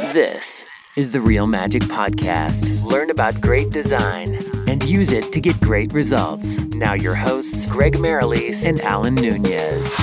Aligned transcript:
This 0.00 0.64
is 0.96 1.10
the 1.10 1.20
Real 1.20 1.48
Magic 1.48 1.82
Podcast. 1.82 2.84
Learn 2.84 3.10
about 3.10 3.40
great 3.40 3.70
design 3.70 4.36
and 4.68 4.82
use 4.84 5.10
it 5.10 5.32
to 5.32 5.40
get 5.40 5.60
great 5.60 5.92
results. 5.92 6.64
Now, 6.66 6.94
your 6.94 7.16
hosts, 7.16 7.66
Greg 7.66 7.94
Merrilees 7.94 8.66
and 8.66 8.80
Alan 8.80 9.16
Nunez. 9.16 9.96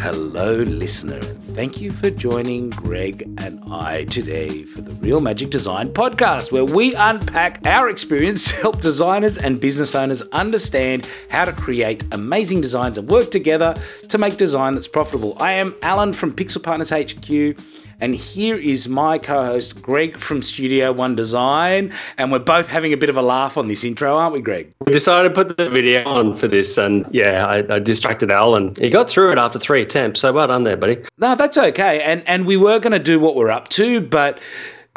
Hello, 0.00 0.54
listener. 0.62 1.20
Thank 1.20 1.80
you 1.80 1.90
for 1.90 2.08
joining 2.08 2.70
Greg 2.70 3.22
and 3.36 3.62
I 3.70 4.04
today 4.04 4.62
for 4.62 4.80
the 4.80 4.92
Real 4.92 5.20
Magic 5.20 5.50
Design 5.50 5.88
podcast, 5.88 6.50
where 6.50 6.64
we 6.64 6.94
unpack 6.94 7.66
our 7.66 7.90
experience 7.90 8.48
to 8.48 8.56
help 8.56 8.80
designers 8.80 9.36
and 9.36 9.60
business 9.60 9.94
owners 9.94 10.22
understand 10.32 11.08
how 11.30 11.44
to 11.44 11.52
create 11.52 12.02
amazing 12.12 12.62
designs 12.62 12.96
and 12.96 13.08
work 13.08 13.30
together 13.30 13.74
to 14.08 14.16
make 14.16 14.38
design 14.38 14.74
that's 14.74 14.88
profitable. 14.88 15.36
I 15.38 15.52
am 15.52 15.76
Alan 15.82 16.14
from 16.14 16.32
Pixel 16.32 16.62
Partners 16.62 16.90
HQ 16.90 17.58
and 18.00 18.14
here 18.14 18.56
is 18.56 18.88
my 18.88 19.18
co 19.18 19.44
host, 19.44 19.82
Greg 19.82 20.18
from 20.18 20.42
Studio 20.42 20.92
One 20.92 21.16
Design. 21.16 21.92
And 22.16 22.30
we're 22.30 22.38
both 22.38 22.68
having 22.68 22.92
a 22.92 22.96
bit 22.96 23.08
of 23.10 23.16
a 23.16 23.22
laugh 23.22 23.56
on 23.56 23.68
this 23.68 23.82
intro, 23.84 24.16
aren't 24.16 24.34
we, 24.34 24.40
Greg? 24.40 24.72
We 24.86 24.92
decided 24.92 25.30
to 25.30 25.34
put 25.34 25.56
the 25.56 25.68
video 25.68 26.04
on 26.04 26.36
for 26.36 26.46
this. 26.46 26.78
And 26.78 27.06
yeah, 27.10 27.44
I, 27.46 27.74
I 27.74 27.78
distracted 27.78 28.30
Al 28.30 28.54
and 28.54 28.76
he 28.78 28.90
got 28.90 29.10
through 29.10 29.32
it 29.32 29.38
after 29.38 29.58
three 29.58 29.82
attempts. 29.82 30.20
So 30.20 30.32
well 30.32 30.46
done 30.46 30.64
there, 30.64 30.76
buddy. 30.76 30.98
No, 31.18 31.34
that's 31.34 31.58
okay. 31.58 32.00
And, 32.02 32.22
and 32.26 32.46
we 32.46 32.56
were 32.56 32.78
going 32.78 32.92
to 32.92 32.98
do 32.98 33.18
what 33.18 33.34
we're 33.34 33.50
up 33.50 33.68
to, 33.70 34.00
but 34.00 34.38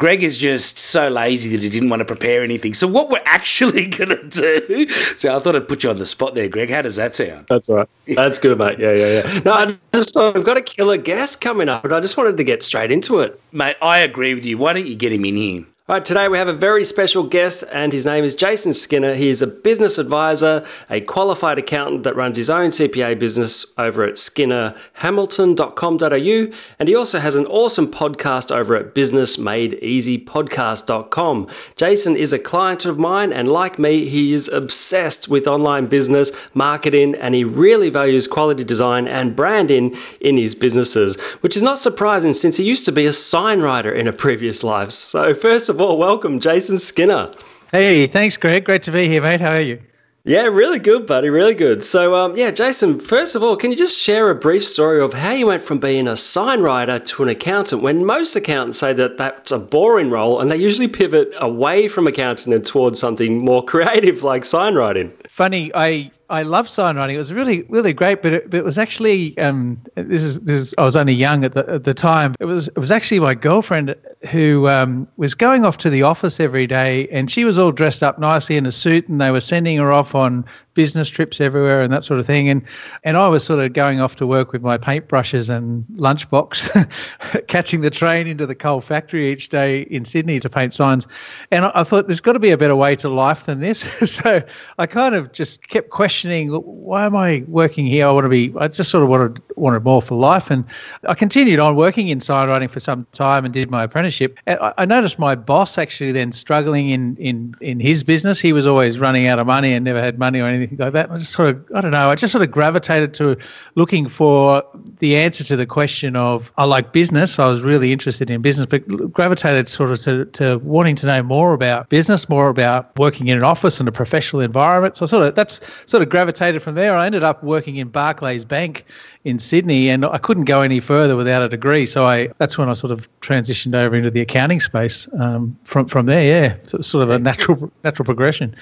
Greg 0.02 0.24
is 0.24 0.36
just 0.36 0.80
so 0.80 1.08
lazy 1.08 1.48
that 1.50 1.62
he 1.62 1.68
didn't 1.68 1.88
want 1.88 2.00
to 2.00 2.04
prepare 2.04 2.42
anything. 2.42 2.74
So 2.74 2.88
what 2.88 3.08
we're 3.08 3.22
actually 3.24 3.86
gonna 3.98 4.20
do? 4.24 4.88
So 5.14 5.36
I 5.36 5.38
thought 5.38 5.54
I'd 5.54 5.68
put 5.68 5.84
you 5.84 5.90
on 5.90 5.98
the 6.00 6.06
spot 6.06 6.34
there, 6.34 6.48
Greg. 6.48 6.70
How 6.70 6.82
does 6.82 6.96
that 6.96 7.14
sound? 7.14 7.46
That's 7.46 7.68
right. 7.68 7.88
That's 8.08 8.40
good, 8.40 8.58
mate. 8.58 8.80
Yeah, 8.80 8.94
yeah, 8.94 9.22
yeah. 9.24 9.40
No, 9.44 9.52
I 9.52 9.78
just 9.94 10.12
thought 10.12 10.34
we've 10.34 10.44
got 10.44 10.56
a 10.56 10.60
killer 10.60 10.96
guest 10.96 11.40
coming 11.40 11.68
up, 11.68 11.82
but 11.82 11.92
I 11.92 12.00
just 12.00 12.16
wanted 12.16 12.36
to 12.36 12.42
get 12.42 12.64
straight 12.64 12.90
into 12.90 13.20
it. 13.20 13.40
Mate, 13.52 13.76
I 13.80 14.00
agree 14.00 14.34
with 14.34 14.44
you. 14.44 14.58
Why 14.58 14.72
don't 14.72 14.86
you 14.86 14.96
get 14.96 15.12
him 15.12 15.24
in 15.24 15.36
here? 15.36 15.64
All 15.88 15.96
right, 15.96 16.04
today 16.04 16.28
we 16.28 16.38
have 16.38 16.46
a 16.46 16.52
very 16.52 16.84
special 16.84 17.24
guest, 17.24 17.64
and 17.72 17.92
his 17.92 18.06
name 18.06 18.22
is 18.22 18.36
Jason 18.36 18.72
Skinner. 18.72 19.14
He 19.14 19.30
is 19.30 19.42
a 19.42 19.48
business 19.48 19.98
advisor, 19.98 20.64
a 20.88 21.00
qualified 21.00 21.58
accountant 21.58 22.04
that 22.04 22.14
runs 22.14 22.36
his 22.36 22.48
own 22.48 22.70
CPA 22.70 23.18
business 23.18 23.66
over 23.76 24.04
at 24.04 24.14
skinnerhamilton.com.au, 24.14 26.56
and 26.78 26.88
he 26.88 26.94
also 26.94 27.18
has 27.18 27.34
an 27.34 27.46
awesome 27.46 27.90
podcast 27.90 28.54
over 28.54 28.76
at 28.76 28.94
businessmadeeasypodcast.com. 28.94 31.48
Jason 31.74 32.14
is 32.14 32.32
a 32.32 32.38
client 32.38 32.84
of 32.84 33.00
mine, 33.00 33.32
and 33.32 33.48
like 33.48 33.76
me, 33.76 34.04
he 34.04 34.32
is 34.32 34.46
obsessed 34.46 35.26
with 35.26 35.48
online 35.48 35.86
business, 35.86 36.30
marketing, 36.54 37.16
and 37.16 37.34
he 37.34 37.42
really 37.42 37.90
values 37.90 38.28
quality 38.28 38.62
design 38.62 39.08
and 39.08 39.34
branding 39.34 39.96
in 40.20 40.36
his 40.36 40.54
businesses, 40.54 41.20
which 41.40 41.56
is 41.56 41.62
not 41.62 41.80
surprising 41.80 42.32
since 42.32 42.56
he 42.56 42.62
used 42.62 42.84
to 42.84 42.92
be 42.92 43.04
a 43.04 43.12
sign 43.12 43.62
writer 43.62 43.92
in 43.92 44.06
a 44.06 44.12
previous 44.12 44.62
life. 44.62 44.92
So, 44.92 45.34
first 45.34 45.71
of 45.72 45.80
all, 45.80 45.98
welcome, 45.98 46.38
Jason 46.38 46.78
Skinner. 46.78 47.32
Hey, 47.72 48.06
thanks, 48.06 48.36
Greg. 48.36 48.64
Great 48.64 48.82
to 48.84 48.92
be 48.92 49.08
here, 49.08 49.22
mate. 49.22 49.40
How 49.40 49.52
are 49.52 49.60
you? 49.60 49.80
Yeah, 50.24 50.42
really 50.42 50.78
good, 50.78 51.06
buddy. 51.06 51.30
Really 51.30 51.54
good. 51.54 51.82
So, 51.82 52.14
um, 52.14 52.34
yeah, 52.36 52.52
Jason, 52.52 53.00
first 53.00 53.34
of 53.34 53.42
all, 53.42 53.56
can 53.56 53.72
you 53.72 53.76
just 53.76 53.98
share 53.98 54.30
a 54.30 54.36
brief 54.36 54.64
story 54.64 55.02
of 55.02 55.14
how 55.14 55.32
you 55.32 55.48
went 55.48 55.62
from 55.62 55.78
being 55.78 56.06
a 56.06 56.16
sign 56.16 56.60
writer 56.60 57.00
to 57.00 57.22
an 57.24 57.28
accountant 57.28 57.82
when 57.82 58.04
most 58.04 58.36
accountants 58.36 58.78
say 58.78 58.92
that 58.92 59.18
that's 59.18 59.50
a 59.50 59.58
boring 59.58 60.10
role 60.10 60.40
and 60.40 60.48
they 60.48 60.56
usually 60.56 60.86
pivot 60.86 61.32
away 61.40 61.88
from 61.88 62.06
accounting 62.06 62.52
and 62.52 62.64
towards 62.64 63.00
something 63.00 63.44
more 63.44 63.64
creative 63.72 64.22
like 64.22 64.44
sign 64.44 64.76
writing? 64.76 65.12
Funny, 65.26 65.72
I 65.74 66.12
I 66.32 66.44
love 66.44 66.66
sign 66.66 66.96
writing. 66.96 67.14
It 67.14 67.18
was 67.18 67.30
really, 67.30 67.62
really 67.64 67.92
great, 67.92 68.22
but 68.22 68.32
it, 68.32 68.50
but 68.50 68.56
it 68.56 68.64
was 68.64 68.78
actually 68.78 69.36
um, 69.36 69.78
this 69.96 70.22
is 70.22 70.40
this 70.40 70.56
is 70.56 70.74
I 70.78 70.82
was 70.82 70.96
only 70.96 71.12
young 71.12 71.44
at 71.44 71.52
the 71.52 71.68
at 71.68 71.84
the 71.84 71.92
time. 71.92 72.34
It 72.40 72.46
was 72.46 72.68
it 72.68 72.78
was 72.78 72.90
actually 72.90 73.20
my 73.20 73.34
girlfriend 73.34 73.94
who 74.30 74.66
um, 74.66 75.06
was 75.18 75.34
going 75.34 75.66
off 75.66 75.76
to 75.78 75.90
the 75.90 76.04
office 76.04 76.40
every 76.40 76.66
day, 76.66 77.06
and 77.08 77.30
she 77.30 77.44
was 77.44 77.58
all 77.58 77.70
dressed 77.70 78.02
up 78.02 78.18
nicely 78.18 78.56
in 78.56 78.64
a 78.64 78.72
suit, 78.72 79.08
and 79.08 79.20
they 79.20 79.30
were 79.30 79.40
sending 79.40 79.76
her 79.76 79.92
off 79.92 80.14
on 80.14 80.46
business 80.74 81.08
trips 81.08 81.40
everywhere 81.40 81.82
and 81.82 81.92
that 81.92 82.04
sort 82.04 82.18
of 82.18 82.26
thing. 82.26 82.48
And 82.48 82.62
and 83.04 83.16
I 83.16 83.28
was 83.28 83.44
sort 83.44 83.60
of 83.60 83.72
going 83.72 84.00
off 84.00 84.16
to 84.16 84.26
work 84.26 84.52
with 84.52 84.62
my 84.62 84.78
paintbrushes 84.78 85.50
and 85.54 85.84
lunchbox, 85.96 87.46
catching 87.46 87.82
the 87.82 87.90
train 87.90 88.26
into 88.26 88.46
the 88.46 88.54
coal 88.54 88.80
factory 88.80 89.30
each 89.30 89.48
day 89.48 89.82
in 89.82 90.04
Sydney 90.04 90.40
to 90.40 90.48
paint 90.48 90.72
signs. 90.72 91.06
And 91.50 91.64
I, 91.66 91.72
I 91.74 91.84
thought 91.84 92.06
there's 92.06 92.20
got 92.20 92.32
to 92.32 92.40
be 92.40 92.50
a 92.50 92.58
better 92.58 92.76
way 92.76 92.96
to 92.96 93.08
life 93.08 93.46
than 93.46 93.60
this. 93.60 93.80
so 94.10 94.42
I 94.78 94.86
kind 94.86 95.14
of 95.14 95.32
just 95.32 95.68
kept 95.68 95.90
questioning, 95.90 96.21
why 96.24 97.04
am 97.04 97.16
I 97.16 97.44
working 97.48 97.86
here? 97.86 98.06
I 98.06 98.10
want 98.10 98.24
to 98.24 98.28
be. 98.28 98.52
I 98.58 98.68
just 98.68 98.90
sort 98.90 99.02
of 99.02 99.08
wanted 99.08 99.42
wanted 99.56 99.84
more 99.84 100.02
for 100.02 100.14
life, 100.14 100.50
and 100.50 100.64
I 101.06 101.14
continued 101.14 101.58
on 101.58 101.76
working 101.76 102.08
in 102.08 102.20
sign 102.20 102.48
writing 102.48 102.68
for 102.68 102.80
some 102.80 103.06
time 103.12 103.44
and 103.44 103.52
did 103.52 103.70
my 103.70 103.84
apprenticeship. 103.84 104.38
And 104.46 104.58
I, 104.60 104.74
I 104.78 104.84
noticed 104.84 105.18
my 105.18 105.34
boss 105.34 105.78
actually 105.78 106.12
then 106.12 106.32
struggling 106.32 106.90
in 106.90 107.16
in 107.16 107.54
in 107.60 107.80
his 107.80 108.02
business. 108.02 108.40
He 108.40 108.52
was 108.52 108.66
always 108.66 108.98
running 108.98 109.26
out 109.26 109.38
of 109.38 109.46
money 109.46 109.72
and 109.72 109.84
never 109.84 110.00
had 110.00 110.18
money 110.18 110.40
or 110.40 110.46
anything 110.46 110.78
like 110.78 110.92
that. 110.92 111.10
I 111.10 111.18
just 111.18 111.32
sort 111.32 111.48
of, 111.50 111.64
I 111.74 111.80
don't 111.80 111.90
know, 111.90 112.10
I 112.10 112.14
just 112.14 112.32
sort 112.32 112.42
of 112.42 112.50
gravitated 112.50 113.14
to 113.14 113.36
looking 113.74 114.08
for 114.08 114.62
the 114.98 115.16
answer 115.16 115.44
to 115.44 115.56
the 115.56 115.66
question 115.66 116.16
of, 116.16 116.52
I 116.56 116.64
like 116.64 116.92
business. 116.92 117.38
I 117.38 117.46
was 117.48 117.62
really 117.62 117.92
interested 117.92 118.30
in 118.30 118.42
business, 118.42 118.66
but 118.66 118.86
gravitated 119.12 119.68
sort 119.68 119.90
of 119.90 120.00
to, 120.00 120.24
to 120.26 120.58
wanting 120.58 120.96
to 120.96 121.06
know 121.06 121.22
more 121.22 121.52
about 121.52 121.88
business, 121.88 122.28
more 122.28 122.48
about 122.48 122.96
working 122.98 123.28
in 123.28 123.36
an 123.36 123.44
office 123.44 123.80
and 123.80 123.88
a 123.88 123.92
professional 123.92 124.42
environment. 124.42 124.96
So 124.96 125.06
sort 125.06 125.26
of, 125.26 125.34
that's 125.34 125.60
sort 125.86 126.02
of 126.02 126.08
gravitated 126.12 126.62
from 126.62 126.74
there. 126.74 126.94
I 126.94 127.06
ended 127.06 127.24
up 127.24 127.42
working 127.42 127.76
in 127.76 127.88
Barclays 127.88 128.44
Bank 128.44 128.84
in 129.24 129.38
Sydney, 129.38 129.88
and 129.88 130.04
I 130.04 130.18
couldn't 130.18 130.44
go 130.44 130.60
any 130.60 130.78
further 130.78 131.16
without 131.16 131.42
a 131.42 131.48
degree. 131.48 131.86
So 131.86 132.04
I 132.04 132.28
that's 132.38 132.58
when 132.58 132.68
I 132.68 132.74
sort 132.74 132.92
of 132.92 133.08
transitioned 133.20 133.74
over 133.74 133.96
into 133.96 134.10
the 134.10 134.20
accounting 134.20 134.60
space. 134.60 135.08
Um, 135.18 135.58
from 135.64 135.86
from 135.86 136.06
there, 136.06 136.22
yeah, 136.22 136.56
so 136.66 136.82
sort 136.82 137.02
of 137.02 137.10
a 137.10 137.18
natural 137.18 137.72
natural 137.82 138.04
progression. 138.04 138.54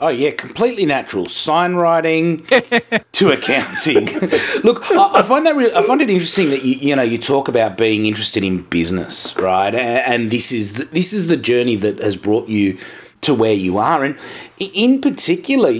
Oh 0.00 0.08
yeah, 0.08 0.32
completely 0.32 0.84
natural. 0.84 1.26
Sign 1.26 1.76
writing 1.76 2.44
to 3.12 3.30
accounting. 3.32 4.06
Look, 4.64 4.90
I, 4.90 5.20
I, 5.20 5.22
find 5.22 5.46
that 5.46 5.54
really, 5.54 5.74
I 5.74 5.82
find 5.82 6.02
it 6.02 6.10
interesting 6.10 6.50
that 6.50 6.64
you 6.64 6.74
you 6.74 6.96
know 6.96 7.02
you 7.02 7.18
talk 7.18 7.46
about 7.46 7.78
being 7.78 8.04
interested 8.04 8.42
in 8.42 8.62
business, 8.62 9.36
right? 9.36 9.74
And, 9.74 10.22
and 10.22 10.30
this 10.32 10.50
is 10.50 10.72
the, 10.72 10.84
this 10.86 11.12
is 11.12 11.28
the 11.28 11.36
journey 11.36 11.76
that 11.76 12.00
has 12.00 12.16
brought 12.16 12.48
you 12.48 12.78
to 13.22 13.32
where 13.32 13.54
you 13.54 13.78
are, 13.78 14.04
and 14.04 14.18
in 14.58 15.00
particular, 15.00 15.70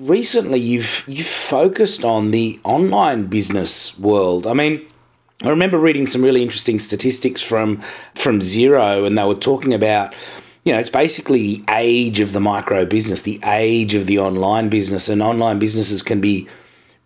recently 0.00 0.58
you've 0.58 1.04
you've 1.06 1.26
focused 1.26 2.04
on 2.04 2.30
the 2.30 2.58
online 2.64 3.26
business 3.26 3.98
world. 3.98 4.46
I 4.46 4.52
mean. 4.52 4.86
I 5.42 5.48
remember 5.48 5.78
reading 5.78 6.06
some 6.06 6.22
really 6.22 6.42
interesting 6.42 6.78
statistics 6.78 7.40
from 7.40 7.78
from 8.14 8.40
Xero, 8.40 9.06
and 9.06 9.16
they 9.16 9.24
were 9.24 9.34
talking 9.34 9.72
about 9.72 10.14
you 10.64 10.72
know, 10.72 10.78
it's 10.78 10.90
basically 10.90 11.56
the 11.56 11.64
age 11.70 12.20
of 12.20 12.32
the 12.32 12.40
micro 12.40 12.84
business, 12.84 13.22
the 13.22 13.40
age 13.44 13.94
of 13.94 14.06
the 14.06 14.18
online 14.18 14.68
business, 14.68 15.08
and 15.08 15.22
online 15.22 15.58
businesses 15.58 16.02
can 16.02 16.20
be 16.20 16.46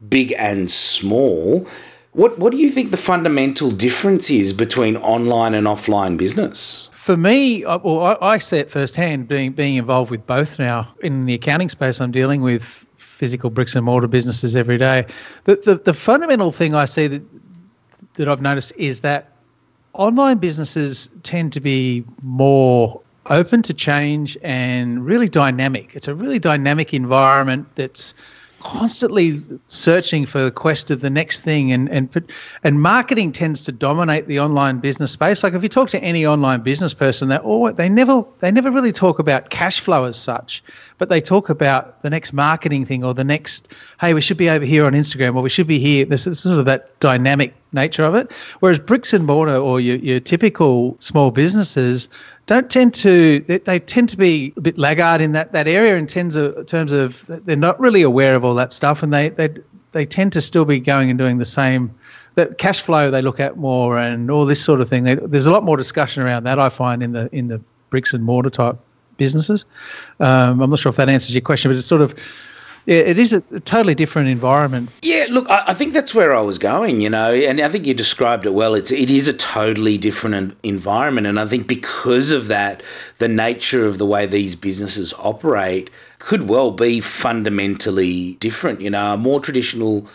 big 0.08 0.34
and 0.36 0.70
small. 0.70 1.66
What 2.12 2.38
what 2.38 2.50
do 2.50 2.58
you 2.58 2.70
think 2.70 2.90
the 2.90 2.96
fundamental 2.96 3.70
difference 3.70 4.30
is 4.30 4.52
between 4.52 4.96
online 4.96 5.54
and 5.54 5.66
offline 5.66 6.16
business? 6.16 6.88
For 7.04 7.18
me, 7.18 7.66
well, 7.66 8.16
I, 8.22 8.38
see 8.38 8.56
it 8.56 8.70
firsthand, 8.70 9.28
being 9.28 9.52
being 9.52 9.74
involved 9.76 10.10
with 10.10 10.26
both 10.26 10.58
now 10.58 10.88
in 11.02 11.26
the 11.26 11.34
accounting 11.34 11.68
space. 11.68 12.00
I'm 12.00 12.12
dealing 12.12 12.40
with 12.40 12.86
physical 12.96 13.50
bricks 13.50 13.76
and 13.76 13.84
mortar 13.84 14.08
businesses 14.08 14.56
every 14.56 14.78
day. 14.78 15.04
The 15.44 15.56
the, 15.56 15.74
the 15.74 15.92
fundamental 15.92 16.50
thing 16.50 16.74
I 16.74 16.86
see 16.86 17.06
that 17.08 17.22
that 18.14 18.26
I've 18.26 18.40
noticed 18.40 18.72
is 18.78 19.02
that 19.02 19.32
online 19.92 20.38
businesses 20.38 21.10
tend 21.24 21.52
to 21.52 21.60
be 21.60 22.04
more 22.22 23.02
open 23.26 23.60
to 23.64 23.74
change 23.74 24.38
and 24.42 25.04
really 25.04 25.28
dynamic. 25.28 25.94
It's 25.94 26.08
a 26.08 26.14
really 26.14 26.38
dynamic 26.38 26.94
environment 26.94 27.68
that's 27.74 28.14
constantly 28.64 29.38
searching 29.66 30.24
for 30.24 30.42
the 30.42 30.50
quest 30.50 30.90
of 30.90 31.00
the 31.00 31.10
next 31.10 31.40
thing 31.40 31.70
and 31.70 31.88
and 31.90 32.32
and 32.64 32.80
marketing 32.80 33.30
tends 33.30 33.64
to 33.64 33.72
dominate 33.72 34.26
the 34.26 34.40
online 34.40 34.78
business 34.78 35.12
space. 35.12 35.44
Like 35.44 35.52
if 35.52 35.62
you 35.62 35.68
talk 35.68 35.90
to 35.90 36.02
any 36.02 36.26
online 36.26 36.62
business 36.62 36.94
person 36.94 37.28
they 37.28 37.36
all 37.36 37.70
they 37.70 37.90
never 37.90 38.24
they 38.40 38.50
never 38.50 38.70
really 38.70 38.92
talk 38.92 39.18
about 39.18 39.50
cash 39.50 39.80
flow 39.80 40.04
as 40.04 40.16
such 40.16 40.64
but 40.96 41.10
they 41.10 41.20
talk 41.20 41.50
about 41.50 42.02
the 42.02 42.08
next 42.08 42.32
marketing 42.32 42.86
thing 42.86 43.04
or 43.04 43.12
the 43.12 43.22
next 43.22 43.68
hey 44.00 44.14
we 44.14 44.22
should 44.22 44.38
be 44.38 44.48
over 44.48 44.64
here 44.64 44.86
on 44.86 44.94
Instagram 44.94 45.36
or 45.36 45.42
we 45.42 45.50
should 45.50 45.66
be 45.66 45.78
here. 45.78 46.06
This 46.06 46.26
is 46.26 46.40
sort 46.40 46.58
of 46.58 46.64
that 46.64 46.98
dynamic 47.00 47.54
nature 47.74 48.04
of 48.04 48.14
it. 48.14 48.32
Whereas 48.60 48.78
bricks 48.78 49.12
and 49.12 49.26
mortar 49.26 49.56
or 49.56 49.78
your, 49.78 49.96
your 49.96 50.20
typical 50.20 50.96
small 51.00 51.30
businesses 51.30 52.08
don't 52.46 52.70
tend 52.70 52.94
to 52.94 53.40
they, 53.40 53.58
they, 53.58 53.78
tend 53.78 54.08
to 54.10 54.16
be 54.16 54.52
a 54.56 54.60
bit 54.60 54.78
laggard 54.78 55.20
in 55.20 55.32
that, 55.32 55.52
that 55.52 55.66
area 55.66 55.96
in 55.96 56.06
terms 56.06 56.36
of 56.36 56.66
terms 56.66 56.92
of 56.92 57.24
they're 57.26 57.56
not 57.56 57.78
really 57.80 58.02
aware 58.02 58.34
of 58.34 58.44
all 58.44 58.54
that 58.54 58.72
stuff 58.72 59.02
and 59.02 59.12
they 59.12 59.30
they 59.30 59.48
they 59.92 60.04
tend 60.04 60.32
to 60.32 60.40
still 60.40 60.64
be 60.64 60.80
going 60.80 61.08
and 61.10 61.18
doing 61.18 61.38
the 61.38 61.44
same 61.44 61.94
that 62.34 62.58
cash 62.58 62.82
flow 62.82 63.10
they 63.10 63.22
look 63.22 63.40
at 63.40 63.56
more 63.56 63.98
and 63.98 64.30
all 64.30 64.44
this 64.44 64.62
sort 64.62 64.80
of 64.80 64.88
thing. 64.88 65.04
They, 65.04 65.14
there's 65.14 65.46
a 65.46 65.52
lot 65.52 65.62
more 65.62 65.76
discussion 65.76 66.22
around 66.22 66.44
that 66.44 66.58
I 66.58 66.68
find 66.68 67.02
in 67.02 67.12
the 67.12 67.28
in 67.34 67.48
the 67.48 67.60
bricks 67.90 68.12
and 68.12 68.24
mortar 68.24 68.50
type 68.50 68.76
businesses. 69.16 69.64
Um, 70.20 70.60
I'm 70.60 70.70
not 70.70 70.78
sure 70.78 70.90
if 70.90 70.96
that 70.96 71.08
answers 71.08 71.34
your 71.34 71.42
question 71.42 71.70
but 71.70 71.76
it's 71.76 71.86
sort 71.86 72.02
of 72.02 72.14
yeah, 72.86 72.96
it 72.96 73.18
is 73.18 73.32
a, 73.32 73.40
totally 73.60 73.94
different 73.94 74.28
environment. 74.28 74.90
Yeah, 75.02 75.26
look, 75.30 75.48
I, 75.48 75.64
I, 75.68 75.74
think 75.74 75.94
that's 75.94 76.14
where 76.14 76.34
I 76.34 76.40
was 76.40 76.58
going, 76.58 77.00
you 77.00 77.08
know, 77.08 77.32
and 77.32 77.60
I 77.60 77.68
think 77.68 77.86
you 77.86 77.94
described 77.94 78.44
it 78.44 78.52
well. 78.52 78.74
It's 78.74 78.92
it 78.92 79.10
is 79.10 79.26
a 79.26 79.32
totally 79.32 79.96
different 79.96 80.56
environment, 80.62 81.26
and 81.26 81.40
I 81.40 81.46
think 81.46 81.66
because 81.66 82.30
of 82.30 82.48
that, 82.48 82.82
the 83.18 83.28
nature 83.28 83.86
of 83.86 83.96
the 83.98 84.06
way 84.06 84.26
these 84.26 84.54
businesses 84.54 85.14
operate 85.18 85.90
could 86.18 86.48
well 86.48 86.70
be 86.70 87.00
fundamentally 87.00 88.34
different. 88.34 88.80
You 88.82 88.90
know, 88.90 89.14
a 89.14 89.16
more 89.16 89.40
traditional 89.40 90.06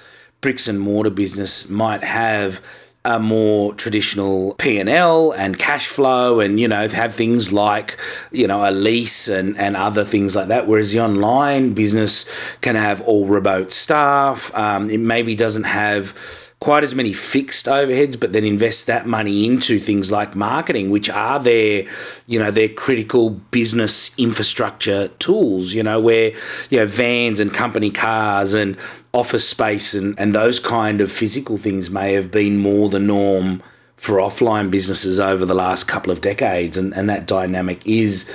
bricks 0.41 0.67
and 0.67 0.79
mortar 0.79 1.09
business 1.09 1.69
might 1.69 2.03
have 2.03 2.61
a 3.05 3.17
more 3.19 3.73
traditional 3.75 4.55
P&L 4.55 5.31
and 5.31 5.57
cash 5.57 5.87
flow 5.87 6.39
and 6.41 6.59
you 6.59 6.67
know 6.67 6.87
have 6.89 7.15
things 7.15 7.53
like 7.53 7.97
you 8.31 8.45
know 8.45 8.69
a 8.69 8.71
lease 8.71 9.29
and, 9.29 9.57
and 9.57 9.77
other 9.77 10.03
things 10.03 10.35
like 10.35 10.49
that. 10.49 10.67
Whereas 10.67 10.91
the 10.91 10.99
online 10.99 11.73
business 11.73 12.29
can 12.61 12.75
have 12.75 13.01
all 13.01 13.25
remote 13.25 13.71
staff 13.71 14.53
um, 14.53 14.89
it 14.89 14.99
maybe 14.99 15.35
doesn't 15.35 15.63
have 15.63 16.13
quite 16.59 16.83
as 16.83 16.93
many 16.93 17.13
fixed 17.13 17.67
overheads, 17.67 18.19
but 18.19 18.33
then 18.33 18.43
invest 18.43 18.87
that 18.87 19.07
money 19.07 19.45
into 19.45 19.79
things 19.79 20.11
like 20.11 20.35
marketing, 20.35 20.89
which 20.89 21.09
are 21.09 21.39
their, 21.39 21.85
you 22.27 22.37
know, 22.37 22.51
their 22.51 22.67
critical 22.67 23.29
business 23.29 24.11
infrastructure 24.17 25.07
tools, 25.19 25.73
you 25.73 25.81
know, 25.81 26.01
where, 26.01 26.33
you 26.69 26.79
know, 26.79 26.85
vans 26.85 27.39
and 27.39 27.53
company 27.53 27.89
cars 27.89 28.53
and 28.53 28.77
office 29.13 29.47
space 29.47 29.93
and, 29.93 30.19
and 30.19 30.33
those 30.33 30.59
kind 30.59 31.01
of 31.01 31.11
physical 31.11 31.57
things 31.57 31.89
may 31.89 32.13
have 32.13 32.29
been 32.29 32.57
more 32.57 32.89
the 32.89 32.99
norm 32.99 33.61
for 33.97 34.17
offline 34.17 34.71
businesses 34.71 35.19
over 35.19 35.45
the 35.45 35.55
last 35.55 35.87
couple 35.87 36.11
of 36.11 36.21
decades. 36.21 36.77
And, 36.77 36.93
and 36.95 37.09
that 37.09 37.27
dynamic 37.27 37.85
is 37.85 38.31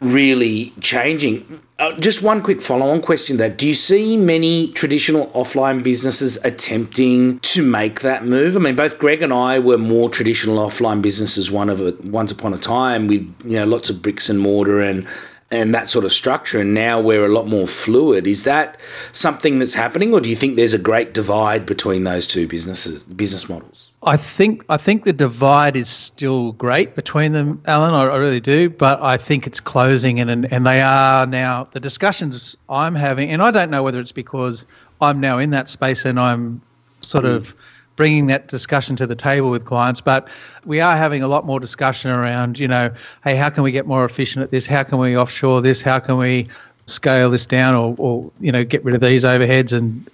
really 0.00 0.72
changing. 0.80 1.60
Uh, 1.78 1.98
just 1.98 2.22
one 2.22 2.42
quick 2.42 2.60
follow 2.62 2.86
on 2.86 3.00
question 3.00 3.38
that 3.38 3.56
do 3.56 3.66
you 3.66 3.74
see 3.74 4.16
many 4.16 4.68
traditional 4.72 5.28
offline 5.28 5.82
businesses 5.82 6.36
attempting 6.44 7.40
to 7.40 7.64
make 7.64 8.00
that 8.00 8.24
move? 8.24 8.56
I 8.56 8.60
mean, 8.60 8.76
both 8.76 8.98
Greg 8.98 9.22
and 9.22 9.32
I 9.32 9.58
were 9.58 9.78
more 9.78 10.08
traditional 10.08 10.56
offline 10.58 11.02
businesses 11.02 11.50
one 11.50 11.70
of 11.70 11.80
a, 11.80 11.96
once 12.04 12.30
upon 12.30 12.54
a 12.54 12.58
time 12.58 13.08
with 13.08 13.22
you 13.44 13.58
know 13.58 13.66
lots 13.66 13.90
of 13.90 14.02
bricks 14.02 14.28
and 14.28 14.38
mortar 14.38 14.80
and 14.80 15.06
and 15.54 15.74
that 15.74 15.88
sort 15.88 16.04
of 16.04 16.12
structure 16.12 16.60
and 16.60 16.74
now 16.74 17.00
we're 17.00 17.24
a 17.24 17.28
lot 17.28 17.46
more 17.46 17.66
fluid 17.66 18.26
is 18.26 18.44
that 18.44 18.78
something 19.12 19.58
that's 19.58 19.74
happening 19.74 20.12
or 20.12 20.20
do 20.20 20.28
you 20.28 20.36
think 20.36 20.56
there's 20.56 20.74
a 20.74 20.78
great 20.78 21.14
divide 21.14 21.64
between 21.64 22.04
those 22.04 22.26
two 22.26 22.46
businesses 22.46 23.04
business 23.04 23.48
models 23.48 23.90
I 24.06 24.18
think 24.18 24.66
I 24.68 24.76
think 24.76 25.04
the 25.04 25.14
divide 25.14 25.76
is 25.76 25.88
still 25.88 26.52
great 26.52 26.94
between 26.94 27.32
them, 27.32 27.62
Alan. 27.64 27.94
I, 27.94 28.02
I 28.12 28.18
really 28.18 28.38
do, 28.38 28.68
but 28.68 29.00
I 29.00 29.16
think 29.16 29.46
it's 29.46 29.60
closing, 29.60 30.20
and, 30.20 30.30
and 30.30 30.52
and 30.52 30.66
they 30.66 30.82
are 30.82 31.24
now 31.24 31.68
the 31.70 31.80
discussions 31.80 32.54
I'm 32.68 32.94
having, 32.94 33.30
and 33.30 33.40
I 33.40 33.50
don't 33.50 33.70
know 33.70 33.82
whether 33.82 34.00
it's 34.00 34.12
because 34.12 34.66
I'm 35.00 35.20
now 35.20 35.38
in 35.38 35.50
that 35.50 35.68
space 35.68 36.04
and 36.04 36.20
I'm 36.20 36.60
sort 37.00 37.24
mm. 37.24 37.34
of 37.34 37.54
bringing 37.96 38.26
that 38.26 38.48
discussion 38.48 38.96
to 38.96 39.06
the 39.06 39.14
table 39.14 39.50
with 39.50 39.64
clients, 39.64 40.00
but 40.00 40.28
we 40.64 40.80
are 40.80 40.96
having 40.96 41.22
a 41.22 41.28
lot 41.28 41.46
more 41.46 41.60
discussion 41.60 42.10
around, 42.10 42.58
you 42.58 42.68
know, 42.68 42.90
hey, 43.22 43.36
how 43.36 43.50
can 43.50 43.62
we 43.62 43.72
get 43.72 43.86
more 43.86 44.04
efficient 44.04 44.42
at 44.42 44.50
this? 44.50 44.66
How 44.66 44.82
can 44.82 44.98
we 44.98 45.16
offshore 45.16 45.62
this? 45.62 45.80
How 45.82 45.98
can 45.98 46.18
we 46.18 46.48
scale 46.86 47.30
this 47.30 47.46
down 47.46 47.74
or, 47.74 47.94
or 47.98 48.30
you 48.40 48.52
know 48.52 48.64
get 48.64 48.84
rid 48.84 48.94
of 48.94 49.00
these 49.00 49.24
overheads 49.24 49.72
and 49.72 50.08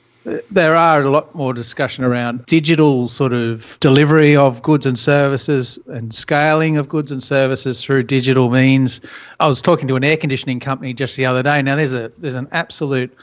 there 0.50 0.76
are 0.76 1.00
a 1.00 1.08
lot 1.08 1.34
more 1.34 1.54
discussion 1.54 2.04
around 2.04 2.44
digital 2.44 3.08
sort 3.08 3.32
of 3.32 3.78
delivery 3.80 4.36
of 4.36 4.60
goods 4.62 4.84
and 4.84 4.98
services 4.98 5.78
and 5.86 6.14
scaling 6.14 6.76
of 6.76 6.90
goods 6.90 7.10
and 7.10 7.22
services 7.22 7.82
through 7.82 8.02
digital 8.02 8.50
means. 8.50 9.00
I 9.40 9.48
was 9.48 9.62
talking 9.62 9.88
to 9.88 9.96
an 9.96 10.04
air 10.04 10.18
conditioning 10.18 10.60
company 10.60 10.92
just 10.92 11.16
the 11.16 11.24
other 11.24 11.42
day. 11.42 11.62
Now 11.62 11.76
there's 11.76 11.94
a 11.94 12.12
there's 12.18 12.34
an 12.34 12.48
absolute 12.52 13.16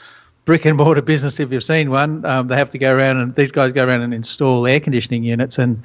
brick 0.48 0.64
and 0.64 0.78
mortar 0.78 1.02
business 1.02 1.38
if 1.38 1.52
you've 1.52 1.62
seen 1.62 1.90
one. 1.90 2.24
Um, 2.24 2.46
they 2.46 2.56
have 2.56 2.70
to 2.70 2.78
go 2.78 2.96
around 2.96 3.18
and 3.18 3.34
these 3.34 3.52
guys 3.52 3.74
go 3.74 3.84
around 3.84 4.00
and 4.00 4.14
install 4.14 4.66
air 4.66 4.80
conditioning 4.80 5.22
units 5.22 5.58
and 5.58 5.82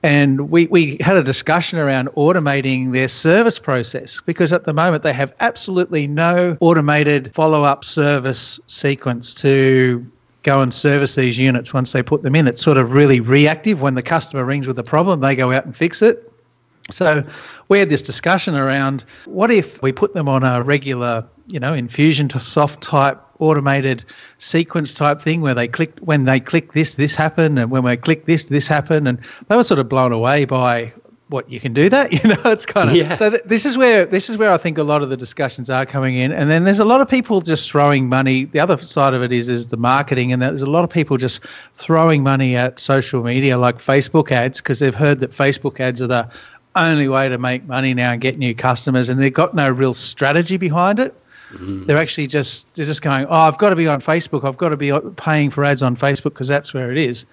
and 0.00 0.48
we, 0.48 0.66
we 0.66 0.98
had 1.00 1.16
a 1.16 1.24
discussion 1.24 1.80
around 1.80 2.10
automating 2.10 2.92
their 2.92 3.08
service 3.08 3.58
process 3.58 4.20
because 4.20 4.52
at 4.52 4.62
the 4.62 4.72
moment 4.72 5.02
they 5.02 5.12
have 5.12 5.34
absolutely 5.40 6.06
no 6.06 6.56
automated 6.60 7.34
follow 7.34 7.64
up 7.64 7.84
service 7.84 8.60
sequence 8.68 9.34
to 9.34 10.08
go 10.44 10.60
and 10.60 10.72
service 10.72 11.16
these 11.16 11.36
units 11.36 11.74
once 11.74 11.90
they 11.90 12.04
put 12.04 12.22
them 12.22 12.36
in. 12.36 12.46
It's 12.46 12.62
sort 12.62 12.76
of 12.76 12.92
really 12.92 13.18
reactive. 13.18 13.82
When 13.82 13.94
the 13.94 14.04
customer 14.04 14.44
rings 14.44 14.68
with 14.68 14.78
a 14.78 14.84
problem, 14.84 15.18
they 15.18 15.34
go 15.34 15.50
out 15.50 15.64
and 15.64 15.76
fix 15.76 16.00
it. 16.00 16.32
So 16.92 17.24
we 17.68 17.80
had 17.80 17.88
this 17.88 18.02
discussion 18.02 18.54
around 18.54 19.04
what 19.24 19.50
if 19.50 19.82
we 19.82 19.90
put 19.90 20.14
them 20.14 20.28
on 20.28 20.44
a 20.44 20.62
regular, 20.62 21.26
you 21.48 21.58
know, 21.58 21.72
Infusionsoft 21.72 22.78
type 22.82 23.20
automated 23.38 24.04
sequence 24.38 24.94
type 24.94 25.20
thing 25.20 25.40
where 25.40 25.54
they 25.54 25.68
click 25.68 25.98
when 26.00 26.24
they 26.24 26.40
click 26.40 26.72
this, 26.72 26.94
this 26.94 27.14
happened, 27.14 27.58
and 27.58 27.70
when 27.70 27.82
we 27.82 27.96
click 27.96 28.24
this, 28.24 28.44
this 28.46 28.66
happened, 28.68 29.08
and 29.08 29.18
they 29.48 29.56
were 29.56 29.64
sort 29.64 29.80
of 29.80 29.88
blown 29.88 30.12
away 30.12 30.44
by 30.44 30.92
what 31.28 31.50
you 31.50 31.58
can 31.58 31.72
do 31.72 31.88
that 31.88 32.12
you 32.24 32.28
know 32.28 32.40
it's 32.44 32.66
kind 32.66 32.88
of 32.88 32.94
yeah. 32.94 33.14
so 33.14 33.30
th- 33.30 33.42
this 33.44 33.66
is 33.66 33.76
where 33.76 34.06
this 34.06 34.30
is 34.30 34.38
where 34.38 34.50
i 34.52 34.56
think 34.56 34.78
a 34.78 34.82
lot 34.82 35.02
of 35.02 35.10
the 35.10 35.16
discussions 35.16 35.68
are 35.68 35.84
coming 35.84 36.16
in 36.16 36.30
and 36.30 36.48
then 36.48 36.64
there's 36.64 36.78
a 36.78 36.84
lot 36.84 37.00
of 37.00 37.08
people 37.08 37.40
just 37.40 37.68
throwing 37.68 38.08
money 38.08 38.44
the 38.44 38.60
other 38.60 38.76
side 38.76 39.12
of 39.12 39.22
it 39.22 39.32
is 39.32 39.48
is 39.48 39.68
the 39.68 39.76
marketing 39.76 40.32
and 40.32 40.40
there's 40.40 40.62
a 40.62 40.70
lot 40.70 40.84
of 40.84 40.90
people 40.90 41.16
just 41.16 41.44
throwing 41.74 42.22
money 42.22 42.54
at 42.54 42.78
social 42.78 43.24
media 43.24 43.58
like 43.58 43.78
facebook 43.78 44.30
ads 44.30 44.58
because 44.58 44.78
they've 44.78 44.94
heard 44.94 45.18
that 45.20 45.32
facebook 45.32 45.80
ads 45.80 46.00
are 46.00 46.06
the 46.06 46.28
only 46.76 47.08
way 47.08 47.28
to 47.28 47.38
make 47.38 47.64
money 47.64 47.94
now 47.94 48.12
and 48.12 48.20
get 48.20 48.38
new 48.38 48.54
customers 48.54 49.08
and 49.08 49.20
they've 49.20 49.32
got 49.32 49.54
no 49.54 49.68
real 49.68 49.94
strategy 49.94 50.58
behind 50.58 51.00
it 51.00 51.14
mm-hmm. 51.50 51.84
they're 51.84 51.98
actually 51.98 52.26
just 52.26 52.72
they're 52.74 52.86
just 52.86 53.02
going 53.02 53.26
oh 53.26 53.34
i've 53.34 53.58
got 53.58 53.70
to 53.70 53.76
be 53.76 53.86
on 53.86 54.00
facebook 54.00 54.46
i've 54.46 54.56
got 54.56 54.70
to 54.70 54.76
be 54.76 54.92
paying 55.16 55.50
for 55.50 55.64
ads 55.64 55.82
on 55.82 55.96
facebook 55.96 56.34
because 56.34 56.48
that's 56.48 56.72
where 56.74 56.90
it 56.90 56.98
is 56.98 57.26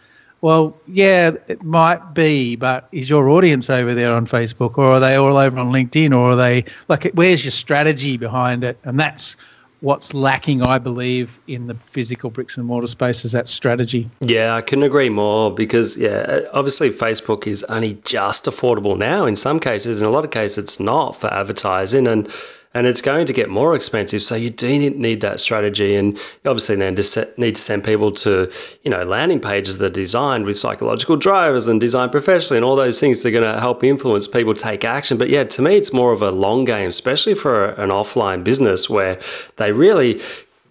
well, 0.43 0.75
yeah, 0.87 1.31
it 1.47 1.63
might 1.63 2.13
be, 2.13 2.57
but 2.57 2.89
is 2.91 3.09
your 3.09 3.29
audience 3.29 3.69
over 3.69 3.93
there 3.93 4.11
on 4.11 4.27
Facebook 4.27 4.77
or 4.77 4.87
are 4.87 4.99
they 4.99 5.15
all 5.15 5.37
over 5.37 5.57
on 5.57 5.71
LinkedIn 5.71 6.11
or 6.11 6.31
are 6.31 6.35
they 6.35 6.65
like 6.89 7.09
where's 7.13 7.45
your 7.45 7.51
strategy 7.51 8.17
behind 8.17 8.65
it? 8.65 8.77
And 8.83 8.99
that's 8.99 9.37
what's 9.79 10.13
lacking, 10.13 10.61
I 10.61 10.79
believe, 10.79 11.39
in 11.47 11.67
the 11.67 11.75
physical 11.75 12.29
bricks 12.29 12.57
and 12.57 12.65
mortar 12.65 12.87
space 12.87 13.23
is 13.23 13.31
that 13.31 13.47
strategy. 13.47 14.09
Yeah, 14.19 14.53
I 14.53 14.59
couldn't 14.59 14.83
agree 14.83 15.07
more 15.07 15.49
because, 15.49 15.95
yeah, 15.95 16.41
obviously 16.51 16.89
Facebook 16.89 17.47
is 17.47 17.63
only 17.65 17.93
just 18.03 18.43
affordable 18.43 18.97
now 18.97 19.25
in 19.25 19.37
some 19.37 19.61
cases. 19.61 20.01
In 20.01 20.07
a 20.07 20.11
lot 20.11 20.25
of 20.25 20.31
cases, 20.31 20.57
it's 20.57 20.79
not 20.79 21.15
for 21.15 21.27
advertising. 21.33 22.05
And 22.05 22.29
and 22.73 22.87
it's 22.87 23.01
going 23.01 23.25
to 23.25 23.33
get 23.33 23.49
more 23.49 23.75
expensive. 23.75 24.23
So 24.23 24.35
you 24.35 24.49
do 24.49 24.89
need 24.89 25.21
that 25.21 25.39
strategy, 25.39 25.95
and 25.95 26.17
obviously 26.45 26.75
then 26.75 26.95
just 26.95 27.17
need 27.37 27.55
to 27.55 27.61
send 27.61 27.83
people 27.83 28.11
to 28.11 28.51
you 28.83 28.91
know 28.91 29.03
landing 29.03 29.39
pages 29.39 29.77
that 29.77 29.85
are 29.85 29.89
designed 29.89 30.45
with 30.45 30.57
psychological 30.57 31.17
drivers 31.17 31.67
and 31.67 31.79
designed 31.79 32.11
professionally, 32.11 32.57
and 32.57 32.65
all 32.65 32.75
those 32.75 32.99
things 32.99 33.21
that 33.21 33.29
are 33.29 33.39
going 33.39 33.53
to 33.53 33.59
help 33.59 33.83
influence 33.83 34.27
people 34.27 34.53
take 34.53 34.83
action. 34.83 35.17
But 35.17 35.29
yeah, 35.29 35.43
to 35.43 35.61
me, 35.61 35.75
it's 35.75 35.93
more 35.93 36.11
of 36.11 36.21
a 36.21 36.31
long 36.31 36.65
game, 36.65 36.89
especially 36.89 37.35
for 37.35 37.65
an 37.65 37.89
offline 37.89 38.43
business 38.43 38.89
where 38.89 39.19
they 39.57 39.71
really 39.71 40.19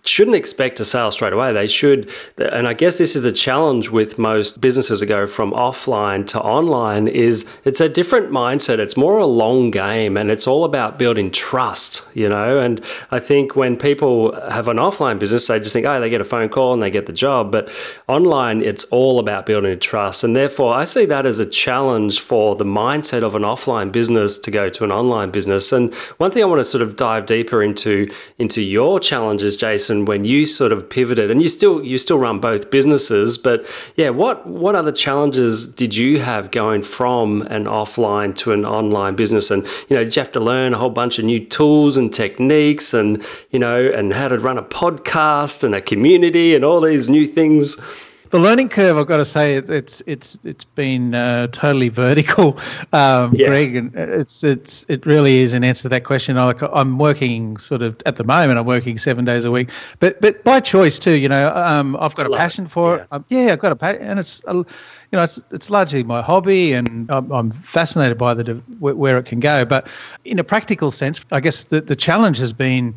shouldn't 0.05 0.35
expect 0.35 0.81
a 0.81 0.85
sale 0.85 1.11
straight 1.11 1.33
away. 1.33 1.53
They 1.53 1.69
should, 1.69 2.11
and 2.37 2.67
I 2.67 2.75
guess 2.75 2.99
this 2.99 3.15
is 3.15 3.25
a 3.25 3.31
challenge 3.31 3.91
with 3.91 4.19
most 4.19 4.61
businesses 4.61 5.01
that 5.01 5.07
go 5.07 5.27
from 5.27 5.53
offline 5.53 6.27
to 6.29 6.41
online. 6.41 7.07
Is 7.07 7.49
it's 7.65 7.81
a 7.81 7.89
different 7.89 8.31
mindset. 8.31 8.79
It's 8.79 8.97
more 8.97 9.19
a 9.19 9.27
long 9.27 9.71
game, 9.71 10.17
and 10.17 10.31
it's 10.31 10.47
all 10.47 10.65
about 10.65 10.99
building 10.99 11.31
trust. 11.31 12.03
You 12.15 12.29
know, 12.29 12.59
and 12.59 12.85
I 13.11 13.21
think 13.21 13.55
when 13.55 13.77
people 13.77 14.39
have 14.51 14.67
an 14.67 14.79
offline 14.79 15.19
business, 15.21 15.47
they 15.47 15.61
just 15.61 15.73
think, 15.73 15.87
oh, 15.87 16.01
they 16.01 16.11
get 16.11 16.21
a 16.21 16.25
phone 16.25 16.49
call 16.49 16.73
and 16.73 16.83
they 16.83 16.91
get 16.91 17.07
the 17.07 17.13
job. 17.13 17.53
But 17.53 17.71
online, 18.09 18.61
it's 18.61 18.85
all 18.85 19.21
about 19.21 19.47
building 19.47 19.79
trust, 19.79 20.25
and 20.25 20.35
therefore, 20.35 20.75
I 20.75 20.83
see 20.85 21.05
that 21.07 21.27
as 21.27 21.39
a 21.39 21.47
challenge 21.47 22.21
for 22.21 22.57
the 22.57 22.65
mindset 22.65 23.23
of 23.23 23.37
an 23.37 23.43
offline 23.43 23.93
business 23.93 24.37
to 24.39 24.51
go 24.51 24.69
to 24.69 24.83
an 24.83 24.91
online 24.91 25.31
business. 25.31 25.71
And 25.71 25.95
one 26.19 26.33
thing 26.33 26.43
I 26.43 26.47
want 26.47 26.59
to 26.59 26.65
sort 26.65 26.83
of 26.83 26.97
dive 26.97 27.27
deeper 27.27 27.63
into 27.63 28.11
into 28.39 28.63
your 28.63 28.99
challenges, 28.99 29.55
Jason 29.55 29.92
when 30.01 30.25
you 30.25 30.47
sort 30.47 30.73
of 30.73 30.89
pivoted 30.89 31.31
and 31.31 31.41
you 31.41 31.49
still 31.49 31.85
you 31.85 31.99
still 31.99 32.19
run 32.19 32.41
both 32.41 32.71
businesses 32.71 33.39
but 33.39 33.65
yeah 33.97 34.09
what 34.09 34.47
what 34.47 34.75
other 34.75 34.93
challenges 34.93 35.67
did 35.67 35.97
you 35.97 36.21
have 36.21 36.51
going 36.51 36.83
from 36.83 37.43
an 37.43 37.65
offline 37.65 38.35
to 38.37 38.53
an 38.53 38.65
online 38.65 39.15
business? 39.17 39.51
And 39.51 39.65
you 39.89 39.97
know 39.97 40.05
did 40.05 40.15
you 40.15 40.21
have 40.21 40.33
to 40.33 40.41
learn 40.41 40.75
a 40.75 40.79
whole 40.79 40.91
bunch 40.91 41.19
of 41.19 41.25
new 41.25 41.39
tools 41.39 41.97
and 41.97 42.13
techniques 42.13 42.95
and 42.95 43.25
you 43.51 43.59
know 43.59 43.91
and 43.91 44.13
how 44.13 44.29
to 44.29 44.39
run 44.39 44.59
a 44.59 44.63
podcast 44.63 45.65
and 45.65 45.75
a 45.75 45.81
community 45.81 46.55
and 46.55 46.65
all 46.65 46.81
these 46.81 47.09
new 47.09 47.27
things 47.27 47.77
the 48.33 48.39
learning 48.39 48.71
curve, 48.71 48.97
I've 48.97 49.07
got 49.07 49.19
to 49.19 49.27
say, 49.27 49.57
it's 49.57 50.03
it's 50.07 50.39
it's 50.43 50.65
been 50.65 51.15
uh, 51.15 51.49
totally 51.49 51.91
vertical, 51.91 52.59
um, 52.95 53.35
yeah. 53.35 53.49
Greg, 53.49 53.77
and 53.77 53.95
it's 53.95 54.43
it's 54.43 54.87
it 54.89 55.05
really 55.05 55.41
is 55.41 55.53
an 55.53 55.62
answer 55.62 55.83
to 55.83 55.89
that 55.91 56.05
question. 56.05 56.39
I, 56.39 56.55
I'm 56.73 56.99
working 56.99 57.59
sort 57.59 57.83
of 57.83 58.01
at 58.07 58.17
the 58.17 58.25
moment. 58.25 58.59
I'm 58.59 58.65
working 58.65 58.97
seven 58.97 59.27
days 59.27 59.45
a 59.45 59.51
week, 59.51 59.71
but 60.01 60.19
but 60.23 60.43
by 60.45 60.61
choice 60.61 60.99
too. 60.99 61.12
You 61.12 61.29
know, 61.29 61.55
um, 61.55 61.95
I've 62.01 62.15
got 62.15 62.27
a 62.27 62.35
passion 62.35 62.67
for 62.67 62.97
it. 62.97 62.99
Yeah. 63.01 63.17
Um, 63.17 63.25
yeah, 63.29 63.53
I've 63.53 63.59
got 63.59 63.73
a 63.73 63.77
passion, 63.77 64.03
and 64.03 64.19
it's 64.19 64.41
you 64.47 64.65
know 65.12 65.23
it's 65.23 65.39
it's 65.51 65.69
largely 65.69 66.03
my 66.03 66.23
hobby, 66.23 66.73
and 66.73 67.11
I'm, 67.11 67.31
I'm 67.31 67.51
fascinated 67.51 68.17
by 68.17 68.33
the 68.33 68.55
where 68.81 69.19
it 69.19 69.27
can 69.27 69.41
go. 69.41 69.67
But 69.67 69.89
in 70.25 70.39
a 70.39 70.45
practical 70.45 70.91
sense, 70.91 71.23
I 71.33 71.41
guess 71.41 71.65
the 71.65 71.83
the 71.83 71.97
challenge 71.97 72.39
has 72.39 72.55
been 72.55 72.95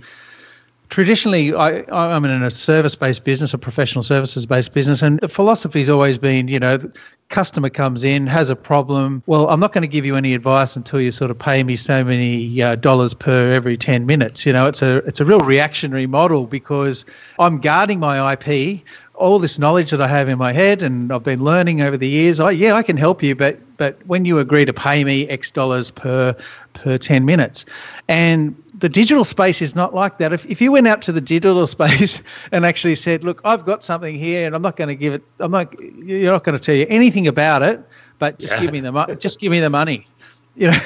traditionally 0.90 1.54
I, 1.54 1.84
i'm 1.92 2.26
in 2.26 2.44
a 2.44 2.52
service-based 2.52 3.24
business 3.24 3.54
a 3.54 3.58
professional 3.58 4.04
services-based 4.04 4.74
business 4.74 5.02
and 5.02 5.20
the 5.20 5.30
philosophy's 5.30 5.90
always 5.90 6.18
been 6.18 6.48
you 6.48 6.60
know 6.60 6.80
customer 7.28 7.72
comes 7.72 8.04
in 8.04 8.28
has 8.28 8.52
a 8.52 8.56
problem. 8.56 9.24
Well 9.26 9.50
i'm 9.50 9.60
not 9.60 9.74
going 9.74 9.82
to 9.82 9.88
give 9.88 10.06
you 10.06 10.16
any 10.16 10.36
advice 10.36 10.76
until 10.76 11.02
you 11.02 11.12
sort 11.12 11.32
of 11.32 11.40
pay 11.40 11.64
me 11.64 11.76
so 11.76 12.04
many 12.04 12.62
uh, 12.62 12.76
dollars 12.76 13.14
per 13.14 13.52
every 13.52 13.78
10 13.78 14.06
minutes 14.06 14.46
you 14.46 14.54
know? 14.54 14.68
It's 14.68 14.82
a 14.82 14.98
it's 14.98 15.20
a 15.20 15.26
real 15.26 15.42
reactionary 15.42 16.08
model 16.08 16.46
because 16.46 17.06
i'm 17.40 17.60
guarding 17.60 18.00
my 18.00 18.34
ip 18.34 18.82
all 19.18 19.40
this 19.40 19.58
knowledge 19.58 19.92
that 19.92 20.02
I 20.02 20.08
have 20.08 20.30
in 20.30 20.38
my 20.38 20.54
head 20.54 20.82
and 20.82 21.12
I've 21.12 21.24
been 21.24 21.44
learning 21.44 21.82
over 21.82 21.98
the 21.98 22.08
years, 22.08 22.40
I 22.40 22.52
yeah, 22.52 22.74
I 22.74 22.84
can 22.84 22.98
help 22.98 23.24
you, 23.24 23.36
but 23.36 23.60
but 23.78 23.98
when 24.06 24.26
you 24.26 24.40
agree 24.40 24.66
to 24.66 24.74
pay 24.74 25.04
me 25.04 25.28
X 25.28 25.52
dollars 25.52 25.92
per 25.92 26.36
per 26.74 26.98
10 26.98 27.26
minutes. 27.26 27.66
And 28.08 28.56
the 28.78 28.90
digital 28.90 29.24
space 29.24 29.62
is 29.62 29.76
not 29.76 29.94
like 29.94 30.18
that. 30.18 30.34
If, 30.34 30.46
if 30.46 30.62
you 30.62 30.72
went 30.72 30.88
out 30.88 31.02
to 31.04 31.12
the 31.12 31.22
digital 31.22 31.66
space 31.78 32.22
and 32.52 32.66
actually 32.66 32.96
said, 32.96 33.24
look, 33.24 33.42
I've 33.46 33.66
got 33.66 33.84
something 33.84 34.16
here 34.16 34.46
and 34.46 34.56
I'm 34.56 34.62
not 34.62 34.76
going 34.76 34.90
to 34.90 34.96
give 34.96 35.14
it, 35.14 35.24
I'm 35.40 35.52
not, 35.52 35.80
you're 35.82 36.32
not 36.32 36.44
going 36.44 36.58
to 36.58 36.64
tell 36.64 36.76
you 36.76 36.86
anything 36.90 37.28
about 37.28 37.64
it, 37.64 37.82
but 38.20 38.40
just 38.40 38.54
yeah. 38.54 38.62
give 38.62 38.72
me 38.72 38.80
the 38.82 39.18
just 39.20 39.40
give 39.40 39.52
me 39.52 39.60
the 39.60 39.70
money. 39.70 40.08
You 40.56 40.68
know, 40.68 40.78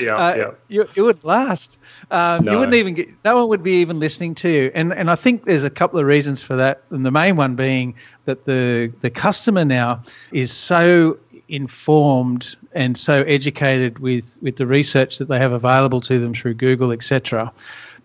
yeah, 0.00 0.16
uh, 0.16 0.34
yeah. 0.36 0.50
You, 0.68 0.88
it 0.94 1.00
would 1.00 1.24
last. 1.24 1.78
Um, 2.10 2.44
no. 2.44 2.52
You 2.52 2.58
wouldn't 2.58 2.76
even 2.76 2.94
get. 2.94 3.08
No 3.24 3.36
one 3.36 3.48
would 3.48 3.62
be 3.62 3.80
even 3.80 3.98
listening 3.98 4.34
to 4.36 4.48
you. 4.48 4.70
And 4.74 4.92
and 4.92 5.10
I 5.10 5.16
think 5.16 5.44
there's 5.44 5.64
a 5.64 5.70
couple 5.70 5.98
of 5.98 6.04
reasons 6.04 6.42
for 6.42 6.56
that. 6.56 6.82
And 6.90 7.04
the 7.04 7.10
main 7.10 7.36
one 7.36 7.56
being 7.56 7.94
that 8.26 8.44
the 8.44 8.92
the 9.00 9.10
customer 9.10 9.64
now 9.64 10.02
is 10.32 10.52
so 10.52 11.18
informed 11.48 12.56
and 12.72 12.98
so 12.98 13.22
educated 13.22 13.98
with 14.00 14.38
with 14.42 14.56
the 14.56 14.66
research 14.66 15.18
that 15.18 15.28
they 15.28 15.38
have 15.38 15.52
available 15.52 16.00
to 16.02 16.18
them 16.18 16.34
through 16.34 16.54
Google, 16.54 16.92
etc. 16.92 17.52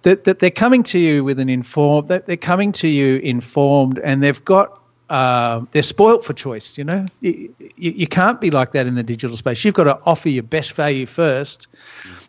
That, 0.03 0.23
that 0.23 0.39
they're 0.39 0.49
coming 0.49 0.81
to 0.83 0.97
you 0.97 1.23
with 1.23 1.39
an 1.39 1.49
informed 1.49 2.07
that 2.07 2.25
they're 2.25 2.37
coming 2.37 2.71
to 2.73 2.87
you 2.87 3.17
informed 3.17 3.99
and 3.99 4.23
they've 4.23 4.43
got 4.45 4.80
uh, 5.11 5.65
they're 5.73 5.83
spoilt 5.83 6.23
for 6.23 6.31
choice. 6.31 6.77
You 6.77 6.85
know, 6.85 7.05
you, 7.19 7.53
you, 7.59 7.91
you, 7.91 8.07
can't 8.07 8.39
be 8.39 8.49
like 8.49 8.71
that 8.71 8.87
in 8.87 8.95
the 8.95 9.03
digital 9.03 9.35
space. 9.35 9.65
You've 9.65 9.73
got 9.73 9.83
to 9.83 9.99
offer 10.05 10.29
your 10.29 10.43
best 10.43 10.71
value 10.71 11.05
first, 11.05 11.67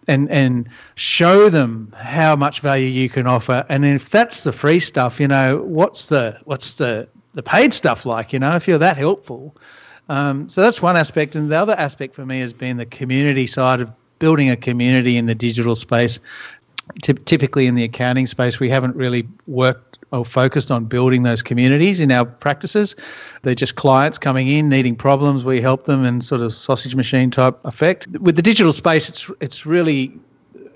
and 0.08 0.28
and 0.32 0.68
show 0.96 1.48
them 1.48 1.94
how 1.96 2.34
much 2.34 2.58
value 2.58 2.88
you 2.88 3.08
can 3.08 3.28
offer. 3.28 3.64
And 3.68 3.84
if 3.84 4.10
that's 4.10 4.42
the 4.42 4.52
free 4.52 4.80
stuff, 4.80 5.20
you 5.20 5.28
know, 5.28 5.62
what's 5.62 6.08
the 6.08 6.40
what's 6.42 6.74
the 6.74 7.06
the 7.34 7.42
paid 7.44 7.72
stuff 7.72 8.04
like? 8.04 8.32
You 8.32 8.40
know, 8.40 8.56
if 8.56 8.66
you're 8.66 8.78
that 8.78 8.96
helpful. 8.96 9.56
Um, 10.08 10.48
so 10.48 10.60
that's 10.60 10.82
one 10.82 10.96
aspect, 10.96 11.36
and 11.36 11.52
the 11.52 11.56
other 11.56 11.74
aspect 11.74 12.16
for 12.16 12.26
me 12.26 12.40
has 12.40 12.52
been 12.52 12.78
the 12.78 12.86
community 12.86 13.46
side 13.46 13.80
of 13.80 13.92
building 14.18 14.50
a 14.50 14.56
community 14.56 15.16
in 15.16 15.26
the 15.26 15.36
digital 15.36 15.76
space. 15.76 16.18
T- 17.00 17.12
typically, 17.12 17.68
in 17.68 17.76
the 17.76 17.84
accounting 17.84 18.26
space, 18.26 18.58
we 18.58 18.70
haven't 18.70 18.96
really 18.96 19.28
worked 19.46 19.91
or 20.12 20.24
focused 20.24 20.70
on 20.70 20.84
building 20.84 21.22
those 21.22 21.42
communities 21.42 22.00
in 22.00 22.12
our 22.12 22.24
practices. 22.24 22.94
They're 23.42 23.54
just 23.54 23.76
clients 23.76 24.18
coming 24.18 24.48
in 24.48 24.68
needing 24.68 24.94
problems. 24.94 25.44
We 25.44 25.60
help 25.60 25.84
them 25.84 26.04
and 26.04 26.22
sort 26.22 26.40
of 26.40 26.52
sausage 26.52 26.94
machine 26.94 27.30
type 27.30 27.58
effect. 27.64 28.06
With 28.20 28.36
the 28.36 28.42
digital 28.42 28.72
space, 28.72 29.08
it's 29.08 29.30
it's 29.40 29.66
really 29.66 30.12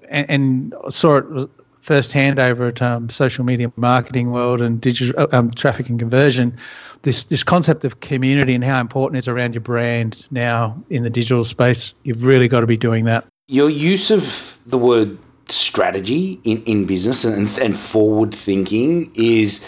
and, 0.09 0.31
and 0.31 0.75
saw 0.88 1.19
it 1.19 1.50
firsthand 1.81 2.40
over 2.40 2.66
at 2.66 2.83
um, 2.83 3.09
social 3.09 3.45
media 3.45 3.73
marketing 3.76 4.33
world 4.33 4.61
and 4.61 4.81
digital 4.81 5.14
uh, 5.21 5.26
um, 5.31 5.52
traffic 5.52 5.88
and 5.88 5.99
conversion. 5.99 6.57
This 7.02 7.25
this 7.25 7.45
concept 7.45 7.85
of 7.85 8.00
community 8.00 8.55
and 8.55 8.64
how 8.64 8.81
important 8.81 9.16
it 9.16 9.21
is 9.21 9.28
around 9.28 9.55
your 9.55 9.61
brand 9.61 10.26
now 10.31 10.83
in 10.90 11.05
the 11.05 11.11
digital 11.11 11.45
space. 11.45 11.95
You've 12.02 12.25
really 12.25 12.49
got 12.49 12.61
to 12.61 12.66
be 12.66 12.76
doing 12.76 13.05
that. 13.05 13.25
Your 13.47 13.71
use 13.71 14.11
of 14.11 14.59
the 14.66 14.78
word 14.78 15.16
strategy 15.49 16.41
in, 16.45 16.62
in 16.65 16.87
business 16.87 17.25
and, 17.25 17.49
and 17.59 17.76
forward 17.76 18.35
thinking 18.35 19.11
is 19.15 19.65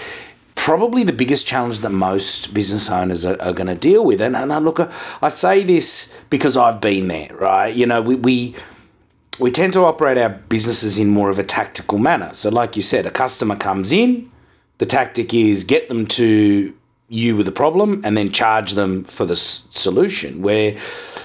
probably 0.54 1.04
the 1.04 1.12
biggest 1.12 1.47
challenge 1.47 1.80
that 1.80 1.90
most 1.90 2.52
business 2.52 2.90
owners 2.90 3.25
are, 3.25 3.40
are 3.40 3.52
going 3.52 3.68
to 3.68 3.75
deal 3.75 4.04
with. 4.04 4.20
And, 4.20 4.37
and 4.37 4.52
I 4.52 4.58
look, 4.58 4.80
I 5.23 5.28
say 5.28 5.64
this 5.64 6.18
because 6.30 6.56
I've 6.56 6.80
been 6.80 7.08
there, 7.08 7.35
right? 7.37 7.75
You 7.75 7.87
know, 7.87 8.02
we, 8.02 8.16
we 8.16 8.56
we 9.38 9.50
tend 9.50 9.73
to 9.75 9.85
operate 9.85 10.18
our 10.18 10.30
businesses 10.30 10.99
in 10.99 11.08
more 11.08 11.30
of 11.30 11.38
a 11.38 11.44
tactical 11.44 11.99
manner. 11.99 12.35
So, 12.35 12.50
like 12.50 12.76
you 12.76 12.82
said, 12.82 13.06
a 13.06 13.11
customer 13.11 13.56
comes 13.56 13.92
in, 13.92 14.30
the 14.78 14.87
tactic 14.87 15.32
is 15.32 15.64
get 15.64 15.88
them 15.88 16.06
to 16.06 16.75
you 17.08 17.36
with 17.36 17.48
a 17.48 17.52
problem 17.52 18.02
and 18.04 18.16
then 18.16 18.30
charge 18.30 18.72
them 18.72 19.04
for 19.04 19.24
the 19.24 19.36
solution. 19.36 20.42
Where, 20.42 20.76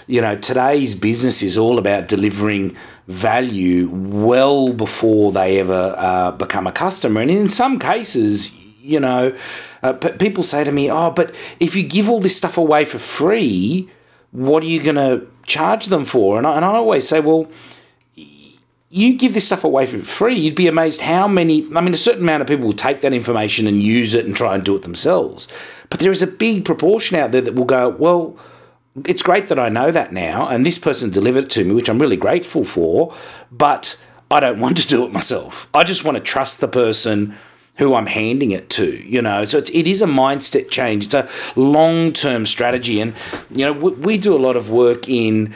you 0.07 0.21
know, 0.21 0.35
today's 0.35 0.95
business 0.95 1.43
is 1.43 1.57
all 1.57 1.77
about 1.77 2.07
delivering 2.07 2.75
value 3.07 3.89
well 3.91 4.71
before 4.71 5.33
they 5.33 5.59
ever 5.59 5.93
uh, 5.97 6.31
become 6.31 6.67
a 6.67 6.71
customer. 6.71 7.21
And 7.21 7.29
in 7.29 7.49
some 7.49 7.79
cases, 7.79 8.57
you 8.81 8.99
know, 8.99 9.35
uh, 9.81 9.93
people 9.93 10.43
say 10.43 10.63
to 10.63 10.71
me, 10.71 10.89
oh, 10.89 11.11
but 11.11 11.35
if 11.59 11.75
you 11.75 11.83
give 11.83 12.09
all 12.09 12.21
this 12.21 12.37
stuff 12.37 12.57
away 12.57 12.85
for 12.85 12.99
free, 12.99 13.89
what 14.31 14.63
are 14.63 14.67
you 14.67 14.81
going 14.81 14.95
to 14.95 15.27
charge 15.45 15.87
them 15.87 16.05
for? 16.05 16.37
And 16.37 16.47
I, 16.47 16.55
and 16.55 16.63
I 16.63 16.75
always 16.75 17.07
say, 17.07 17.19
well, 17.19 17.51
you 18.93 19.15
give 19.15 19.33
this 19.33 19.47
stuff 19.47 19.63
away 19.63 19.88
for 19.88 19.97
free, 20.03 20.35
you'd 20.35 20.53
be 20.53 20.67
amazed 20.67 21.01
how 21.01 21.27
many. 21.27 21.65
I 21.75 21.81
mean, 21.81 21.95
a 21.95 21.97
certain 21.97 22.21
amount 22.21 22.41
of 22.41 22.47
people 22.47 22.67
will 22.67 22.73
take 22.73 23.01
that 23.01 23.12
information 23.12 23.65
and 23.65 23.81
use 23.81 24.13
it 24.13 24.23
and 24.27 24.35
try 24.35 24.53
and 24.53 24.63
do 24.63 24.75
it 24.75 24.83
themselves. 24.83 25.47
But 25.89 26.00
there 26.00 26.12
is 26.12 26.21
a 26.21 26.27
big 26.27 26.63
proportion 26.63 27.17
out 27.17 27.31
there 27.31 27.41
that 27.41 27.55
will 27.55 27.65
go, 27.65 27.89
well, 27.89 28.38
it's 29.07 29.23
great 29.23 29.47
that 29.47 29.57
I 29.57 29.69
know 29.69 29.89
that 29.89 30.13
now, 30.13 30.47
and 30.47 30.63
this 30.63 30.77
person 30.77 31.09
delivered 31.09 31.45
it 31.45 31.50
to 31.51 31.65
me, 31.65 31.73
which 31.73 31.89
I'm 31.89 31.97
really 31.97 32.17
grateful 32.17 32.63
for, 32.63 33.15
but 33.51 34.00
I 34.29 34.39
don't 34.39 34.59
want 34.59 34.77
to 34.77 34.88
do 34.88 35.03
it 35.05 35.12
myself. 35.12 35.67
I 35.73 35.83
just 35.83 36.05
want 36.05 36.17
to 36.17 36.23
trust 36.23 36.62
the 36.62 36.67
person 36.67 37.35
who 37.77 37.95
I'm 37.95 38.05
handing 38.05 38.51
it 38.51 38.69
to, 38.71 38.97
you 38.97 39.23
know. 39.23 39.43
So 39.45 39.57
it's, 39.57 39.71
it 39.71 39.88
is 39.88 40.03
a 40.03 40.07
mindset 40.07 40.69
change. 40.69 41.05
It's 41.05 41.15
a 41.15 41.27
long 41.55 42.13
term 42.13 42.45
strategy. 42.45 43.01
And, 43.01 43.15
you 43.50 43.65
know, 43.65 43.73
we, 43.73 43.91
we 43.93 44.17
do 44.19 44.35
a 44.35 44.38
lot 44.38 44.55
of 44.55 44.69
work 44.69 45.09
in 45.09 45.55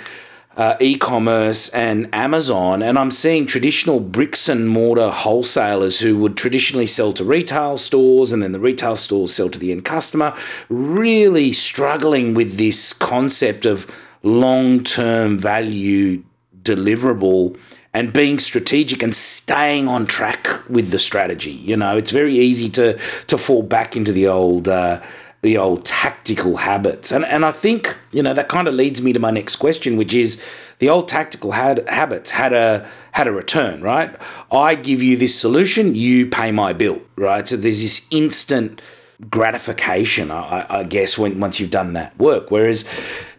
uh, 0.57 0.75
e-commerce 0.79 1.69
and 1.69 2.09
Amazon, 2.13 2.81
and 2.81 2.97
I'm 2.97 3.11
seeing 3.11 3.45
traditional 3.45 3.99
bricks 3.99 4.49
and 4.49 4.67
mortar 4.67 5.11
wholesalers 5.11 5.99
who 5.99 6.17
would 6.17 6.35
traditionally 6.35 6.87
sell 6.87 7.13
to 7.13 7.23
retail 7.23 7.77
stores, 7.77 8.33
and 8.33 8.41
then 8.41 8.51
the 8.53 8.59
retail 8.59 8.95
stores 8.95 9.35
sell 9.35 9.49
to 9.49 9.59
the 9.59 9.71
end 9.71 9.85
customer, 9.85 10.35
really 10.67 11.53
struggling 11.53 12.33
with 12.33 12.57
this 12.57 12.91
concept 12.91 13.65
of 13.65 13.85
long-term 14.23 15.37
value 15.37 16.23
deliverable 16.63 17.57
and 17.93 18.11
being 18.11 18.39
strategic 18.39 19.01
and 19.01 19.15
staying 19.15 19.87
on 19.87 20.05
track 20.05 20.47
with 20.69 20.89
the 20.89 20.99
strategy. 20.99 21.51
You 21.51 21.77
know, 21.77 21.97
it's 21.97 22.11
very 22.11 22.35
easy 22.37 22.69
to 22.71 22.99
to 23.27 23.37
fall 23.37 23.61
back 23.63 23.95
into 23.95 24.11
the 24.11 24.27
old. 24.27 24.67
Uh, 24.67 25.01
the 25.41 25.57
old 25.57 25.85
tactical 25.85 26.57
habits. 26.57 27.11
And 27.11 27.25
and 27.25 27.45
I 27.45 27.51
think, 27.51 27.95
you 28.11 28.23
know, 28.23 28.33
that 28.33 28.49
kind 28.49 28.67
of 28.67 28.73
leads 28.73 29.01
me 29.01 29.13
to 29.13 29.19
my 29.19 29.31
next 29.31 29.57
question, 29.57 29.97
which 29.97 30.13
is 30.13 30.43
the 30.79 30.89
old 30.89 31.07
tactical 31.07 31.51
had, 31.51 31.87
habits 31.89 32.31
had 32.31 32.53
a 32.53 32.87
had 33.11 33.27
a 33.27 33.31
return, 33.31 33.81
right? 33.81 34.15
I 34.51 34.75
give 34.75 35.01
you 35.01 35.17
this 35.17 35.35
solution, 35.39 35.95
you 35.95 36.27
pay 36.27 36.51
my 36.51 36.73
bill, 36.73 37.01
right? 37.15 37.47
So 37.47 37.57
there's 37.57 37.81
this 37.81 38.07
instant 38.11 38.81
gratification, 39.29 40.29
I, 40.29 40.65
I 40.69 40.83
guess, 40.83 41.17
when 41.17 41.39
once 41.39 41.59
you've 41.59 41.71
done 41.71 41.93
that 41.93 42.17
work. 42.19 42.51
Whereas 42.51 42.85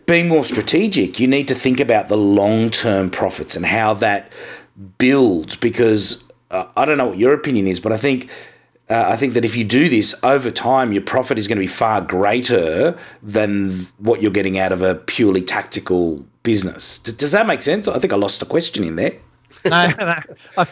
being 0.06 0.28
more 0.28 0.44
strategic, 0.44 1.20
you 1.20 1.26
need 1.26 1.48
to 1.48 1.54
think 1.54 1.80
about 1.80 2.08
the 2.08 2.16
long 2.16 2.70
term 2.70 3.10
profits 3.10 3.54
and 3.54 3.66
how 3.66 3.94
that 3.94 4.32
builds 4.98 5.56
because 5.56 6.24
uh, 6.50 6.64
I 6.76 6.84
don't 6.84 6.98
know 6.98 7.08
what 7.08 7.18
your 7.18 7.34
opinion 7.34 7.66
is, 7.66 7.78
but 7.78 7.92
I 7.92 7.96
think 7.96 8.30
uh, 8.90 9.04
I 9.08 9.16
think 9.16 9.34
that 9.34 9.44
if 9.44 9.56
you 9.56 9.64
do 9.64 9.88
this 9.88 10.14
over 10.22 10.50
time, 10.50 10.92
your 10.92 11.02
profit 11.02 11.38
is 11.38 11.46
going 11.48 11.56
to 11.56 11.62
be 11.62 11.66
far 11.66 12.00
greater 12.00 12.98
than 13.22 13.86
what 13.98 14.22
you're 14.22 14.30
getting 14.30 14.58
out 14.58 14.72
of 14.72 14.82
a 14.82 14.94
purely 14.94 15.42
tactical 15.42 16.24
business. 16.42 16.98
Does, 16.98 17.14
does 17.14 17.32
that 17.32 17.46
make 17.46 17.62
sense? 17.62 17.86
I 17.86 17.98
think 17.98 18.12
I 18.12 18.16
lost 18.16 18.42
a 18.42 18.46
question 18.46 18.84
in 18.84 18.96
there 18.96 19.12
no, 19.64 19.70
no, 19.98 20.06
I, 20.06 20.22
I 20.56 20.64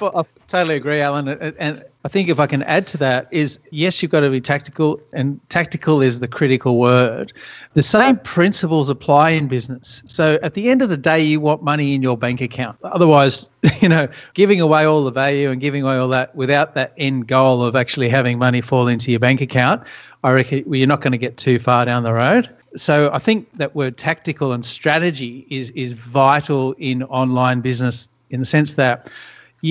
totally 0.47 0.77
agree, 0.77 1.01
Alan. 1.01 1.29
And 1.29 1.85
I 2.07 2.09
think 2.09 2.29
if 2.29 2.39
I 2.39 2.47
can 2.47 2.63
add 2.63 2.87
to 2.89 2.99
that 2.99 3.27
is 3.33 3.59
yes, 3.73 4.01
you've 4.01 4.13
got 4.13 4.21
to 4.21 4.31
be 4.31 4.41
tactical, 4.41 5.01
and 5.13 5.41
tactical 5.49 6.01
is 6.01 6.21
the 6.21 6.29
critical 6.29 6.79
word. 6.79 7.33
The 7.73 7.83
same 7.83 8.19
principles 8.19 8.89
apply 8.89 9.31
in 9.31 9.49
business. 9.49 10.05
So 10.07 10.39
at 10.41 10.55
the 10.55 10.71
end 10.71 10.83
of 10.83 10.89
the 10.89 10.97
day, 10.97 11.21
you 11.21 11.41
want 11.41 11.65
money 11.65 11.97
in 11.97 12.05
your 12.05 12.17
bank 12.17 12.41
account. 12.41 12.79
Otherwise, 12.85 13.49
you 13.81 13.89
know, 13.89 14.07
giving 14.35 14.61
away 14.61 14.85
all 14.85 15.03
the 15.03 15.11
value 15.11 15.51
and 15.51 15.61
giving 15.61 15.83
away 15.83 15.97
all 15.97 16.07
that 16.11 16.33
without 16.37 16.77
that 16.77 16.93
end 16.97 17.27
goal 17.27 17.65
of 17.65 17.75
actually 17.75 18.09
having 18.09 18.39
money 18.39 18.61
fall 18.61 18.87
into 18.87 19.11
your 19.11 19.19
bank 19.19 19.41
account, 19.41 19.83
I 20.23 20.31
reckon 20.31 20.73
you're 20.73 20.87
not 20.87 21.01
going 21.01 21.11
to 21.11 21.19
get 21.19 21.37
too 21.37 21.59
far 21.59 21.85
down 21.87 22.05
the 22.05 22.13
road 22.13 22.49
so 22.77 23.11
I 23.11 23.19
think 23.19 23.51
that 23.55 23.75
word 23.75 23.97
tactical 23.97 24.53
and 24.53 24.63
strategy 24.63 25.47
is 25.49 25.71
is 25.71 25.95
vital 25.95 26.75
in 26.75 27.03
online 27.05 27.63
business 27.63 28.11
in 28.29 28.41
the 28.41 28.47
sense 28.47 28.75
that 28.75 29.11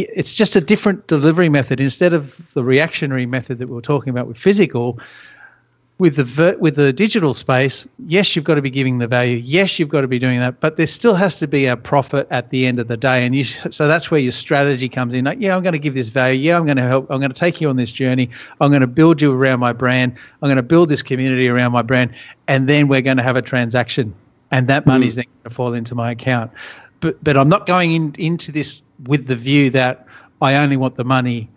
it's 0.03 0.33
just 0.33 0.55
a 0.55 0.61
different 0.61 1.07
delivery 1.07 1.49
method 1.49 1.79
instead 1.81 2.13
of 2.13 2.53
the 2.53 2.63
reactionary 2.63 3.25
method 3.25 3.59
that 3.59 3.67
we 3.67 3.75
were 3.75 3.81
talking 3.81 4.09
about 4.09 4.27
with 4.27 4.37
physical 4.37 4.99
with 5.97 6.17
the 6.17 6.23
ver- 6.23 6.57
with 6.57 6.75
the 6.75 6.91
digital 6.91 7.33
space, 7.33 7.87
yes, 8.05 8.35
you've 8.35 8.43
got 8.43 8.55
to 8.55 8.61
be 8.61 8.69
giving 8.69 8.97
the 8.97 9.07
value. 9.07 9.37
Yes, 9.37 9.79
you've 9.79 9.89
got 9.89 10.01
to 10.01 10.07
be 10.07 10.19
doing 10.19 10.39
that, 10.39 10.59
but 10.59 10.75
there 10.75 10.87
still 10.87 11.15
has 11.15 11.37
to 11.37 11.47
be 11.47 11.67
a 11.67 11.77
profit 11.77 12.27
at 12.31 12.49
the 12.49 12.65
end 12.65 12.79
of 12.79 12.87
the 12.87 12.97
day. 12.97 13.25
And 13.25 13.33
you, 13.33 13.43
so 13.45 13.87
that's 13.87 14.11
where 14.11 14.19
your 14.19 14.33
strategy 14.33 14.89
comes 14.89 15.13
in. 15.13 15.25
Like, 15.25 15.39
yeah, 15.39 15.55
I'm 15.55 15.63
going 15.63 15.73
to 15.73 15.79
give 15.79 15.93
this 15.93 16.09
value. 16.09 16.39
Yeah, 16.39 16.57
I'm 16.57 16.65
going 16.65 16.77
to 16.77 16.83
help. 16.83 17.09
I'm 17.09 17.19
going 17.19 17.31
to 17.31 17.39
take 17.39 17.61
you 17.61 17.69
on 17.69 17.77
this 17.77 17.93
journey. 17.93 18.29
I'm 18.59 18.71
going 18.71 18.81
to 18.81 18.87
build 18.87 19.21
you 19.21 19.31
around 19.31 19.59
my 19.59 19.71
brand. 19.71 20.15
I'm 20.41 20.47
going 20.47 20.57
to 20.57 20.63
build 20.63 20.89
this 20.89 21.01
community 21.01 21.47
around 21.47 21.71
my 21.71 21.81
brand, 21.81 22.13
and 22.47 22.67
then 22.67 22.87
we're 22.89 23.01
going 23.01 23.17
to 23.17 23.23
have 23.23 23.37
a 23.37 23.41
transaction, 23.41 24.13
and 24.51 24.67
that 24.67 24.85
money's 24.85 25.13
mm. 25.13 25.17
then 25.17 25.25
going 25.25 25.43
to 25.43 25.49
fall 25.49 25.73
into 25.73 25.95
my 25.95 26.11
account. 26.11 26.51
But 27.05 27.23
but 27.23 27.37
I'm 27.37 27.49
not 27.49 27.67
going 27.67 27.91
in, 27.91 28.15
into 28.17 28.51
this 28.51 28.81
with 29.03 29.27
the 29.27 29.35
view 29.35 29.69
that 29.69 30.07
I 30.41 30.55
only 30.55 30.75
want 30.75 30.95
the 30.95 31.03
money 31.03 31.51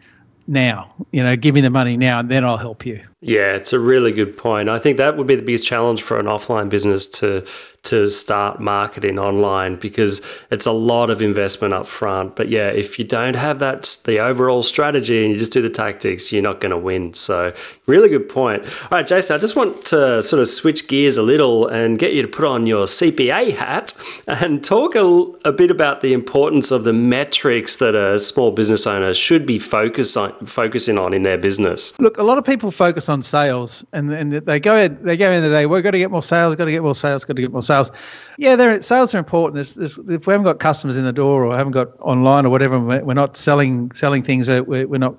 now. 0.46 0.92
You 1.10 1.22
know, 1.22 1.36
give 1.36 1.54
me 1.54 1.62
the 1.62 1.70
money 1.70 1.96
now, 1.96 2.18
and 2.18 2.28
then 2.28 2.44
I'll 2.44 2.58
help 2.58 2.84
you. 2.84 3.02
Yeah, 3.20 3.54
it's 3.54 3.72
a 3.72 3.80
really 3.80 4.12
good 4.12 4.36
point. 4.36 4.68
I 4.68 4.78
think 4.78 4.96
that 4.98 5.16
would 5.16 5.26
be 5.26 5.34
the 5.34 5.42
biggest 5.42 5.66
challenge 5.66 6.02
for 6.02 6.20
an 6.20 6.26
offline 6.26 6.68
business 6.68 7.06
to 7.18 7.44
to 7.84 8.10
start 8.10 8.60
marketing 8.60 9.18
online 9.18 9.76
because 9.76 10.20
it's 10.50 10.66
a 10.66 10.72
lot 10.72 11.10
of 11.10 11.22
investment 11.22 11.72
up 11.72 11.86
front. 11.86 12.36
But 12.36 12.48
yeah, 12.48 12.68
if 12.68 12.98
you 12.98 13.04
don't 13.04 13.36
have 13.36 13.60
that 13.60 13.98
the 14.04 14.18
overall 14.18 14.62
strategy 14.62 15.24
and 15.24 15.32
you 15.32 15.38
just 15.38 15.52
do 15.52 15.62
the 15.62 15.70
tactics, 15.70 16.32
you're 16.32 16.42
not 16.42 16.60
going 16.60 16.70
to 16.70 16.78
win. 16.78 17.14
So 17.14 17.54
really 17.86 18.08
good 18.08 18.28
point. 18.28 18.64
All 18.64 18.88
right, 18.90 19.06
Jason, 19.06 19.36
I 19.36 19.38
just 19.38 19.56
want 19.56 19.84
to 19.86 20.22
sort 20.22 20.40
of 20.40 20.48
switch 20.48 20.86
gears 20.86 21.16
a 21.16 21.22
little 21.22 21.66
and 21.66 21.98
get 21.98 22.12
you 22.12 22.22
to 22.22 22.28
put 22.28 22.44
on 22.44 22.66
your 22.66 22.86
CPA 22.86 23.56
hat 23.56 23.94
and 24.26 24.62
talk 24.62 24.94
a, 24.94 25.04
a 25.44 25.52
bit 25.52 25.70
about 25.70 26.00
the 26.00 26.12
importance 26.12 26.70
of 26.70 26.84
the 26.84 26.92
metrics 26.92 27.78
that 27.78 27.94
a 27.94 28.20
small 28.20 28.50
business 28.50 28.86
owner 28.86 29.14
should 29.14 29.46
be 29.46 29.58
focus 29.58 30.16
on, 30.16 30.32
focusing 30.44 30.98
on 30.98 31.14
in 31.14 31.22
their 31.22 31.38
business. 31.38 31.98
Look, 31.98 32.18
a 32.18 32.22
lot 32.22 32.38
of 32.38 32.44
people 32.44 32.70
focus 32.70 33.07
on 33.08 33.22
sales 33.22 33.84
and, 33.92 34.12
and 34.12 34.32
they 34.32 34.60
go 34.60 34.76
in, 34.76 35.02
they 35.02 35.16
go 35.16 35.30
in 35.32 35.42
the 35.42 35.48
day, 35.48 35.66
we've 35.66 35.82
got 35.82 35.92
to 35.92 35.98
get 35.98 36.10
more 36.10 36.22
sales, 36.22 36.56
got 36.56 36.66
to 36.66 36.70
get 36.70 36.82
more 36.82 36.94
sales, 36.94 37.24
got 37.24 37.36
to 37.36 37.42
get 37.42 37.52
more 37.52 37.62
sales. 37.62 37.90
Yeah, 38.36 38.80
sales 38.80 39.14
are 39.14 39.18
important. 39.18 39.54
There's, 39.54 39.74
there's, 39.74 39.98
if 39.98 40.26
we 40.26 40.32
haven't 40.32 40.44
got 40.44 40.58
customers 40.58 40.96
in 40.96 41.04
the 41.04 41.12
door 41.12 41.44
or 41.44 41.56
haven't 41.56 41.72
got 41.72 41.88
online 42.00 42.46
or 42.46 42.50
whatever, 42.50 42.78
we're 42.78 43.14
not 43.14 43.36
selling 43.36 43.92
selling 43.92 44.22
things. 44.22 44.48
We're, 44.48 44.62
we're 44.62 44.98
not 44.98 45.16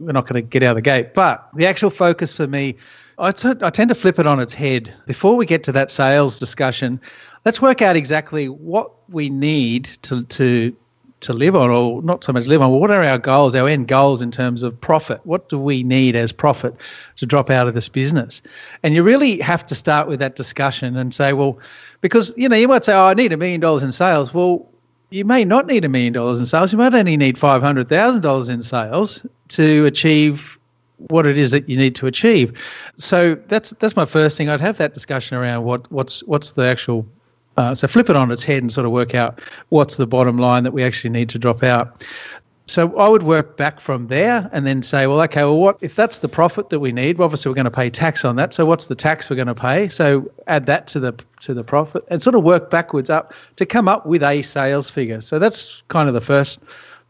we're 0.00 0.12
not 0.12 0.26
going 0.26 0.42
to 0.42 0.48
get 0.48 0.62
out 0.62 0.70
of 0.70 0.76
the 0.76 0.82
gate. 0.82 1.14
But 1.14 1.48
the 1.54 1.66
actual 1.66 1.90
focus 1.90 2.32
for 2.32 2.46
me, 2.46 2.76
I, 3.18 3.32
t- 3.32 3.52
I 3.62 3.70
tend 3.70 3.88
to 3.88 3.94
flip 3.94 4.18
it 4.18 4.26
on 4.26 4.40
its 4.40 4.52
head. 4.52 4.92
Before 5.06 5.36
we 5.36 5.46
get 5.46 5.64
to 5.64 5.72
that 5.72 5.90
sales 5.90 6.38
discussion, 6.38 7.00
let's 7.44 7.62
work 7.62 7.82
out 7.82 7.96
exactly 7.96 8.48
what 8.48 8.90
we 9.08 9.30
need 9.30 9.84
to 10.02 10.24
to 10.24 10.76
to 11.20 11.32
live 11.32 11.56
on, 11.56 11.70
or 11.70 12.02
not 12.02 12.22
so 12.22 12.32
much 12.32 12.46
live 12.46 12.60
on. 12.60 12.70
What 12.70 12.90
are 12.90 13.02
our 13.02 13.18
goals, 13.18 13.54
our 13.54 13.68
end 13.68 13.88
goals 13.88 14.22
in 14.22 14.30
terms 14.30 14.62
of 14.62 14.80
profit? 14.80 15.20
What 15.24 15.48
do 15.48 15.58
we 15.58 15.82
need 15.82 16.14
as 16.14 16.32
profit 16.32 16.74
to 17.16 17.26
drop 17.26 17.50
out 17.50 17.68
of 17.68 17.74
this 17.74 17.88
business? 17.88 18.42
And 18.82 18.94
you 18.94 19.02
really 19.02 19.40
have 19.40 19.64
to 19.66 19.74
start 19.74 20.08
with 20.08 20.20
that 20.20 20.36
discussion 20.36 20.96
and 20.96 21.14
say, 21.14 21.32
well, 21.32 21.58
because 22.00 22.34
you 22.36 22.48
know 22.48 22.56
you 22.56 22.68
might 22.68 22.84
say, 22.84 22.94
oh, 22.94 23.06
I 23.06 23.14
need 23.14 23.32
a 23.32 23.36
million 23.36 23.60
dollars 23.60 23.82
in 23.82 23.92
sales. 23.92 24.34
Well, 24.34 24.68
you 25.10 25.24
may 25.24 25.44
not 25.44 25.66
need 25.66 25.84
a 25.84 25.88
million 25.88 26.12
dollars 26.12 26.38
in 26.38 26.46
sales. 26.46 26.72
You 26.72 26.78
might 26.78 26.94
only 26.94 27.16
need 27.16 27.38
five 27.38 27.62
hundred 27.62 27.88
thousand 27.88 28.22
dollars 28.22 28.48
in 28.48 28.62
sales 28.62 29.24
to 29.48 29.86
achieve 29.86 30.58
what 30.98 31.26
it 31.26 31.36
is 31.36 31.50
that 31.50 31.68
you 31.68 31.76
need 31.76 31.94
to 31.96 32.06
achieve. 32.06 32.60
So 32.96 33.34
that's 33.34 33.70
that's 33.70 33.96
my 33.96 34.06
first 34.06 34.36
thing. 34.36 34.48
I'd 34.48 34.60
have 34.60 34.78
that 34.78 34.94
discussion 34.94 35.36
around 35.36 35.64
what 35.64 35.90
what's 35.90 36.22
what's 36.24 36.52
the 36.52 36.64
actual 36.64 37.06
uh, 37.56 37.74
so 37.74 37.86
flip 37.88 38.10
it 38.10 38.16
on 38.16 38.30
its 38.30 38.44
head 38.44 38.62
and 38.62 38.72
sort 38.72 38.86
of 38.86 38.92
work 38.92 39.14
out 39.14 39.40
what's 39.68 39.96
the 39.96 40.06
bottom 40.06 40.38
line 40.38 40.64
that 40.64 40.72
we 40.72 40.82
actually 40.82 41.10
need 41.10 41.28
to 41.30 41.38
drop 41.38 41.62
out. 41.62 42.06
So 42.68 42.98
I 42.98 43.08
would 43.08 43.22
work 43.22 43.56
back 43.56 43.78
from 43.78 44.08
there 44.08 44.50
and 44.52 44.66
then 44.66 44.82
say, 44.82 45.06
well, 45.06 45.20
okay, 45.22 45.44
well, 45.44 45.56
what 45.56 45.78
if 45.80 45.94
that's 45.94 46.18
the 46.18 46.28
profit 46.28 46.70
that 46.70 46.80
we 46.80 46.90
need? 46.90 47.16
Well, 47.16 47.26
obviously, 47.26 47.48
we're 47.48 47.54
going 47.54 47.66
to 47.66 47.70
pay 47.70 47.90
tax 47.90 48.24
on 48.24 48.36
that. 48.36 48.52
So 48.52 48.66
what's 48.66 48.88
the 48.88 48.96
tax 48.96 49.30
we're 49.30 49.36
going 49.36 49.46
to 49.46 49.54
pay? 49.54 49.88
So 49.88 50.30
add 50.48 50.66
that 50.66 50.88
to 50.88 51.00
the 51.00 51.12
to 51.42 51.54
the 51.54 51.62
profit 51.62 52.04
and 52.08 52.20
sort 52.20 52.34
of 52.34 52.42
work 52.42 52.68
backwards 52.68 53.08
up 53.08 53.34
to 53.56 53.66
come 53.66 53.88
up 53.88 54.04
with 54.04 54.22
a 54.24 54.42
sales 54.42 54.90
figure. 54.90 55.20
So 55.20 55.38
that's 55.38 55.82
kind 55.88 56.08
of 56.08 56.14
the 56.14 56.20
first 56.20 56.60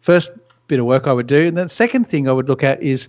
first 0.03 0.31
bit 0.69 0.79
of 0.79 0.85
work 0.85 1.07
I 1.07 1.13
would 1.13 1.27
do. 1.27 1.47
And 1.47 1.57
the 1.57 1.69
second 1.69 2.07
thing 2.07 2.29
I 2.29 2.33
would 2.33 2.49
look 2.49 2.63
at 2.63 2.83
is 2.83 3.09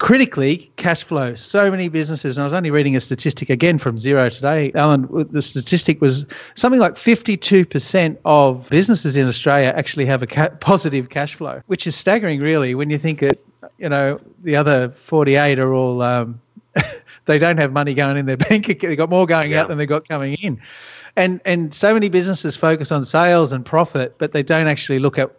critically 0.00 0.72
cash 0.76 1.04
flow 1.04 1.34
so 1.34 1.70
many 1.70 1.88
businesses 1.88 2.38
and 2.38 2.42
i 2.42 2.44
was 2.44 2.54
only 2.54 2.70
reading 2.70 2.96
a 2.96 3.00
statistic 3.00 3.50
again 3.50 3.76
from 3.76 3.96
Xero 3.96 4.34
today 4.34 4.72
alan 4.74 5.06
the 5.30 5.42
statistic 5.42 6.00
was 6.00 6.24
something 6.54 6.80
like 6.80 6.94
52% 6.94 8.16
of 8.24 8.70
businesses 8.70 9.18
in 9.18 9.26
australia 9.26 9.70
actually 9.76 10.06
have 10.06 10.22
a 10.22 10.26
ca- 10.26 10.48
positive 10.58 11.10
cash 11.10 11.34
flow 11.34 11.60
which 11.66 11.86
is 11.86 11.94
staggering 11.94 12.40
really 12.40 12.74
when 12.74 12.88
you 12.88 12.96
think 12.96 13.20
that 13.20 13.40
you 13.76 13.90
know 13.90 14.18
the 14.42 14.56
other 14.56 14.88
48 14.88 15.58
are 15.58 15.74
all 15.74 16.00
um, 16.00 16.40
they 17.26 17.38
don't 17.38 17.58
have 17.58 17.70
money 17.70 17.92
going 17.92 18.16
in 18.16 18.24
their 18.24 18.36
bank 18.48 18.70
account. 18.70 18.88
they've 18.88 18.96
got 18.96 19.10
more 19.10 19.26
going 19.26 19.50
yeah. 19.50 19.60
out 19.60 19.68
than 19.68 19.76
they've 19.76 19.86
got 19.86 20.08
coming 20.08 20.32
in 20.32 20.62
and 21.14 21.42
and 21.44 21.74
so 21.74 21.92
many 21.92 22.08
businesses 22.08 22.56
focus 22.56 22.90
on 22.90 23.04
sales 23.04 23.52
and 23.52 23.66
profit 23.66 24.14
but 24.16 24.32
they 24.32 24.42
don't 24.42 24.66
actually 24.66 24.98
look 24.98 25.18
at 25.18 25.30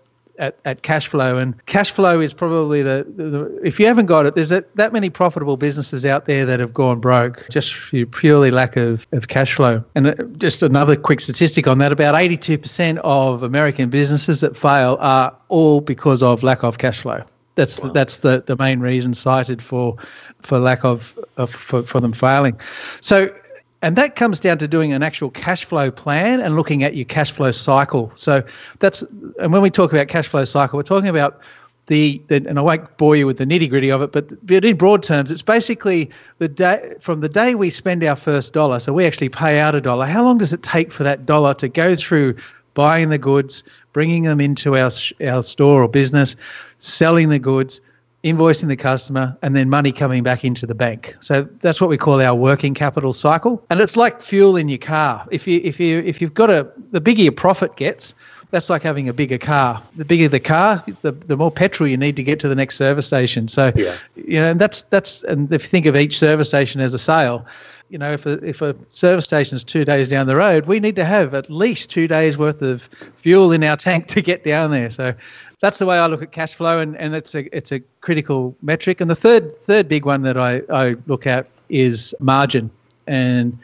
at, 0.42 0.58
at 0.66 0.82
cash 0.82 1.08
flow. 1.08 1.38
And 1.38 1.66
cash 1.68 1.92
flow 1.92 2.20
is 2.20 2.34
probably 2.34 2.82
the, 2.82 3.06
the 3.16 3.62
if 3.64 3.80
you 3.80 3.86
haven't 3.86 4.08
got 4.08 4.26
it, 4.26 4.36
there's 4.36 4.52
a, 4.52 4.66
that 4.76 4.92
many 4.92 5.10
profitable 5.10 5.56
businesses 5.56 6.06
out 6.06 6.26
there 6.26 6.46
that 6.48 6.60
have 6.60 6.74
gone 6.74 7.00
broke 7.00 7.48
just 7.50 7.74
purely 8.12 8.52
lack 8.52 8.76
of, 8.76 9.08
of 9.14 9.28
cash 9.28 9.54
flow. 9.54 9.84
And 9.96 10.08
uh, 10.08 10.16
just 10.38 10.64
another 10.64 10.96
quick 10.96 11.22
statistic 11.22 11.68
on 11.68 11.78
that 11.78 11.92
about 11.92 12.16
82% 12.16 12.98
of 12.98 13.44
American 13.44 13.90
businesses 13.90 14.42
that 14.42 14.58
fail 14.58 14.98
are 15.00 15.38
all 15.48 15.80
because 15.80 16.24
of 16.24 16.44
lack 16.44 16.64
of 16.64 16.80
cash 16.80 17.02
flow. 17.02 17.24
That's 17.56 17.80
wow. 17.80 17.88
the, 17.88 17.94
that's 17.94 18.20
the, 18.20 18.44
the 18.46 18.56
main 18.56 18.80
reason 18.80 19.14
cited 19.14 19.62
for 19.62 19.98
for 20.42 20.58
lack 20.58 20.84
of, 20.84 21.18
of 21.38 21.52
for, 21.52 21.84
for 21.84 22.00
them 22.00 22.14
failing. 22.14 22.60
So 23.02 23.32
and 23.82 23.96
that 23.96 24.16
comes 24.16 24.40
down 24.40 24.60
to 24.60 24.68
doing 24.68 24.94
an 24.94 25.04
actual 25.04 25.30
cash 25.30 25.66
flow 25.66 25.92
plan 25.92 26.40
and 26.40 26.56
looking 26.56 26.84
at 26.84 26.96
your 26.96 27.06
cash 27.06 27.32
flow 27.32 27.52
cycle. 27.52 28.12
So 28.16 28.44
that's 28.80 29.02
and 29.40 29.52
when 29.52 29.62
we 29.62 29.70
talk 29.70 29.92
about 29.92 30.08
cash 30.08 30.28
flow 30.28 30.46
cycle, 30.46 30.78
we're 30.78 30.84
talking 30.84 31.10
about 31.10 31.42
the, 31.88 32.22
the 32.28 32.36
and 32.48 32.60
I 32.60 32.62
won't 32.62 32.98
bore 32.98 33.16
you 33.16 33.26
with 33.26 33.38
the 33.38 33.46
nitty 33.46 33.70
gritty 33.70 33.92
of 33.92 34.02
it, 34.02 34.12
but, 34.12 34.46
but 34.46 34.64
in 34.64 34.78
broad 34.78 35.04
terms, 35.04 35.32
it's 35.32 35.42
basically 35.42 36.12
the 36.38 36.48
day 36.48 36.96
from 37.02 37.22
the 37.22 37.30
day 37.30 37.56
we 37.56 37.70
spend 37.70 38.04
our 38.04 38.16
first 38.16 38.54
dollar. 38.54 38.80
So 38.80 38.94
we 38.94 39.06
actually 39.06 39.30
pay 39.30 39.60
out 39.60 39.76
a 39.76 39.82
dollar. 39.82 40.06
How 40.06 40.24
long 40.24 40.38
does 40.38 40.54
it 40.54 40.64
take 40.64 40.92
for 40.92 41.04
that 41.04 41.26
dollar 41.26 41.54
to 41.56 41.68
go 41.68 41.96
through 41.96 42.38
buying 42.76 43.10
the 43.10 43.18
goods, 43.18 43.64
bringing 43.94 44.24
them 44.24 44.40
into 44.40 44.78
our 44.78 44.92
our 45.22 45.42
store 45.42 45.84
or 45.84 45.90
business, 45.90 46.36
selling 46.78 47.30
the 47.30 47.40
goods? 47.40 47.82
Invoicing 48.24 48.68
the 48.68 48.76
customer, 48.76 49.38
and 49.42 49.56
then 49.56 49.70
money 49.70 49.92
coming 49.92 50.24
back 50.24 50.46
into 50.46 50.68
the 50.68 50.76
bank. 50.76 51.16
So 51.22 51.44
that's 51.44 51.82
what 51.82 51.90
we 51.90 51.98
call 51.98 52.22
our 52.22 52.36
working 52.36 52.74
capital 52.74 53.14
cycle. 53.14 53.66
And 53.70 53.80
it's 53.80 53.98
like 53.98 54.22
fuel 54.22 54.56
in 54.56 54.70
your 54.70 54.78
car. 54.78 55.28
If 55.32 55.48
you 55.48 55.60
if 55.64 55.80
you 55.80 56.00
if 56.00 56.22
you've 56.22 56.34
got 56.34 56.50
a 56.50 56.72
the 56.92 57.02
bigger 57.02 57.24
your 57.24 57.32
profit 57.32 57.76
gets, 57.76 58.14
that's 58.52 58.70
like 58.70 58.84
having 58.84 59.10
a 59.10 59.14
bigger 59.14 59.38
car. 59.38 59.82
The 59.96 60.06
bigger 60.06 60.28
the 60.28 60.40
car, 60.40 60.84
the, 61.02 61.14
the 61.14 61.38
more 61.38 61.52
petrol 61.52 61.90
you 61.90 61.98
need 61.98 62.18
to 62.18 62.24
get 62.24 62.42
to 62.42 62.48
the 62.48 62.56
next 62.56 62.76
service 62.76 63.08
station. 63.08 63.48
So 63.48 63.72
yeah. 63.76 63.98
you 64.16 64.40
know, 64.40 64.52
and 64.52 64.62
that's 64.62 64.84
that's 64.84 65.24
and 65.24 65.52
if 65.52 65.64
you 65.64 65.70
think 65.70 65.86
of 65.88 65.96
each 65.96 66.20
service 66.20 66.50
station 66.50 66.82
as 66.82 66.94
a 66.94 67.00
sale, 67.00 67.48
you 67.90 67.98
know, 67.98 68.12
if 68.12 68.26
a, 68.26 68.34
if 68.48 68.62
a 68.62 68.76
service 68.90 69.26
station 69.26 69.56
is 69.56 69.64
two 69.64 69.84
days 69.84 70.10
down 70.10 70.28
the 70.28 70.36
road, 70.36 70.66
we 70.66 70.80
need 70.80 70.98
to 70.98 71.06
have 71.06 71.34
at 71.34 71.50
least 71.50 71.90
two 71.90 72.08
days 72.08 72.38
worth 72.38 72.62
of 72.62 72.84
fuel 73.16 73.52
in 73.52 73.64
our 73.64 73.78
tank 73.78 74.08
to 74.08 74.22
get 74.22 74.44
down 74.44 74.72
there. 74.72 74.90
So 74.90 75.14
that's 75.62 75.78
the 75.78 75.86
way 75.86 75.98
I 75.98 76.08
look 76.08 76.22
at 76.22 76.32
cash 76.32 76.56
flow, 76.56 76.80
and, 76.80 76.98
and 76.98 77.16
it's 77.16 77.34
a 77.36 77.56
it's 77.56 77.72
a 77.72 77.80
critical 78.02 78.56
metric. 78.62 79.00
And 79.00 79.10
the 79.10 79.16
third 79.16 79.62
third 79.62 79.88
big 79.88 80.06
one 80.06 80.24
that 80.24 80.38
I, 80.38 80.62
I 80.70 80.96
look 81.08 81.26
at 81.26 81.48
is 81.70 82.14
margin, 82.20 82.72
and 83.08 83.58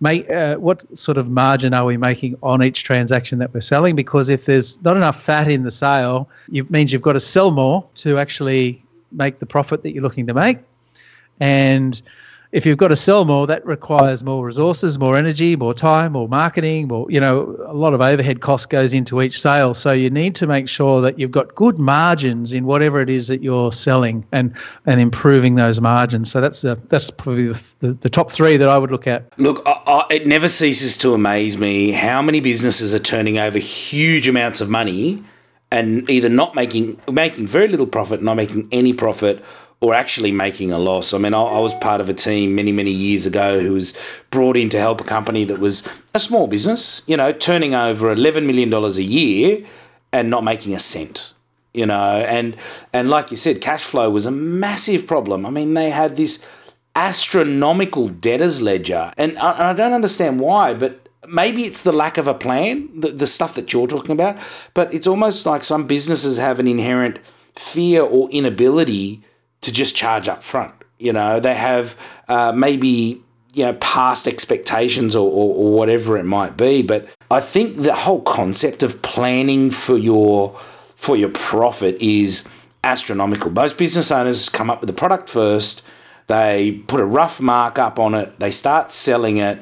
make 0.00 0.30
uh, 0.30 0.56
what 0.56 0.98
sort 0.98 1.18
of 1.18 1.28
margin 1.28 1.74
are 1.74 1.84
we 1.84 1.96
making 1.96 2.38
on 2.42 2.62
each 2.62 2.84
transaction 2.84 3.40
that 3.40 3.52
we're 3.52 3.60
selling? 3.60 3.96
Because 3.96 4.28
if 4.28 4.46
there's 4.46 4.80
not 4.82 4.96
enough 4.96 5.20
fat 5.20 5.50
in 5.50 5.64
the 5.64 5.70
sale, 5.72 6.28
it 6.52 6.70
means 6.70 6.92
you've 6.92 7.02
got 7.02 7.14
to 7.14 7.20
sell 7.20 7.50
more 7.50 7.84
to 7.96 8.18
actually 8.18 8.82
make 9.12 9.40
the 9.40 9.46
profit 9.46 9.82
that 9.82 9.92
you're 9.92 10.04
looking 10.04 10.28
to 10.28 10.34
make, 10.34 10.58
and 11.40 12.00
if 12.52 12.66
you've 12.66 12.78
got 12.78 12.88
to 12.88 12.96
sell 12.96 13.24
more, 13.24 13.46
that 13.46 13.64
requires 13.64 14.24
more 14.24 14.44
resources, 14.44 14.98
more 14.98 15.16
energy, 15.16 15.54
more 15.54 15.72
time, 15.72 16.12
more 16.12 16.28
marketing, 16.28 16.88
more, 16.88 17.08
you 17.08 17.20
know, 17.20 17.56
a 17.64 17.74
lot 17.74 17.94
of 17.94 18.00
overhead 18.00 18.40
cost 18.40 18.70
goes 18.70 18.92
into 18.92 19.22
each 19.22 19.40
sale. 19.40 19.72
So 19.72 19.92
you 19.92 20.10
need 20.10 20.34
to 20.36 20.48
make 20.48 20.68
sure 20.68 21.00
that 21.00 21.18
you've 21.18 21.30
got 21.30 21.54
good 21.54 21.78
margins 21.78 22.52
in 22.52 22.64
whatever 22.64 23.00
it 23.00 23.08
is 23.08 23.28
that 23.28 23.42
you're 23.42 23.70
selling 23.70 24.26
and, 24.32 24.56
and 24.84 25.00
improving 25.00 25.54
those 25.54 25.80
margins. 25.80 26.30
So 26.30 26.40
that's 26.40 26.62
the, 26.62 26.74
that's 26.88 27.10
probably 27.10 27.48
the, 27.48 27.64
the, 27.78 27.92
the 27.92 28.10
top 28.10 28.32
three 28.32 28.56
that 28.56 28.68
I 28.68 28.78
would 28.78 28.90
look 28.90 29.06
at. 29.06 29.38
Look, 29.38 29.62
I, 29.64 29.70
I, 29.86 30.06
it 30.10 30.26
never 30.26 30.48
ceases 30.48 30.96
to 30.98 31.14
amaze 31.14 31.56
me 31.56 31.92
how 31.92 32.20
many 32.20 32.40
businesses 32.40 32.92
are 32.92 32.98
turning 32.98 33.38
over 33.38 33.58
huge 33.58 34.26
amounts 34.26 34.60
of 34.60 34.68
money 34.68 35.22
and 35.70 36.10
either 36.10 36.28
not 36.28 36.56
making, 36.56 37.00
making 37.08 37.46
very 37.46 37.68
little 37.68 37.86
profit, 37.86 38.20
not 38.20 38.34
making 38.34 38.68
any 38.72 38.92
profit, 38.92 39.44
or 39.80 39.94
actually 39.94 40.30
making 40.30 40.72
a 40.72 40.78
loss. 40.78 41.14
I 41.14 41.18
mean, 41.18 41.32
I, 41.32 41.42
I, 41.42 41.58
was 41.58 41.74
part 41.74 42.00
of 42.00 42.08
a 42.08 42.14
team 42.14 42.54
many, 42.54 42.70
many 42.70 42.90
years 42.90 43.24
ago 43.24 43.60
who 43.60 43.72
was 43.72 43.96
brought 44.30 44.56
in 44.56 44.68
to 44.70 44.78
help 44.78 45.00
a 45.00 45.04
company 45.04 45.44
that 45.44 45.58
was 45.58 45.88
a 46.14 46.20
small 46.20 46.46
business, 46.46 47.02
you 47.06 47.16
know, 47.16 47.32
turning 47.32 47.74
over 47.74 48.14
$11 48.14 48.44
million 48.44 48.72
a 48.72 48.88
year 49.00 49.64
and 50.12 50.28
not 50.28 50.44
making 50.44 50.74
a 50.74 50.78
cent. 50.78 51.32
You 51.72 51.86
know, 51.86 52.24
and 52.28 52.56
and 52.92 53.08
like 53.08 53.30
you 53.30 53.36
said, 53.36 53.60
cash 53.60 53.84
flow 53.84 54.10
was 54.10 54.26
a 54.26 54.32
massive 54.32 55.06
problem. 55.06 55.46
I 55.46 55.50
mean, 55.50 55.74
they 55.74 55.90
had 55.90 56.16
this 56.16 56.44
astronomical 56.96 58.08
debtors 58.08 58.60
ledger. 58.60 59.12
And 59.16 59.38
I, 59.38 59.70
I 59.70 59.72
don't 59.72 59.92
understand 59.92 60.40
why, 60.40 60.74
but 60.74 61.08
maybe 61.28 61.64
it's 61.64 61.82
the 61.82 61.92
lack 61.92 62.18
of 62.18 62.26
a 62.26 62.34
plan, 62.34 62.88
the, 62.98 63.12
the 63.12 63.26
stuff 63.26 63.54
that 63.54 63.72
you're 63.72 63.86
talking 63.86 64.10
about, 64.10 64.36
but 64.74 64.92
it's 64.92 65.06
almost 65.06 65.46
like 65.46 65.62
some 65.62 65.86
businesses 65.86 66.38
have 66.38 66.58
an 66.58 66.66
inherent 66.66 67.20
fear 67.54 68.02
or 68.02 68.28
inability 68.30 69.22
to 69.62 69.72
just 69.72 69.94
charge 69.94 70.28
up 70.28 70.42
front. 70.42 70.74
You 70.98 71.12
know, 71.12 71.40
they 71.40 71.54
have 71.54 71.96
uh, 72.28 72.52
maybe 72.52 73.22
you 73.52 73.64
know 73.64 73.74
past 73.74 74.28
expectations 74.28 75.16
or, 75.16 75.28
or, 75.30 75.54
or 75.54 75.72
whatever 75.72 76.16
it 76.16 76.24
might 76.24 76.56
be. 76.56 76.82
But 76.82 77.08
I 77.30 77.40
think 77.40 77.76
the 77.76 77.94
whole 77.94 78.22
concept 78.22 78.82
of 78.82 79.02
planning 79.02 79.70
for 79.70 79.96
your 79.96 80.58
for 80.96 81.16
your 81.16 81.30
profit 81.30 81.96
is 82.00 82.48
astronomical. 82.84 83.50
Most 83.50 83.78
business 83.78 84.10
owners 84.10 84.48
come 84.48 84.70
up 84.70 84.80
with 84.80 84.88
the 84.88 84.94
product 84.94 85.28
first, 85.28 85.82
they 86.26 86.82
put 86.86 87.00
a 87.00 87.04
rough 87.04 87.40
markup 87.40 87.98
on 87.98 88.14
it, 88.14 88.38
they 88.38 88.50
start 88.50 88.90
selling 88.90 89.38
it, 89.38 89.58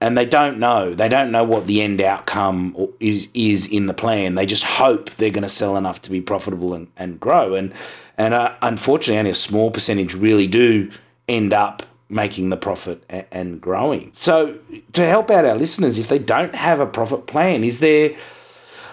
and 0.00 0.16
they 0.16 0.24
don't 0.24 0.58
know. 0.58 0.94
They 0.94 1.08
don't 1.08 1.32
know 1.32 1.44
what 1.44 1.66
the 1.66 1.82
end 1.82 2.00
outcome 2.00 2.88
is 3.00 3.28
is 3.34 3.66
in 3.66 3.86
the 3.86 3.94
plan. 3.94 4.34
They 4.34 4.46
just 4.46 4.64
hope 4.64 5.10
they're 5.10 5.30
going 5.30 5.42
to 5.42 5.48
sell 5.48 5.76
enough 5.76 6.02
to 6.02 6.10
be 6.10 6.20
profitable 6.20 6.74
and, 6.74 6.88
and 6.96 7.18
grow. 7.18 7.54
And 7.54 7.72
and 8.16 8.34
uh, 8.34 8.54
unfortunately, 8.62 9.18
only 9.18 9.30
a 9.30 9.34
small 9.34 9.70
percentage 9.70 10.14
really 10.14 10.46
do 10.46 10.90
end 11.28 11.52
up 11.52 11.82
making 12.08 12.48
the 12.48 12.56
profit 12.56 13.04
and, 13.08 13.26
and 13.30 13.60
growing. 13.60 14.10
So 14.14 14.58
to 14.92 15.06
help 15.06 15.30
out 15.30 15.44
our 15.44 15.56
listeners, 15.56 15.98
if 15.98 16.08
they 16.08 16.18
don't 16.18 16.54
have 16.54 16.80
a 16.80 16.86
profit 16.86 17.26
plan, 17.26 17.64
is 17.64 17.80
there 17.80 18.16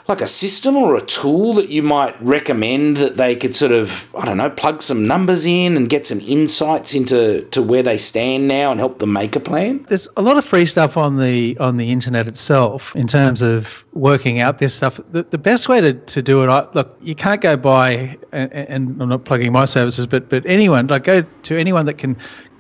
like 0.08 0.22
a 0.22 0.28
system 0.28 0.76
or 0.76 0.96
a 0.96 1.02
tool 1.02 1.54
that 1.56 1.70
you 1.70 1.82
might 1.82 2.22
recommend 2.22 2.98
that 2.98 3.18
they 3.18 3.36
could 3.36 3.56
sort 3.56 3.72
of 3.72 4.14
I 4.16 4.26
don't 4.26 4.38
know 4.38 4.50
plug 4.50 4.82
some 4.82 5.08
numbers 5.08 5.46
in 5.46 5.76
and 5.76 5.90
get 5.90 6.06
some 6.06 6.20
insights 6.22 6.94
into 6.94 7.42
to 7.52 7.62
where 7.62 7.82
they 7.82 7.98
stand 7.98 8.48
now 8.48 8.72
and 8.72 8.80
help 8.80 9.00
them 9.00 9.14
make 9.14 9.36
a 9.36 9.40
plan? 9.40 9.86
There's 9.90 10.08
a 10.18 10.22
lot 10.22 10.38
of 10.38 10.46
free 10.46 10.66
stuff 10.66 10.98
on 10.98 11.18
the 11.18 11.58
on 11.60 11.78
the 11.78 11.92
internet 11.92 12.28
itself 12.28 12.96
in 12.96 13.08
terms 13.08 13.42
of 13.42 13.84
working 13.94 14.40
out 14.40 14.60
this 14.60 14.74
stuff. 14.74 15.00
The, 15.12 15.24
the 15.24 15.38
best 15.38 15.70
way 15.70 15.82
to, 15.82 15.94
to 15.94 16.22
do 16.22 16.44
it, 16.44 16.50
I, 16.50 16.68
look, 16.74 16.98
you 17.02 17.16
can't 17.16 17.42
go 17.42 17.58
by 17.58 18.18
and, 18.32 18.52
and 18.54 19.02
I'm 19.02 19.10
not 19.10 19.26
plugging 19.26 19.52
my 19.52 19.66
services, 19.66 20.06
but 20.06 20.30
but 20.30 20.46
anyone 20.46 20.88
like 20.88 21.04
go 21.04 21.22
to 21.22 21.58
anyone 21.58 21.86
that 21.88 21.98
can 21.98 22.16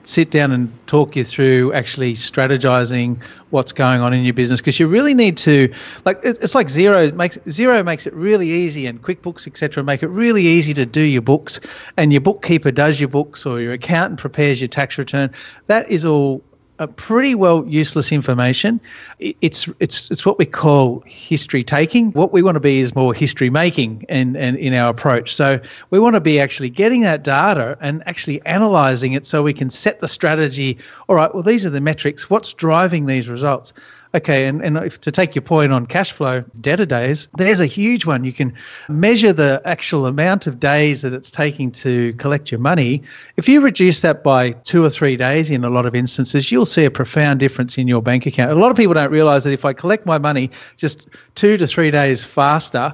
sit 0.05 0.31
down 0.31 0.51
and 0.51 0.71
talk 0.87 1.15
you 1.15 1.23
through 1.23 1.73
actually 1.73 2.13
strategizing 2.13 3.21
what's 3.49 3.71
going 3.71 4.01
on 4.01 4.13
in 4.13 4.23
your 4.23 4.33
business 4.33 4.59
because 4.59 4.79
you 4.79 4.87
really 4.87 5.13
need 5.13 5.35
to 5.37 5.73
like 6.05 6.19
it's 6.23 6.55
like 6.55 6.67
Xero 6.67 7.11
makes 7.13 7.37
Xero 7.37 7.83
makes 7.83 8.05
it 8.05 8.13
really 8.13 8.49
easy 8.49 8.85
and 8.85 9.01
quickbooks 9.01 9.47
etc 9.47 9.83
make 9.83 10.03
it 10.03 10.07
really 10.07 10.43
easy 10.43 10.73
to 10.73 10.85
do 10.85 11.01
your 11.01 11.21
books 11.21 11.59
and 11.97 12.11
your 12.11 12.21
bookkeeper 12.21 12.71
does 12.71 12.99
your 12.99 13.09
books 13.09 13.45
or 13.45 13.59
your 13.59 13.73
accountant 13.73 14.19
prepares 14.19 14.61
your 14.61 14.67
tax 14.67 14.97
return. 14.97 15.31
That 15.67 15.89
is 15.89 16.05
all 16.05 16.43
a 16.79 16.87
pretty 16.87 17.35
well 17.35 17.65
useless 17.67 18.11
information. 18.11 18.81
It's 19.19 19.69
it's 19.79 20.09
it's 20.11 20.25
what 20.25 20.37
we 20.37 20.45
call 20.45 21.03
history 21.05 21.63
taking. 21.63 22.11
What 22.11 22.33
we 22.33 22.41
want 22.41 22.55
to 22.55 22.59
be 22.59 22.79
is 22.79 22.95
more 22.95 23.13
history 23.13 23.49
making 23.49 24.05
and 24.09 24.35
and 24.35 24.57
in 24.57 24.73
our 24.73 24.89
approach. 24.89 25.33
So 25.33 25.59
we 25.89 25.99
want 25.99 26.15
to 26.15 26.21
be 26.21 26.39
actually 26.39 26.69
getting 26.69 27.01
that 27.01 27.23
data 27.23 27.77
and 27.79 28.03
actually 28.07 28.45
analyzing 28.45 29.13
it 29.13 29.25
so 29.25 29.41
we 29.41 29.53
can 29.53 29.69
set 29.69 30.01
the 30.01 30.07
strategy. 30.07 30.77
All 31.07 31.15
right, 31.15 31.33
well 31.33 31.43
these 31.43 31.65
are 31.65 31.69
the 31.69 31.81
metrics. 31.81 32.29
What's 32.29 32.53
driving 32.53 33.05
these 33.05 33.29
results? 33.29 33.73
Okay, 34.15 34.47
and, 34.47 34.63
and 34.63 34.77
if, 34.77 35.01
to 35.01 35.11
take 35.11 35.35
your 35.35 35.41
point 35.41 35.73
on 35.73 35.85
cash 35.85 36.13
flow, 36.13 36.39
debtor 36.61 36.85
days, 36.85 37.27
there's 37.35 37.59
a 37.59 37.65
huge 37.65 38.05
one. 38.05 38.23
You 38.23 38.31
can 38.31 38.53
measure 38.87 39.33
the 39.33 39.61
actual 39.65 40.05
amount 40.05 40.47
of 40.47 40.57
days 40.57 41.01
that 41.01 41.13
it's 41.13 41.29
taking 41.29 41.69
to 41.73 42.13
collect 42.13 42.49
your 42.49 42.61
money. 42.61 43.03
If 43.35 43.49
you 43.49 43.59
reduce 43.59 43.99
that 44.01 44.23
by 44.23 44.51
two 44.51 44.85
or 44.85 44.89
three 44.89 45.17
days 45.17 45.51
in 45.51 45.65
a 45.65 45.69
lot 45.69 45.85
of 45.85 45.95
instances, 45.95 46.49
you'll 46.49 46.65
see 46.65 46.85
a 46.85 46.91
profound 46.91 47.41
difference 47.41 47.77
in 47.77 47.89
your 47.89 48.01
bank 48.01 48.25
account. 48.25 48.53
A 48.53 48.55
lot 48.55 48.71
of 48.71 48.77
people 48.77 48.93
don't 48.93 49.11
realize 49.11 49.43
that 49.43 49.51
if 49.51 49.65
I 49.65 49.73
collect 49.73 50.05
my 50.05 50.17
money 50.17 50.49
just 50.77 51.09
two 51.35 51.57
to 51.57 51.67
three 51.67 51.91
days 51.91 52.23
faster, 52.23 52.93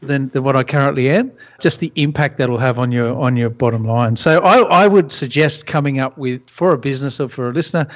than, 0.00 0.28
than 0.30 0.44
what 0.44 0.56
I 0.56 0.64
currently 0.64 1.08
am. 1.10 1.32
Just 1.60 1.80
the 1.80 1.90
impact 1.94 2.36
that'll 2.38 2.58
have 2.58 2.78
on 2.78 2.92
your 2.92 3.18
on 3.18 3.38
your 3.38 3.48
bottom 3.48 3.84
line. 3.84 4.16
So 4.16 4.40
I, 4.40 4.84
I 4.84 4.86
would 4.86 5.10
suggest 5.10 5.66
coming 5.66 5.98
up 5.98 6.18
with 6.18 6.48
for 6.50 6.72
a 6.72 6.78
business 6.78 7.20
or 7.20 7.28
for 7.28 7.48
a 7.48 7.52
listener 7.52 7.86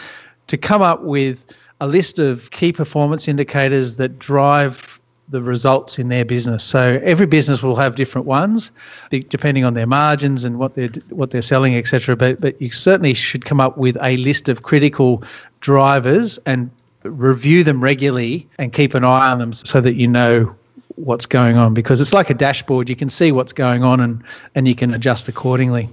to 0.47 0.57
come 0.57 0.81
up 0.81 1.03
with 1.03 1.55
a 1.81 1.87
list 1.87 2.19
of 2.19 2.51
key 2.51 2.73
performance 2.73 3.29
indicators 3.29 3.97
that 3.97 4.19
drive 4.19 5.01
the 5.31 5.43
results 5.43 5.99
in 5.99 6.09
their 6.09 6.25
business. 6.25 6.65
So 6.65 7.01
every 7.03 7.27
business 7.27 7.63
will 7.63 7.77
have 7.77 7.95
different 7.95 8.27
ones, 8.27 8.71
depending 9.11 9.65
on 9.65 9.75
their 9.75 9.87
margins 9.87 10.45
and 10.45 10.59
what 10.59 10.75
they're 10.75 10.91
what 11.11 11.31
they're 11.31 11.43
selling, 11.43 11.77
etc. 11.77 12.17
But 12.17 12.41
but 12.41 12.61
you 12.61 12.71
certainly 12.71 13.15
should 13.15 13.45
come 13.45 13.61
up 13.61 13.77
with 13.77 13.97
a 14.01 14.17
list 14.17 14.49
of 14.49 14.63
critical 14.63 15.23
drivers 15.61 16.39
and 16.47 16.71
review 17.03 17.63
them 17.63 17.81
regularly 17.81 18.49
and 18.59 18.73
keep 18.73 18.95
an 18.95 19.05
eye 19.05 19.31
on 19.31 19.39
them 19.39 19.53
so 19.53 19.81
that 19.81 19.95
you 19.95 20.09
know 20.09 20.55
what's 20.97 21.27
going 21.27 21.57
on 21.57 21.75
because 21.75 22.01
it's 22.01 22.13
like 22.13 22.29
a 22.29 22.35
dashboard 22.35 22.89
you 22.89 22.97
can 22.97 23.09
see 23.09 23.31
what's 23.31 23.53
going 23.53 23.85
on 23.85 24.01
and 24.01 24.25
and 24.57 24.67
you 24.67 24.75
can 24.75 24.93
adjust 24.93 25.29
accordingly 25.29 25.89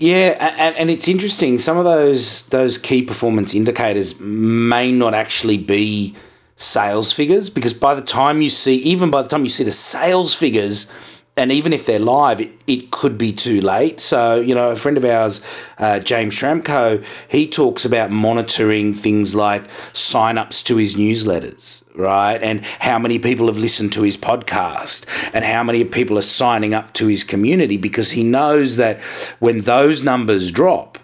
yeah, 0.00 0.54
and, 0.58 0.74
and 0.76 0.90
it's 0.90 1.08
interesting. 1.08 1.58
Some 1.58 1.76
of 1.76 1.84
those 1.84 2.46
those 2.46 2.78
key 2.78 3.02
performance 3.02 3.54
indicators 3.54 4.18
may 4.18 4.90
not 4.90 5.12
actually 5.12 5.58
be 5.58 6.16
sales 6.56 7.12
figures 7.12 7.50
because 7.50 7.74
by 7.74 7.94
the 7.94 8.00
time 8.00 8.40
you 8.40 8.48
see, 8.48 8.76
even 8.76 9.10
by 9.10 9.20
the 9.20 9.28
time 9.28 9.42
you 9.42 9.50
see 9.50 9.62
the 9.62 9.70
sales 9.70 10.34
figures, 10.34 10.90
and 11.36 11.52
even 11.52 11.72
if 11.72 11.86
they're 11.86 11.98
live, 11.98 12.40
it, 12.40 12.50
it 12.66 12.90
could 12.90 13.16
be 13.16 13.32
too 13.32 13.60
late. 13.60 14.00
So, 14.00 14.40
you 14.40 14.54
know, 14.54 14.70
a 14.70 14.76
friend 14.76 14.96
of 14.96 15.04
ours, 15.04 15.40
uh, 15.78 16.00
James 16.00 16.34
Schramko, 16.34 17.04
he 17.28 17.48
talks 17.48 17.84
about 17.84 18.10
monitoring 18.10 18.92
things 18.92 19.34
like 19.34 19.64
sign-ups 19.92 20.62
to 20.64 20.76
his 20.76 20.96
newsletters, 20.96 21.82
right? 21.94 22.42
And 22.42 22.64
how 22.64 22.98
many 22.98 23.18
people 23.18 23.46
have 23.46 23.58
listened 23.58 23.92
to 23.94 24.02
his 24.02 24.16
podcast 24.16 25.06
and 25.32 25.44
how 25.44 25.64
many 25.64 25.84
people 25.84 26.18
are 26.18 26.22
signing 26.22 26.74
up 26.74 26.92
to 26.94 27.06
his 27.06 27.24
community 27.24 27.76
because 27.76 28.10
he 28.10 28.22
knows 28.22 28.76
that 28.76 29.00
when 29.38 29.62
those 29.62 30.02
numbers 30.02 30.50
drop, 30.50 30.98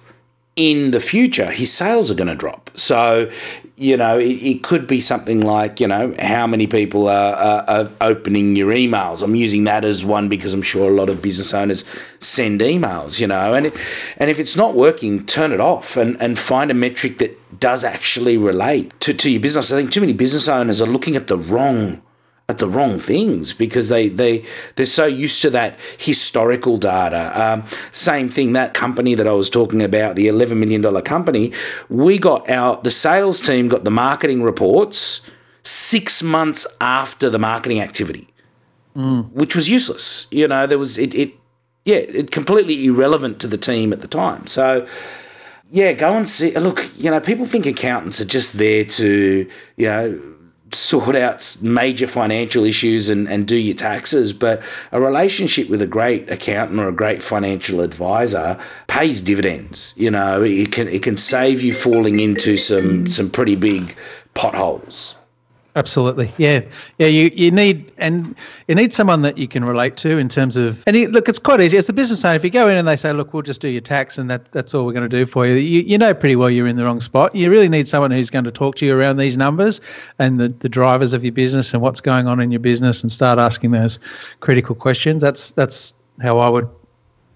in 0.57 0.91
the 0.91 1.01
future, 1.01 1.51
his 1.51 1.71
sales 1.71 2.11
are 2.11 2.15
going 2.15 2.29
to 2.29 2.35
drop. 2.35 2.71
So, 2.75 3.31
you 3.77 3.95
know, 3.95 4.19
it, 4.19 4.43
it, 4.43 4.63
could 4.63 4.87
be 4.87 5.01
something 5.01 5.43
like, 5.43 5.81
you 5.81 5.87
know, 5.87 6.15
how 6.19 6.47
many 6.47 6.67
people 6.67 7.09
are, 7.09 7.35
are, 7.35 7.65
are, 7.69 7.91
opening 8.01 8.57
your 8.57 8.71
emails. 8.71 9.23
I'm 9.23 9.35
using 9.35 9.65
that 9.65 9.85
as 9.85 10.03
one 10.03 10.31
because 10.31 10.55
I'm 10.55 10.63
sure 10.63 10.91
a 10.91 10.95
lot 10.95 11.11
of 11.11 11.21
business 11.21 11.53
owners 11.53 11.85
send 12.21 12.63
emails, 12.63 13.21
you 13.21 13.27
know, 13.27 13.53
and 13.53 13.67
it, 13.67 13.77
and 14.17 14.31
if 14.31 14.39
it's 14.39 14.57
not 14.57 14.75
working, 14.75 15.27
turn 15.27 15.53
it 15.53 15.61
off 15.61 15.97
and, 15.99 16.21
and 16.23 16.39
find 16.39 16.71
a 16.71 16.75
metric 16.75 17.19
that 17.19 17.61
does 17.61 17.85
actually 17.85 18.39
relate 18.39 18.99
to, 19.01 19.13
to 19.13 19.31
your 19.31 19.41
business. 19.41 19.71
I 19.71 19.77
think 19.77 19.93
too 19.93 20.01
many 20.01 20.15
business 20.15 20.49
owners 20.49 20.81
are 20.81 20.87
looking 20.87 21.17
at 21.17 21.27
the 21.27 21.37
wrong 21.37 22.01
at 22.49 22.59
the 22.59 22.69
wrong 22.69 22.99
things 22.99 23.53
because 23.53 23.89
they 23.89 24.09
they 24.09 24.45
they're 24.77 24.87
so 24.87 25.07
used 25.07 25.43
to 25.43 25.51
that 25.51 25.79
historical 25.99 26.77
data. 26.77 27.33
Um, 27.35 27.65
same 27.91 28.29
thing 28.29 28.53
that 28.53 28.73
company 28.73 29.15
that 29.15 29.27
I 29.27 29.33
was 29.33 29.51
talking 29.51 29.83
about, 29.83 30.15
the 30.17 30.29
eleven 30.29 30.61
million 30.61 30.81
dollar 30.81 31.03
company, 31.03 31.53
we 31.89 32.19
got 32.19 32.49
our 32.49 32.81
the 32.83 32.91
sales 32.91 33.41
team 33.41 33.69
got 33.69 33.85
the 33.85 33.91
marketing 33.91 34.43
reports 34.43 35.23
six 35.65 36.23
months 36.23 36.67
after 36.81 37.29
the 37.29 37.39
marketing 37.41 37.81
activity, 37.81 38.29
mm. 38.97 39.29
which 39.33 39.57
was 39.57 39.69
useless. 39.69 40.29
You 40.31 40.47
know, 40.47 40.69
there 40.69 40.79
was 40.79 40.99
it 40.99 41.15
it 41.15 41.33
yeah 41.85 41.97
it 41.97 42.31
completely 42.31 42.87
irrelevant 42.87 43.41
to 43.41 43.49
the 43.49 43.59
team 43.59 43.93
at 43.93 44.03
the 44.03 44.09
time. 44.09 44.47
So 44.47 44.87
yeah, 45.69 45.95
go 45.95 46.13
and 46.13 46.29
see. 46.29 46.57
Look, 46.57 46.89
you 46.97 47.11
know, 47.11 47.19
people 47.19 47.45
think 47.45 47.67
accountants 47.67 48.21
are 48.21 48.25
just 48.25 48.57
there 48.57 48.85
to 48.85 49.51
you 49.77 49.87
know 49.89 50.36
sort 50.73 51.17
out 51.17 51.57
major 51.63 52.07
financial 52.07 52.65
issues 52.65 53.09
and, 53.09 53.29
and 53.29 53.47
do 53.47 53.57
your 53.57 53.75
taxes, 53.75 54.33
but 54.33 54.63
a 54.93 55.01
relationship 55.01 55.69
with 55.69 55.81
a 55.81 55.87
great 55.87 56.29
accountant 56.31 56.81
or 56.81 56.89
a 56.89 56.93
great 56.93 57.23
financial 57.23 57.81
advisor 57.81 58.59
pays 58.87 59.21
dividends. 59.21 59.95
You 59.97 60.11
know, 60.11 60.43
it 60.43 60.73
can 60.73 60.89
it 60.89 61.03
can 61.03 61.17
save 61.17 61.63
you 61.63 61.75
falling 61.75 62.21
into 62.21 62.57
some 62.57 63.07
some 63.07 63.31
pretty 63.31 63.57
big 63.57 63.97
potholes. 64.35 65.15
Absolutely, 65.77 66.33
yeah, 66.39 66.63
yeah. 66.97 67.07
You 67.07 67.31
you 67.35 67.51
need 67.51 67.93
and 67.99 68.35
you 68.67 68.75
need 68.75 68.95
someone 68.95 69.21
that 69.23 69.37
you 69.37 69.47
can 69.47 69.63
relate 69.63 69.99
to 69.99 70.17
in 70.17 70.27
terms 70.27 70.57
of 70.57 70.83
and 70.87 70.97
you, 70.97 71.09
look, 71.09 71.29
it's 71.29 71.39
quite 71.39 71.61
easy. 71.61 71.77
It's 71.77 71.91
a 71.91 71.93
business 71.93 72.25
owner, 72.25 72.35
if 72.35 72.45
you 72.45 72.49
go 72.49 72.67
in 72.67 72.79
and 72.79 72.89
they 72.89 72.97
say, 72.97 73.13
"Look, 73.13 73.35
we'll 73.35 73.43
just 73.43 73.61
do 73.61 73.69
your 73.69 73.83
tax 73.83 74.17
and 74.17 74.31
that 74.31 74.51
that's 74.53 74.75
all 74.75 74.87
we're 74.87 74.95
going 74.95 75.09
to 75.09 75.15
do 75.15 75.27
for 75.27 75.47
you," 75.47 75.53
you, 75.53 75.83
you 75.83 75.99
know 75.99 76.15
pretty 76.15 76.35
well 76.35 76.49
you're 76.49 76.67
in 76.67 76.77
the 76.77 76.85
wrong 76.85 77.01
spot. 77.01 77.35
You 77.35 77.51
really 77.51 77.69
need 77.69 77.89
someone 77.89 78.11
who's 78.11 78.31
going 78.31 78.47
to 78.47 78.51
talk 78.51 78.77
to 78.77 78.87
you 78.87 78.97
around 78.97 79.19
these 79.19 79.37
numbers 79.37 79.83
and 80.19 80.41
the, 80.41 80.49
the 80.49 80.71
drivers 80.71 81.13
of 81.13 81.25
your 81.25 81.33
business 81.33 81.75
and 81.75 81.83
what's 81.83 82.01
going 82.01 82.27
on 82.27 82.41
in 82.41 82.51
your 82.51 82.61
business 82.61 83.03
and 83.03 83.13
start 83.13 83.39
asking 83.39 83.73
those 83.73 83.99
critical 84.41 84.75
questions. 84.75 85.21
That's 85.21 85.51
that's 85.53 85.93
how 86.23 86.39
I 86.39 86.49
would 86.49 86.71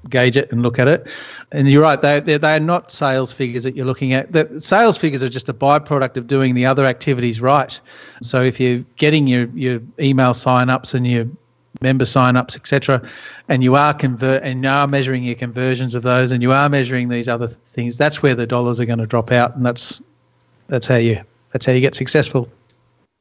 gauge 0.08 0.36
it 0.36 0.50
and 0.50 0.62
look 0.62 0.78
at 0.78 0.88
it. 0.88 1.06
And 1.52 1.70
you're 1.70 1.82
right; 1.82 2.00
they 2.00 2.20
they 2.20 2.38
they 2.38 2.56
are 2.56 2.60
not 2.60 2.90
sales 2.90 3.32
figures 3.32 3.64
that 3.64 3.76
you're 3.76 3.86
looking 3.86 4.12
at. 4.12 4.32
The 4.32 4.60
sales 4.60 4.96
figures 4.96 5.22
are 5.22 5.28
just 5.28 5.48
a 5.48 5.54
byproduct 5.54 6.16
of 6.16 6.26
doing 6.26 6.54
the 6.54 6.66
other 6.66 6.86
activities 6.86 7.40
right. 7.40 7.78
So 8.22 8.42
if 8.42 8.60
you're 8.60 8.84
getting 8.96 9.26
your 9.26 9.46
your 9.54 9.80
email 9.98 10.34
sign-ups 10.34 10.94
and 10.94 11.06
your 11.06 11.26
member 11.80 12.04
sign-ups, 12.04 12.56
etc., 12.56 13.08
and 13.48 13.62
you 13.62 13.74
are 13.74 13.94
convert 13.94 14.42
and 14.42 14.62
you 14.62 14.68
are 14.68 14.86
measuring 14.86 15.24
your 15.24 15.36
conversions 15.36 15.94
of 15.94 16.02
those, 16.02 16.32
and 16.32 16.42
you 16.42 16.52
are 16.52 16.68
measuring 16.68 17.08
these 17.08 17.28
other 17.28 17.48
things, 17.48 17.96
that's 17.96 18.22
where 18.22 18.34
the 18.34 18.46
dollars 18.46 18.80
are 18.80 18.86
going 18.86 18.98
to 18.98 19.06
drop 19.06 19.30
out, 19.32 19.56
and 19.56 19.64
that's 19.64 20.00
that's 20.68 20.86
how 20.86 20.96
you 20.96 21.22
that's 21.52 21.66
how 21.66 21.72
you 21.72 21.80
get 21.80 21.94
successful. 21.94 22.48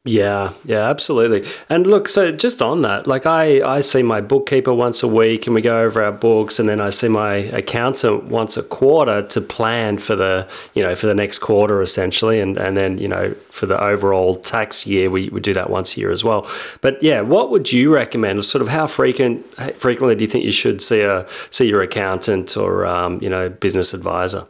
Yeah, 0.05 0.53
yeah, 0.63 0.89
absolutely. 0.89 1.45
And 1.69 1.85
look, 1.85 2.07
so 2.07 2.31
just 2.31 2.61
on 2.61 2.83
that, 2.83 3.05
like 3.05 3.25
I, 3.25 3.61
I 3.61 3.81
see 3.81 4.01
my 4.01 4.21
bookkeeper 4.21 4.73
once 4.73 5.03
a 5.03 5.09
week 5.09 5.45
and 5.45 5.53
we 5.53 5.61
go 5.61 5.81
over 5.81 6.01
our 6.01 6.13
books 6.13 6.57
and 6.57 6.69
then 6.69 6.79
I 6.79 6.89
see 6.89 7.09
my 7.09 7.35
accountant 7.35 8.23
once 8.23 8.55
a 8.55 8.63
quarter 8.63 9.21
to 9.21 9.41
plan 9.41 9.97
for 9.97 10.15
the, 10.15 10.47
you 10.73 10.81
know, 10.81 10.95
for 10.95 11.07
the 11.07 11.13
next 11.13 11.39
quarter 11.39 11.81
essentially. 11.81 12.39
And, 12.39 12.57
and 12.57 12.77
then, 12.77 12.97
you 12.97 13.09
know, 13.09 13.33
for 13.49 13.65
the 13.65 13.79
overall 13.79 14.35
tax 14.35 14.87
year, 14.87 15.09
we, 15.09 15.27
we 15.29 15.41
do 15.41 15.53
that 15.53 15.69
once 15.69 15.97
a 15.97 15.99
year 15.99 16.11
as 16.11 16.23
well. 16.23 16.49
But 16.79 17.03
yeah, 17.03 17.19
what 17.19 17.51
would 17.51 17.73
you 17.73 17.93
recommend? 17.93 18.43
Sort 18.45 18.61
of 18.61 18.69
how 18.69 18.87
frequent, 18.87 19.45
frequently 19.79 20.15
do 20.15 20.23
you 20.23 20.29
think 20.29 20.45
you 20.45 20.53
should 20.53 20.81
see 20.81 21.01
a, 21.01 21.27
see 21.49 21.67
your 21.67 21.81
accountant 21.81 22.55
or, 22.55 22.85
um, 22.85 23.21
you 23.21 23.29
know, 23.29 23.49
business 23.49 23.93
advisor? 23.93 24.47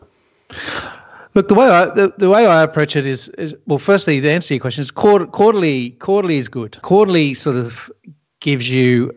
Look, 1.35 1.47
the 1.47 1.53
way 1.53 1.67
I 1.67 1.85
the, 1.85 2.13
the 2.17 2.29
way 2.29 2.45
I 2.45 2.63
approach 2.63 2.95
it 2.95 3.05
is, 3.05 3.29
is 3.29 3.55
well. 3.67 3.77
Firstly, 3.77 4.19
the 4.19 4.31
answer 4.31 4.49
to 4.49 4.53
your 4.55 4.61
question 4.61 4.81
is 4.81 4.91
quarter, 4.91 5.27
quarterly. 5.27 5.91
Quarterly 5.91 6.37
is 6.37 6.47
good. 6.47 6.79
Quarterly 6.81 7.33
sort 7.33 7.55
of 7.55 7.91
gives 8.39 8.69
you. 8.69 9.11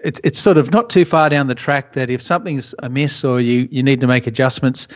It's 0.00 0.20
it's 0.22 0.38
sort 0.38 0.58
of 0.58 0.70
not 0.70 0.90
too 0.90 1.04
far 1.04 1.30
down 1.30 1.46
the 1.46 1.54
track 1.54 1.94
that 1.94 2.10
if 2.10 2.20
something's 2.20 2.74
amiss 2.80 3.24
or 3.24 3.40
you 3.40 3.68
you 3.70 3.82
need 3.82 4.00
to 4.02 4.06
make 4.06 4.26
adjustments, 4.26 4.86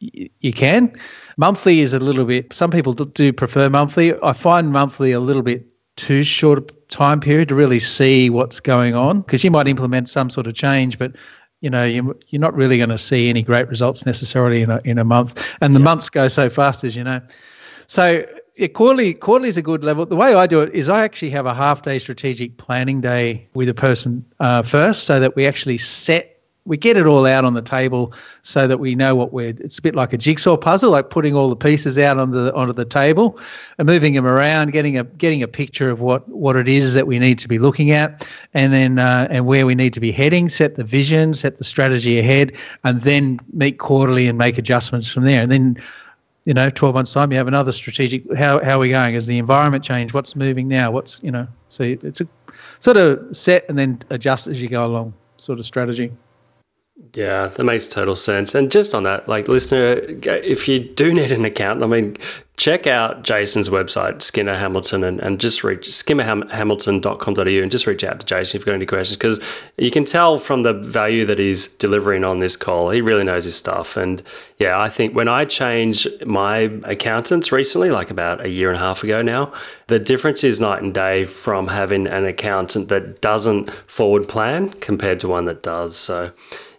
you, 0.00 0.30
you 0.40 0.52
can. 0.52 0.98
Monthly 1.36 1.80
is 1.80 1.92
a 1.92 1.98
little 1.98 2.24
bit. 2.24 2.54
Some 2.54 2.70
people 2.70 2.94
do 2.94 3.32
prefer 3.32 3.68
monthly. 3.68 4.14
I 4.22 4.32
find 4.32 4.72
monthly 4.72 5.12
a 5.12 5.20
little 5.20 5.42
bit 5.42 5.66
too 5.96 6.22
short 6.22 6.70
a 6.70 6.74
time 6.88 7.20
period 7.20 7.48
to 7.48 7.54
really 7.54 7.80
see 7.80 8.30
what's 8.30 8.60
going 8.60 8.94
on 8.94 9.20
because 9.20 9.42
you 9.42 9.50
might 9.50 9.66
implement 9.66 10.08
some 10.08 10.30
sort 10.30 10.46
of 10.46 10.54
change, 10.54 10.98
but 10.98 11.12
you 11.66 11.70
know 11.70 11.84
you, 11.84 12.16
you're 12.28 12.40
not 12.40 12.54
really 12.54 12.78
going 12.78 12.90
to 12.90 12.98
see 12.98 13.28
any 13.28 13.42
great 13.42 13.68
results 13.68 14.06
necessarily 14.06 14.62
in 14.62 14.70
a, 14.70 14.80
in 14.84 14.98
a 14.98 15.04
month. 15.04 15.44
And 15.60 15.74
the 15.74 15.80
yeah. 15.80 15.84
months 15.84 16.08
go 16.08 16.28
so 16.28 16.48
fast 16.48 16.84
as 16.84 16.94
you 16.94 17.02
know. 17.02 17.20
So 17.88 18.24
yeah, 18.54 18.68
quarterly 18.68 19.14
quarterly 19.14 19.48
is 19.48 19.56
a 19.56 19.62
good 19.62 19.82
level. 19.82 20.06
The 20.06 20.14
way 20.14 20.32
i 20.34 20.46
do 20.46 20.60
it 20.60 20.72
is 20.72 20.88
i 20.88 21.02
actually 21.02 21.30
have 21.30 21.44
a 21.44 21.54
half 21.54 21.82
day 21.82 21.98
strategic 21.98 22.56
planning 22.56 23.00
day 23.00 23.48
with 23.54 23.68
a 23.68 23.74
person 23.74 24.24
uh, 24.38 24.62
first 24.62 25.02
so 25.04 25.18
that 25.18 25.34
we 25.34 25.44
actually 25.44 25.78
set 25.78 26.35
we 26.66 26.76
get 26.76 26.96
it 26.96 27.06
all 27.06 27.26
out 27.26 27.44
on 27.44 27.54
the 27.54 27.62
table 27.62 28.12
so 28.42 28.66
that 28.66 28.78
we 28.78 28.94
know 28.94 29.14
what 29.14 29.32
we're 29.32 29.54
it's 29.60 29.78
a 29.78 29.82
bit 29.82 29.94
like 29.94 30.12
a 30.12 30.18
jigsaw 30.18 30.56
puzzle 30.56 30.90
like 30.90 31.10
putting 31.10 31.34
all 31.34 31.48
the 31.48 31.56
pieces 31.56 31.96
out 31.98 32.18
on 32.18 32.30
the 32.32 32.54
onto 32.54 32.72
the 32.72 32.84
table 32.84 33.38
and 33.78 33.86
moving 33.86 34.14
them 34.14 34.26
around 34.26 34.72
getting 34.72 34.98
a 34.98 35.04
getting 35.04 35.42
a 35.42 35.48
picture 35.48 35.90
of 35.90 36.00
what 36.00 36.28
what 36.28 36.56
it 36.56 36.68
is 36.68 36.94
that 36.94 37.06
we 37.06 37.18
need 37.18 37.38
to 37.38 37.48
be 37.48 37.58
looking 37.58 37.90
at 37.90 38.26
and 38.54 38.72
then 38.72 38.98
uh, 38.98 39.26
and 39.30 39.46
where 39.46 39.66
we 39.66 39.74
need 39.74 39.92
to 39.92 40.00
be 40.00 40.12
heading 40.12 40.48
set 40.48 40.76
the 40.76 40.84
vision 40.84 41.34
set 41.34 41.58
the 41.58 41.64
strategy 41.64 42.18
ahead 42.18 42.52
and 42.84 43.00
then 43.02 43.38
meet 43.52 43.78
quarterly 43.78 44.26
and 44.26 44.38
make 44.38 44.58
adjustments 44.58 45.08
from 45.08 45.24
there. 45.24 45.42
And 45.42 45.50
then 45.50 45.76
you 46.44 46.54
know 46.54 46.70
12 46.70 46.94
months 46.94 47.12
time 47.12 47.32
you 47.32 47.38
have 47.38 47.48
another 47.48 47.72
strategic 47.72 48.22
how, 48.34 48.62
how 48.62 48.76
are 48.76 48.78
we 48.78 48.90
going? 48.90 49.14
Is 49.14 49.26
the 49.26 49.38
environment 49.38 49.84
change 49.84 50.14
what's 50.14 50.36
moving 50.36 50.68
now? 50.68 50.90
What's 50.90 51.22
you 51.22 51.30
know 51.30 51.46
so 51.68 51.82
it's 51.84 52.20
a 52.20 52.28
sort 52.80 52.96
of 52.96 53.36
set 53.36 53.68
and 53.68 53.78
then 53.78 54.00
adjust 54.10 54.46
as 54.46 54.60
you 54.60 54.68
go 54.68 54.86
along 54.86 55.14
sort 55.38 55.58
of 55.58 55.66
strategy 55.66 56.12
yeah, 57.14 57.46
that 57.46 57.64
makes 57.64 57.86
total 57.86 58.16
sense. 58.16 58.54
And 58.54 58.70
just 58.70 58.94
on 58.94 59.02
that, 59.04 59.28
like 59.28 59.48
listener, 59.48 60.00
if 60.24 60.68
you 60.68 60.78
do 60.78 61.12
need 61.12 61.32
an 61.32 61.44
account, 61.44 61.82
I 61.82 61.86
mean, 61.86 62.16
check 62.56 62.86
out 62.86 63.22
Jason's 63.22 63.68
website, 63.68 64.22
Skinner 64.22 64.56
Hamilton, 64.56 65.04
and, 65.04 65.20
and 65.20 65.38
just 65.38 65.62
reach 65.62 65.88
skinnerhamilton.com.au 65.88 67.62
and 67.62 67.70
just 67.70 67.86
reach 67.86 68.02
out 68.02 68.20
to 68.20 68.26
Jason 68.26 68.56
if 68.56 68.60
you've 68.60 68.66
got 68.66 68.74
any 68.74 68.86
questions 68.86 69.16
because 69.16 69.40
you 69.76 69.90
can 69.90 70.04
tell 70.04 70.38
from 70.38 70.62
the 70.62 70.72
value 70.72 71.26
that 71.26 71.38
he's 71.38 71.68
delivering 71.68 72.24
on 72.24 72.40
this 72.40 72.56
call. 72.56 72.90
He 72.90 73.00
really 73.00 73.24
knows 73.24 73.44
his 73.44 73.56
stuff. 73.56 73.96
And 73.96 74.22
yeah, 74.58 74.80
I 74.80 74.88
think 74.88 75.14
when 75.14 75.28
I 75.28 75.44
changed 75.44 76.26
my 76.26 76.70
accountants 76.84 77.52
recently, 77.52 77.90
like 77.90 78.10
about 78.10 78.44
a 78.44 78.48
year 78.48 78.68
and 78.68 78.76
a 78.76 78.80
half 78.80 79.04
ago 79.04 79.20
now, 79.20 79.52
the 79.88 79.98
difference 79.98 80.44
is 80.44 80.60
night 80.60 80.82
and 80.82 80.94
day 80.94 81.24
from 81.24 81.68
having 81.68 82.06
an 82.06 82.24
accountant 82.24 82.88
that 82.88 83.20
doesn't 83.20 83.70
forward 83.86 84.28
plan 84.28 84.70
compared 84.70 85.20
to 85.20 85.28
one 85.28 85.44
that 85.44 85.62
does. 85.62 85.96
So, 85.96 86.32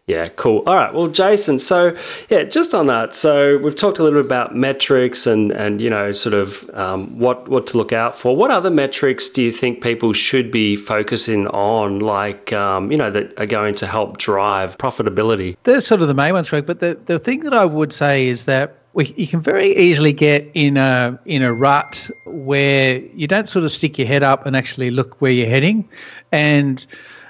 yeah, 0.07 0.29
cool. 0.29 0.63
All 0.65 0.75
right. 0.75 0.93
Well, 0.93 1.09
Jason, 1.09 1.59
so 1.59 1.93
yeah, 2.29 2.43
just 2.43 2.73
on 2.73 2.85
that. 2.85 3.13
So 3.13 3.57
we've 3.57 3.75
talked 3.75 3.99
a 3.99 4.03
little 4.03 4.21
bit 4.21 4.25
about 4.25 4.55
metrics 4.55 5.27
and 5.27 5.51
and 5.51 5.81
you 5.81 5.89
know 5.89 6.13
sort 6.13 6.33
of 6.33 6.69
um, 6.73 7.19
what 7.19 7.49
what 7.49 7.67
to 7.67 7.77
look 7.77 7.91
out 7.91 8.17
for. 8.17 8.33
What 8.33 8.49
other 8.49 8.69
metrics 8.69 9.27
do 9.27 9.43
you 9.43 9.51
think 9.51 9.83
people 9.83 10.13
should 10.13 10.49
be 10.49 10.77
focusing 10.77 11.47
on, 11.47 11.99
like 11.99 12.53
um, 12.53 12.89
you 12.89 12.97
know 12.97 13.09
that 13.11 13.37
are 13.37 13.45
going 13.45 13.75
to 13.75 13.85
help 13.85 14.17
drive 14.17 14.77
profitability? 14.77 15.57
They're 15.63 15.81
sort 15.81 16.01
of 16.01 16.07
the 16.07 16.13
main 16.13 16.31
ones, 16.31 16.49
Greg. 16.49 16.65
But 16.65 16.79
the 16.79 16.97
the 17.05 17.19
thing 17.19 17.41
that 17.41 17.53
I 17.53 17.65
would 17.65 17.91
say 17.91 18.29
is 18.29 18.45
that 18.45 18.77
we, 18.93 19.13
you 19.17 19.27
can 19.27 19.41
very 19.41 19.75
easily 19.75 20.13
get 20.13 20.49
in 20.53 20.77
a 20.77 21.19
in 21.25 21.43
a 21.43 21.53
rut 21.53 22.09
where 22.25 22.99
you 23.13 23.27
don't 23.27 23.49
sort 23.49 23.65
of 23.65 23.73
stick 23.73 23.97
your 23.97 24.07
head 24.07 24.23
up 24.23 24.45
and 24.45 24.55
actually 24.55 24.89
look 24.89 25.19
where 25.19 25.33
you're 25.33 25.49
heading, 25.49 25.89
and 26.31 26.85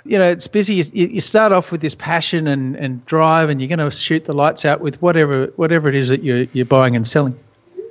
you 0.07 0.17
know, 0.17 0.29
it's 0.29 0.47
busy. 0.47 0.75
You, 0.75 1.07
you 1.07 1.21
start 1.21 1.51
off 1.51 1.71
with 1.71 1.81
this 1.81 1.95
passion 1.95 2.47
and, 2.47 2.75
and 2.75 3.05
drive, 3.05 3.49
and 3.49 3.59
you're 3.61 3.67
going 3.67 3.79
to 3.79 3.91
shoot 3.91 4.25
the 4.25 4.33
lights 4.33 4.65
out 4.65 4.81
with 4.81 5.01
whatever 5.01 5.47
whatever 5.55 5.89
it 5.89 5.95
is 5.95 6.09
that 6.09 6.23
you're 6.23 6.47
you're 6.53 6.65
buying 6.65 6.95
and 6.95 7.05
selling. 7.05 7.37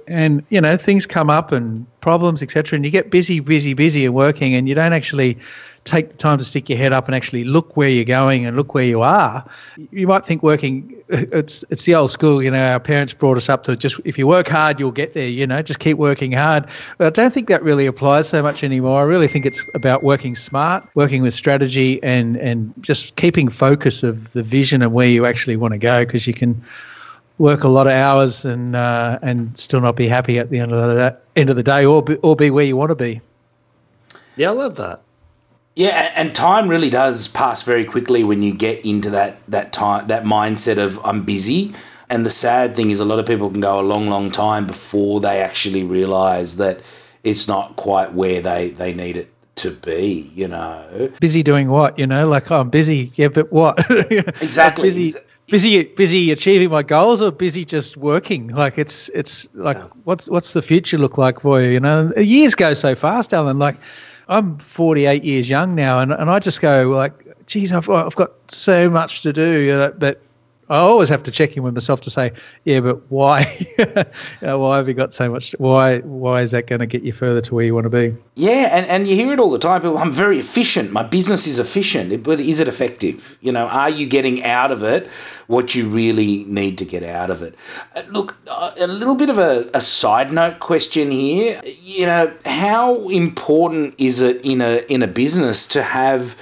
And 0.08 0.44
you 0.50 0.60
know, 0.60 0.76
things 0.76 1.06
come 1.06 1.30
up 1.30 1.52
and 1.52 1.86
problems, 2.00 2.42
etc. 2.42 2.76
And 2.76 2.84
you 2.84 2.90
get 2.90 3.10
busy, 3.10 3.40
busy, 3.40 3.74
busy, 3.74 4.04
and 4.04 4.14
working, 4.14 4.54
and 4.54 4.68
you 4.68 4.74
don't 4.74 4.92
actually 4.92 5.38
take 5.86 6.10
the 6.10 6.16
time 6.16 6.36
to 6.36 6.44
stick 6.44 6.68
your 6.68 6.76
head 6.76 6.92
up 6.92 7.06
and 7.06 7.14
actually 7.14 7.44
look 7.44 7.76
where 7.76 7.88
you're 7.88 8.04
going 8.04 8.44
and 8.44 8.56
look 8.56 8.74
where 8.74 8.84
you 8.84 9.02
are. 9.02 9.48
You 9.90 10.06
might 10.06 10.26
think 10.26 10.42
working 10.42 10.96
it's 11.08 11.64
it's 11.70 11.84
the 11.84 11.94
old 11.94 12.10
school, 12.10 12.42
you 12.42 12.50
know, 12.50 12.72
our 12.72 12.80
parents 12.80 13.14
brought 13.14 13.36
us 13.36 13.48
up 13.48 13.62
to 13.64 13.76
just 13.76 14.00
if 14.04 14.18
you 14.18 14.26
work 14.26 14.48
hard 14.48 14.78
you'll 14.78 14.90
get 14.90 15.14
there, 15.14 15.28
you 15.28 15.46
know, 15.46 15.62
just 15.62 15.78
keep 15.78 15.96
working 15.96 16.32
hard. 16.32 16.66
But 16.98 17.06
I 17.06 17.10
don't 17.10 17.32
think 17.32 17.48
that 17.48 17.62
really 17.62 17.86
applies 17.86 18.28
so 18.28 18.42
much 18.42 18.62
anymore. 18.64 19.00
I 19.00 19.04
really 19.04 19.28
think 19.28 19.46
it's 19.46 19.62
about 19.74 20.02
working 20.02 20.34
smart, 20.34 20.86
working 20.94 21.22
with 21.22 21.32
strategy 21.32 22.02
and 22.02 22.36
and 22.36 22.74
just 22.80 23.16
keeping 23.16 23.48
focus 23.48 24.02
of 24.02 24.32
the 24.32 24.42
vision 24.42 24.82
and 24.82 24.92
where 24.92 25.08
you 25.08 25.24
actually 25.24 25.56
want 25.56 25.72
to 25.72 25.78
go 25.78 26.04
because 26.04 26.26
you 26.26 26.34
can 26.34 26.62
work 27.38 27.64
a 27.64 27.68
lot 27.68 27.86
of 27.86 27.92
hours 27.92 28.44
and 28.44 28.76
uh, 28.76 29.18
and 29.22 29.56
still 29.58 29.80
not 29.80 29.96
be 29.96 30.08
happy 30.08 30.38
at 30.38 30.50
the 30.50 30.58
end 30.58 30.72
of 30.72 30.96
the 30.96 31.16
end 31.34 31.50
of 31.50 31.56
the 31.56 31.62
day 31.62 31.84
or 31.84 32.02
be, 32.02 32.16
or 32.16 32.36
be 32.36 32.50
where 32.50 32.64
you 32.64 32.76
want 32.76 32.90
to 32.90 32.94
be. 32.94 33.20
Yeah, 34.36 34.50
I 34.50 34.52
love 34.52 34.76
that. 34.76 35.02
Yeah, 35.74 36.10
and 36.14 36.34
time 36.34 36.68
really 36.68 36.88
does 36.88 37.28
pass 37.28 37.62
very 37.62 37.84
quickly 37.84 38.24
when 38.24 38.42
you 38.42 38.54
get 38.54 38.84
into 38.84 39.10
that 39.10 39.38
that 39.48 39.72
time 39.72 40.06
that 40.06 40.24
mindset 40.24 40.78
of 40.78 40.98
I'm 41.04 41.22
busy. 41.22 41.74
And 42.08 42.24
the 42.24 42.30
sad 42.30 42.76
thing 42.76 42.90
is, 42.90 43.00
a 43.00 43.04
lot 43.04 43.18
of 43.18 43.26
people 43.26 43.50
can 43.50 43.60
go 43.60 43.80
a 43.80 43.82
long, 43.82 44.08
long 44.08 44.30
time 44.30 44.66
before 44.66 45.20
they 45.20 45.42
actually 45.42 45.82
realize 45.82 46.56
that 46.56 46.80
it's 47.24 47.48
not 47.48 47.76
quite 47.76 48.14
where 48.14 48.40
they 48.40 48.70
they 48.70 48.94
need 48.94 49.16
it 49.16 49.32
to 49.56 49.70
be. 49.72 50.30
You 50.34 50.48
know, 50.48 51.12
busy 51.20 51.42
doing 51.42 51.68
what? 51.68 51.98
You 51.98 52.06
know, 52.06 52.26
like 52.26 52.50
oh, 52.50 52.60
I'm 52.60 52.70
busy. 52.70 53.12
Yeah, 53.16 53.28
but 53.28 53.52
what? 53.52 53.78
exactly. 54.40 54.88
busy, 54.88 55.18
busy, 55.48 55.84
busy 55.84 56.30
achieving 56.30 56.70
my 56.70 56.82
goals, 56.82 57.22
or 57.22 57.30
busy 57.30 57.64
just 57.64 57.96
working. 57.96 58.48
Like 58.48 58.78
it's 58.78 59.08
it's 59.10 59.52
like 59.54 59.78
yeah. 59.78 59.86
what's 60.04 60.28
what's 60.28 60.52
the 60.52 60.62
future 60.62 60.98
look 60.98 61.18
like 61.18 61.40
for 61.40 61.60
you? 61.60 61.70
You 61.70 61.80
know, 61.80 62.12
years 62.16 62.54
go 62.54 62.74
so 62.74 62.94
fast, 62.94 63.32
Alan. 63.34 63.58
Like 63.58 63.76
I'm 64.28 64.58
48 64.58 65.24
years 65.24 65.48
young 65.48 65.74
now, 65.74 66.00
and, 66.00 66.12
and 66.12 66.28
I 66.30 66.38
just 66.38 66.60
go 66.60 66.88
like, 66.88 67.46
geez, 67.46 67.72
I've, 67.72 67.88
I've 67.88 68.16
got 68.16 68.32
so 68.50 68.90
much 68.90 69.22
to 69.22 69.32
do. 69.32 69.60
you 69.60 69.76
know, 69.76 69.94
But 69.96 70.20
I 70.68 70.78
always 70.78 71.08
have 71.08 71.22
to 71.24 71.30
check 71.30 71.56
in 71.56 71.62
with 71.62 71.74
myself 71.74 72.00
to 72.02 72.10
say, 72.10 72.32
yeah, 72.64 72.80
but 72.80 73.08
why? 73.10 73.44
why 74.40 74.76
have 74.76 74.88
you 74.88 74.94
got 74.94 75.14
so 75.14 75.30
much? 75.30 75.54
Why 75.58 76.00
why 76.00 76.42
is 76.42 76.50
that 76.50 76.66
going 76.66 76.80
to 76.80 76.86
get 76.86 77.02
you 77.02 77.12
further 77.12 77.40
to 77.42 77.54
where 77.54 77.64
you 77.64 77.74
want 77.74 77.84
to 77.84 77.90
be? 77.90 78.16
Yeah, 78.34 78.68
and, 78.72 78.84
and 78.86 79.06
you 79.06 79.14
hear 79.14 79.32
it 79.32 79.38
all 79.38 79.50
the 79.50 79.60
time. 79.60 79.80
People, 79.80 79.98
I'm 79.98 80.12
very 80.12 80.40
efficient. 80.40 80.90
My 80.90 81.04
business 81.04 81.46
is 81.46 81.60
efficient, 81.60 82.22
but 82.24 82.40
is 82.40 82.58
it 82.58 82.66
effective? 82.66 83.38
You 83.40 83.52
know, 83.52 83.68
are 83.68 83.90
you 83.90 84.06
getting 84.06 84.44
out 84.44 84.72
of 84.72 84.82
it 84.82 85.08
what 85.46 85.76
you 85.76 85.88
really 85.88 86.44
need 86.44 86.78
to 86.78 86.84
get 86.84 87.04
out 87.04 87.30
of 87.30 87.42
it? 87.42 87.54
Uh, 87.94 88.02
look, 88.08 88.36
uh, 88.48 88.72
a 88.76 88.88
little 88.88 89.14
bit 89.14 89.30
of 89.30 89.38
a, 89.38 89.70
a 89.72 89.80
side 89.80 90.32
note 90.32 90.58
question 90.58 91.12
here. 91.12 91.60
You 91.64 92.06
know, 92.06 92.34
how 92.44 93.08
important 93.08 93.94
is 93.98 94.20
it 94.20 94.44
in 94.44 94.60
a 94.60 94.78
in 94.88 95.02
a 95.02 95.06
business 95.06 95.64
to 95.66 95.84
have 95.84 96.36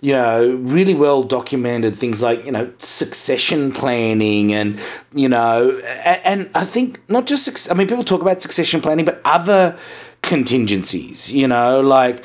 you 0.00 0.12
know, 0.12 0.50
really 0.62 0.94
well 0.94 1.22
documented 1.22 1.94
things 1.94 2.22
like, 2.22 2.44
you 2.44 2.52
know, 2.52 2.72
succession 2.78 3.70
planning 3.70 4.52
and, 4.52 4.80
you 5.12 5.28
know, 5.28 5.78
and, 6.04 6.48
I 6.54 6.64
think 6.64 7.00
not 7.10 7.26
just, 7.26 7.70
I 7.70 7.74
mean, 7.74 7.86
people 7.86 8.04
talk 8.04 8.22
about 8.22 8.40
succession 8.40 8.80
planning, 8.80 9.04
but 9.04 9.20
other 9.24 9.76
contingencies, 10.22 11.32
you 11.32 11.46
know, 11.46 11.80
like 11.80 12.24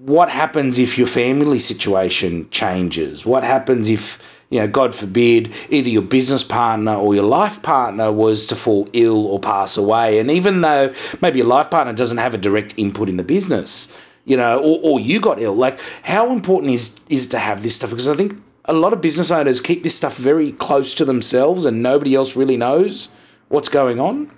what 0.00 0.30
happens 0.30 0.78
if 0.78 0.96
your 0.96 1.06
family 1.06 1.58
situation 1.58 2.48
changes? 2.50 3.26
What 3.26 3.44
happens 3.44 3.88
if, 3.90 4.18
you 4.48 4.60
know, 4.60 4.68
God 4.68 4.94
forbid, 4.94 5.52
either 5.68 5.90
your 5.90 6.02
business 6.02 6.42
partner 6.42 6.94
or 6.94 7.14
your 7.14 7.24
life 7.24 7.60
partner 7.62 8.10
was 8.12 8.46
to 8.46 8.56
fall 8.56 8.88
ill 8.94 9.26
or 9.26 9.40
pass 9.40 9.76
away. 9.76 10.18
And 10.18 10.30
even 10.30 10.62
though 10.62 10.94
maybe 11.20 11.38
your 11.38 11.48
life 11.48 11.70
partner 11.70 11.92
doesn't 11.92 12.18
have 12.18 12.32
a 12.32 12.38
direct 12.38 12.74
input 12.78 13.08
in 13.10 13.18
the 13.18 13.24
business, 13.24 13.92
you 14.24 14.36
know, 14.36 14.58
or, 14.58 14.80
or 14.82 15.00
you 15.00 15.20
got 15.20 15.40
ill. 15.40 15.54
Like, 15.54 15.78
how 16.02 16.32
important 16.32 16.72
is 16.72 17.00
is 17.08 17.26
to 17.28 17.38
have 17.38 17.62
this 17.62 17.76
stuff? 17.76 17.90
Because 17.90 18.08
I 18.08 18.16
think 18.16 18.40
a 18.64 18.72
lot 18.72 18.92
of 18.92 19.00
business 19.00 19.30
owners 19.30 19.60
keep 19.60 19.82
this 19.82 19.94
stuff 19.94 20.16
very 20.16 20.52
close 20.52 20.94
to 20.94 21.04
themselves, 21.04 21.64
and 21.64 21.82
nobody 21.82 22.14
else 22.14 22.36
really 22.36 22.56
knows 22.56 23.08
what's 23.48 23.68
going 23.68 24.00
on. 24.00 24.30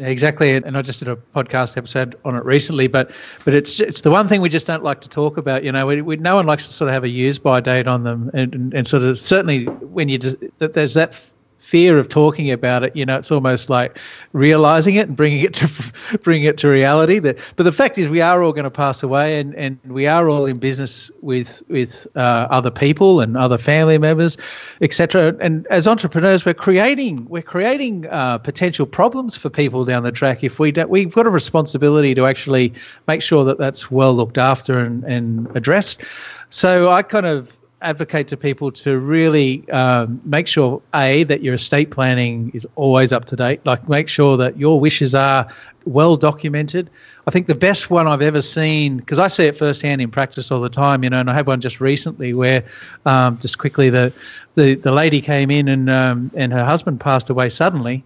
Exactly, 0.00 0.54
and 0.54 0.78
I 0.78 0.82
just 0.82 1.00
did 1.00 1.08
a 1.08 1.16
podcast 1.16 1.76
episode 1.76 2.16
on 2.24 2.36
it 2.36 2.44
recently, 2.44 2.86
but 2.86 3.10
but 3.44 3.52
it's 3.52 3.80
it's 3.80 4.02
the 4.02 4.12
one 4.12 4.28
thing 4.28 4.40
we 4.40 4.48
just 4.48 4.66
don't 4.66 4.84
like 4.84 5.00
to 5.00 5.08
talk 5.08 5.36
about. 5.36 5.64
You 5.64 5.72
know, 5.72 5.86
we, 5.86 6.02
we 6.02 6.16
no 6.16 6.36
one 6.36 6.46
likes 6.46 6.68
to 6.68 6.72
sort 6.72 6.88
of 6.88 6.94
have 6.94 7.02
a 7.02 7.08
use 7.08 7.38
by 7.38 7.60
date 7.60 7.88
on 7.88 8.04
them, 8.04 8.30
and, 8.32 8.54
and, 8.54 8.74
and 8.74 8.86
sort 8.86 9.02
of 9.02 9.18
certainly 9.18 9.64
when 9.64 10.08
you 10.08 10.18
just, 10.18 10.36
there's 10.58 10.94
that 10.94 11.20
fear 11.58 11.98
of 11.98 12.08
talking 12.08 12.50
about 12.50 12.82
it 12.82 12.94
you 12.96 13.04
know 13.04 13.18
it's 13.18 13.30
almost 13.30 13.68
like 13.68 13.98
realizing 14.32 14.94
it 14.94 15.08
and 15.08 15.16
bringing 15.16 15.44
it 15.44 15.54
to 15.54 16.18
bringing 16.22 16.44
it 16.44 16.56
to 16.58 16.68
reality. 16.68 17.18
That 17.18 17.38
but 17.56 17.64
the 17.64 17.72
fact 17.72 17.98
is 17.98 18.08
we 18.08 18.20
are 18.20 18.42
all 18.42 18.52
going 18.52 18.64
to 18.64 18.70
pass 18.70 19.02
away 19.02 19.38
and 19.38 19.54
and 19.54 19.78
we 19.84 20.06
are 20.06 20.28
all 20.28 20.46
in 20.46 20.58
business 20.58 21.10
with 21.20 21.62
with 21.68 22.06
uh, 22.16 22.46
other 22.50 22.70
people 22.70 23.20
and 23.20 23.36
other 23.36 23.58
family 23.58 23.98
members 23.98 24.38
etc 24.80 25.34
and 25.40 25.66
as 25.68 25.86
entrepreneurs 25.86 26.44
we're 26.44 26.54
creating 26.54 27.26
we're 27.28 27.42
creating 27.42 28.06
uh, 28.06 28.38
potential 28.38 28.86
problems 28.86 29.36
for 29.36 29.50
people 29.50 29.84
down 29.84 30.02
the 30.02 30.12
track 30.12 30.44
if 30.44 30.58
we 30.58 30.72
don't 30.72 30.90
we've 30.90 31.12
got 31.12 31.26
a 31.26 31.30
responsibility 31.30 32.14
to 32.14 32.26
actually 32.26 32.72
make 33.06 33.22
sure 33.22 33.44
that 33.44 33.58
that's 33.58 33.90
well 33.90 34.14
looked 34.14 34.38
after 34.38 34.78
and, 34.78 35.04
and 35.04 35.54
addressed. 35.56 36.00
So 36.50 36.90
i 36.90 37.02
kind 37.02 37.26
of 37.26 37.57
advocate 37.80 38.28
to 38.28 38.36
people 38.36 38.72
to 38.72 38.98
really 38.98 39.68
um, 39.70 40.20
make 40.24 40.46
sure 40.46 40.82
a 40.94 41.22
that 41.24 41.42
your 41.42 41.54
estate 41.54 41.90
planning 41.90 42.50
is 42.54 42.66
always 42.74 43.12
up 43.12 43.26
to 43.26 43.36
date. 43.36 43.64
Like 43.64 43.88
make 43.88 44.08
sure 44.08 44.36
that 44.36 44.58
your 44.58 44.80
wishes 44.80 45.14
are 45.14 45.48
well 45.84 46.16
documented. 46.16 46.90
I 47.26 47.30
think 47.30 47.46
the 47.46 47.54
best 47.54 47.90
one 47.90 48.06
i've 48.06 48.22
ever 48.22 48.40
seen 48.40 48.96
because 48.96 49.18
i 49.18 49.28
see 49.28 49.44
it 49.44 49.54
firsthand 49.54 50.00
in 50.00 50.10
practice 50.10 50.50
all 50.50 50.62
the 50.62 50.70
time 50.70 51.04
you 51.04 51.10
know 51.10 51.20
and 51.20 51.28
i 51.28 51.34
had 51.34 51.46
one 51.46 51.60
just 51.60 51.78
recently 51.78 52.32
where 52.32 52.64
um, 53.04 53.36
just 53.36 53.58
quickly 53.58 53.90
the, 53.90 54.14
the 54.54 54.76
the 54.76 54.90
lady 54.90 55.20
came 55.20 55.50
in 55.50 55.68
and 55.68 55.90
um, 55.90 56.30
and 56.34 56.54
her 56.54 56.64
husband 56.64 57.00
passed 57.00 57.28
away 57.28 57.50
suddenly 57.50 58.02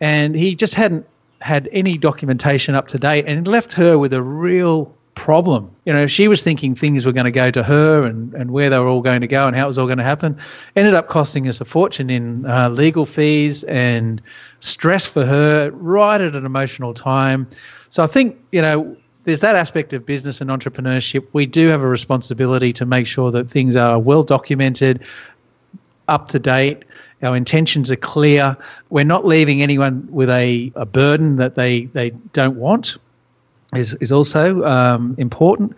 and 0.00 0.36
he 0.36 0.54
just 0.54 0.74
hadn't 0.74 1.04
had 1.40 1.68
any 1.72 1.98
documentation 1.98 2.76
up 2.76 2.86
to 2.86 2.98
date 2.98 3.24
and 3.26 3.48
left 3.48 3.72
her 3.72 3.98
with 3.98 4.12
a 4.12 4.22
real 4.22 4.94
problem. 5.14 5.70
You 5.84 5.92
know, 5.92 6.06
she 6.06 6.28
was 6.28 6.42
thinking 6.42 6.74
things 6.74 7.04
were 7.04 7.12
going 7.12 7.24
to 7.24 7.30
go 7.30 7.50
to 7.50 7.62
her 7.62 8.04
and, 8.04 8.32
and 8.34 8.52
where 8.52 8.70
they 8.70 8.78
were 8.78 8.88
all 8.88 9.02
going 9.02 9.20
to 9.20 9.26
go 9.26 9.46
and 9.46 9.56
how 9.56 9.64
it 9.64 9.66
was 9.66 9.78
all 9.78 9.86
going 9.86 9.98
to 9.98 10.04
happen. 10.04 10.36
Ended 10.76 10.94
up 10.94 11.08
costing 11.08 11.48
us 11.48 11.60
a 11.60 11.64
fortune 11.64 12.10
in 12.10 12.46
uh, 12.46 12.68
legal 12.70 13.06
fees 13.06 13.64
and 13.64 14.22
stress 14.60 15.06
for 15.06 15.24
her 15.24 15.70
right 15.72 16.20
at 16.20 16.34
an 16.34 16.46
emotional 16.46 16.94
time. 16.94 17.48
So 17.88 18.02
I 18.02 18.06
think, 18.06 18.36
you 18.52 18.62
know, 18.62 18.96
there's 19.24 19.40
that 19.40 19.56
aspect 19.56 19.92
of 19.92 20.06
business 20.06 20.40
and 20.40 20.48
entrepreneurship. 20.48 21.26
We 21.32 21.46
do 21.46 21.68
have 21.68 21.82
a 21.82 21.88
responsibility 21.88 22.72
to 22.74 22.86
make 22.86 23.06
sure 23.06 23.30
that 23.30 23.50
things 23.50 23.76
are 23.76 23.98
well 23.98 24.22
documented, 24.22 25.02
up 26.08 26.28
to 26.28 26.38
date. 26.38 26.84
Our 27.22 27.36
intentions 27.36 27.92
are 27.92 27.96
clear. 27.96 28.56
We're 28.88 29.04
not 29.04 29.26
leaving 29.26 29.60
anyone 29.60 30.08
with 30.10 30.30
a, 30.30 30.72
a 30.74 30.86
burden 30.86 31.36
that 31.36 31.54
they, 31.54 31.84
they 31.86 32.10
don't 32.32 32.56
want 32.56 32.96
is, 33.74 33.94
is 33.96 34.12
also 34.12 34.64
um, 34.64 35.14
important. 35.18 35.74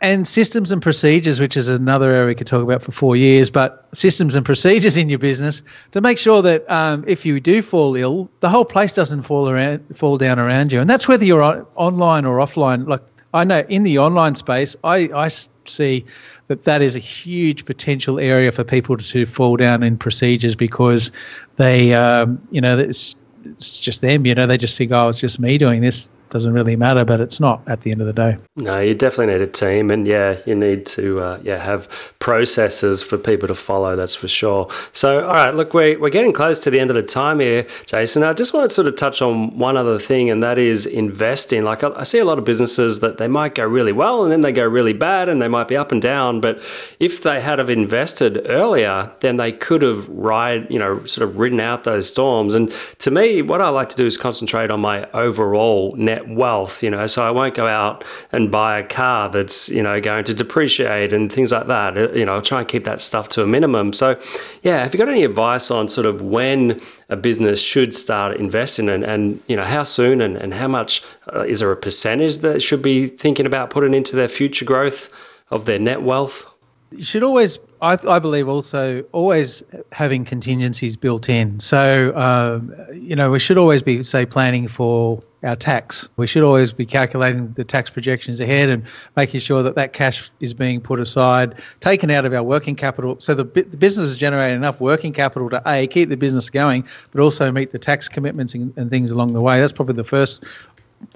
And 0.00 0.28
systems 0.28 0.70
and 0.70 0.82
procedures, 0.82 1.40
which 1.40 1.56
is 1.56 1.68
another 1.68 2.12
area 2.12 2.26
we 2.26 2.34
could 2.34 2.46
talk 2.46 2.62
about 2.62 2.82
for 2.82 2.92
four 2.92 3.16
years, 3.16 3.48
but 3.48 3.88
systems 3.92 4.34
and 4.34 4.44
procedures 4.44 4.98
in 4.98 5.08
your 5.08 5.18
business 5.18 5.62
to 5.92 6.02
make 6.02 6.18
sure 6.18 6.42
that 6.42 6.70
um, 6.70 7.04
if 7.06 7.24
you 7.24 7.40
do 7.40 7.62
fall 7.62 7.96
ill, 7.96 8.28
the 8.40 8.50
whole 8.50 8.66
place 8.66 8.92
doesn't 8.92 9.22
fall 9.22 9.48
around, 9.48 9.82
fall 9.96 10.18
down 10.18 10.38
around 10.38 10.72
you. 10.72 10.80
And 10.80 10.90
that's 10.90 11.08
whether 11.08 11.24
you're 11.24 11.66
online 11.74 12.26
or 12.26 12.36
offline. 12.36 12.86
Like 12.86 13.00
I 13.32 13.44
know 13.44 13.60
in 13.60 13.82
the 13.82 13.98
online 13.98 14.34
space, 14.34 14.76
I, 14.84 15.08
I 15.14 15.28
see 15.64 16.04
that 16.48 16.64
that 16.64 16.82
is 16.82 16.96
a 16.96 17.00
huge 17.00 17.64
potential 17.64 18.18
area 18.18 18.52
for 18.52 18.62
people 18.62 18.98
to 18.98 19.24
fall 19.24 19.56
down 19.56 19.82
in 19.82 19.96
procedures 19.96 20.54
because 20.54 21.12
they, 21.56 21.94
um, 21.94 22.46
you 22.50 22.60
know, 22.60 22.78
it's, 22.78 23.16
it's 23.46 23.78
just 23.78 24.02
them. 24.02 24.26
You 24.26 24.34
know, 24.34 24.46
they 24.46 24.58
just 24.58 24.76
think, 24.76 24.92
oh, 24.92 25.08
it's 25.08 25.20
just 25.20 25.40
me 25.40 25.56
doing 25.56 25.80
this 25.80 26.10
doesn't 26.34 26.52
really 26.52 26.74
matter, 26.74 27.04
but 27.04 27.20
it's 27.20 27.38
not 27.38 27.62
at 27.68 27.82
the 27.82 27.92
end 27.92 28.00
of 28.00 28.08
the 28.08 28.12
day. 28.12 28.36
No, 28.56 28.80
you 28.80 28.92
definitely 28.92 29.32
need 29.34 29.40
a 29.40 29.46
team, 29.46 29.88
and 29.88 30.04
yeah, 30.04 30.36
you 30.44 30.56
need 30.56 30.84
to 30.86 31.20
uh, 31.20 31.40
yeah 31.44 31.62
have 31.62 31.88
processes 32.18 33.04
for 33.04 33.16
people 33.16 33.46
to 33.46 33.54
follow. 33.54 33.94
That's 33.94 34.16
for 34.16 34.26
sure. 34.26 34.68
So, 34.90 35.24
all 35.24 35.32
right, 35.32 35.54
look, 35.54 35.74
we're 35.74 35.96
we're 35.96 36.10
getting 36.10 36.32
close 36.32 36.58
to 36.60 36.70
the 36.70 36.80
end 36.80 36.90
of 36.90 36.96
the 36.96 37.04
time 37.04 37.38
here, 37.38 37.68
Jason. 37.86 38.24
I 38.24 38.32
just 38.32 38.52
want 38.52 38.68
to 38.68 38.74
sort 38.74 38.88
of 38.88 38.96
touch 38.96 39.22
on 39.22 39.56
one 39.56 39.76
other 39.76 39.96
thing, 39.96 40.28
and 40.28 40.42
that 40.42 40.58
is 40.58 40.86
investing. 40.86 41.62
Like 41.62 41.84
I, 41.84 41.90
I 41.90 42.02
see 42.02 42.18
a 42.18 42.24
lot 42.24 42.38
of 42.38 42.44
businesses 42.44 42.98
that 42.98 43.18
they 43.18 43.28
might 43.28 43.54
go 43.54 43.64
really 43.64 43.92
well, 43.92 44.24
and 44.24 44.32
then 44.32 44.40
they 44.40 44.50
go 44.50 44.66
really 44.66 44.92
bad, 44.92 45.28
and 45.28 45.40
they 45.40 45.46
might 45.46 45.68
be 45.68 45.76
up 45.76 45.92
and 45.92 46.02
down. 46.02 46.40
But 46.40 46.58
if 46.98 47.22
they 47.22 47.40
had 47.42 47.60
have 47.60 47.70
invested 47.70 48.44
earlier, 48.46 49.12
then 49.20 49.36
they 49.36 49.52
could 49.52 49.82
have 49.82 50.08
ride, 50.08 50.68
you 50.68 50.80
know, 50.80 51.04
sort 51.04 51.28
of 51.28 51.38
ridden 51.38 51.60
out 51.60 51.84
those 51.84 52.08
storms. 52.08 52.54
And 52.54 52.72
to 52.98 53.12
me, 53.12 53.40
what 53.40 53.60
I 53.60 53.68
like 53.68 53.88
to 53.90 53.96
do 53.96 54.04
is 54.04 54.16
concentrate 54.16 54.72
on 54.72 54.80
my 54.80 55.08
overall 55.12 55.94
net 55.94 56.23
wealth, 56.28 56.82
you 56.82 56.90
know, 56.90 57.06
so 57.06 57.26
I 57.26 57.30
won't 57.30 57.54
go 57.54 57.66
out 57.66 58.04
and 58.32 58.50
buy 58.50 58.78
a 58.78 58.84
car 58.84 59.28
that's, 59.28 59.68
you 59.68 59.82
know, 59.82 60.00
going 60.00 60.24
to 60.24 60.34
depreciate 60.34 61.12
and 61.12 61.32
things 61.32 61.52
like 61.52 61.66
that. 61.66 62.16
You 62.16 62.24
know, 62.24 62.34
I'll 62.34 62.42
try 62.42 62.60
and 62.60 62.68
keep 62.68 62.84
that 62.84 63.00
stuff 63.00 63.28
to 63.30 63.42
a 63.42 63.46
minimum. 63.46 63.92
So, 63.92 64.18
yeah, 64.62 64.82
have 64.82 64.94
you 64.94 64.98
got 64.98 65.08
any 65.08 65.24
advice 65.24 65.70
on 65.70 65.88
sort 65.88 66.06
of 66.06 66.20
when 66.20 66.80
a 67.08 67.16
business 67.16 67.60
should 67.60 67.94
start 67.94 68.36
investing 68.36 68.88
and, 68.88 69.04
and 69.04 69.40
you 69.46 69.56
know, 69.56 69.64
how 69.64 69.82
soon 69.82 70.20
and, 70.20 70.36
and 70.36 70.54
how 70.54 70.68
much 70.68 71.02
uh, 71.34 71.42
is 71.42 71.60
there 71.60 71.70
a 71.72 71.76
percentage 71.76 72.38
that 72.38 72.62
should 72.62 72.82
be 72.82 73.06
thinking 73.06 73.46
about 73.46 73.70
putting 73.70 73.94
into 73.94 74.16
their 74.16 74.28
future 74.28 74.64
growth 74.64 75.12
of 75.50 75.66
their 75.66 75.78
net 75.78 76.02
wealth? 76.02 76.46
You 76.90 77.04
should 77.04 77.22
always 77.22 77.58
I, 77.84 77.98
I, 78.08 78.18
believe 78.18 78.48
also 78.48 79.02
always 79.12 79.62
having 79.92 80.24
contingencies 80.24 80.96
built 80.96 81.28
in. 81.28 81.60
So, 81.60 82.16
um, 82.16 82.74
you 82.94 83.14
know, 83.14 83.30
we 83.30 83.38
should 83.38 83.58
always 83.58 83.82
be, 83.82 84.02
say, 84.02 84.24
planning 84.24 84.68
for 84.68 85.20
our 85.42 85.54
tax. 85.54 86.08
We 86.16 86.26
should 86.26 86.42
always 86.42 86.72
be 86.72 86.86
calculating 86.86 87.52
the 87.52 87.64
tax 87.64 87.90
projections 87.90 88.40
ahead 88.40 88.70
and 88.70 88.84
making 89.16 89.40
sure 89.40 89.62
that 89.62 89.74
that 89.74 89.92
cash 89.92 90.30
is 90.40 90.54
being 90.54 90.80
put 90.80 90.98
aside, 90.98 91.56
taken 91.80 92.10
out 92.10 92.24
of 92.24 92.32
our 92.32 92.42
working 92.42 92.74
capital. 92.74 93.16
So 93.20 93.34
the, 93.34 93.44
the 93.44 93.76
business 93.76 94.08
is 94.08 94.16
generating 94.16 94.56
enough 94.56 94.80
working 94.80 95.12
capital 95.12 95.50
to 95.50 95.62
A, 95.66 95.86
keep 95.86 96.08
the 96.08 96.16
business 96.16 96.48
going, 96.48 96.86
but 97.12 97.20
also 97.20 97.52
meet 97.52 97.72
the 97.72 97.78
tax 97.78 98.08
commitments 98.08 98.54
and, 98.54 98.72
and 98.78 98.88
things 98.88 99.10
along 99.10 99.34
the 99.34 99.42
way. 99.42 99.60
That's 99.60 99.72
probably 99.72 99.96
the 99.96 100.04
first 100.04 100.42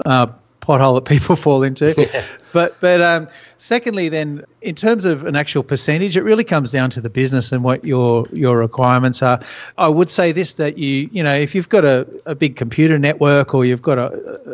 uh, 0.04 0.26
pothole 0.68 0.94
that 0.96 1.06
people 1.06 1.34
fall 1.46 1.62
into. 1.62 1.94
Yeah. 1.96 2.24
But 2.52 2.80
but 2.80 3.00
um, 3.00 3.28
secondly, 3.56 4.08
then 4.08 4.44
in 4.62 4.74
terms 4.74 5.04
of 5.04 5.24
an 5.24 5.36
actual 5.36 5.62
percentage, 5.62 6.16
it 6.16 6.22
really 6.22 6.44
comes 6.44 6.70
down 6.70 6.90
to 6.90 7.00
the 7.00 7.10
business 7.10 7.52
and 7.52 7.64
what 7.64 7.84
your 7.84 8.26
your 8.32 8.58
requirements 8.58 9.22
are. 9.22 9.40
I 9.76 9.88
would 9.88 10.10
say 10.10 10.32
this 10.32 10.54
that 10.54 10.78
you 10.78 11.08
you 11.12 11.22
know 11.22 11.34
if 11.34 11.54
you've 11.54 11.68
got 11.68 11.84
a, 11.84 12.06
a 12.26 12.34
big 12.34 12.56
computer 12.56 12.98
network 12.98 13.54
or 13.54 13.64
you've 13.64 13.82
got 13.82 13.98
a, 13.98 14.08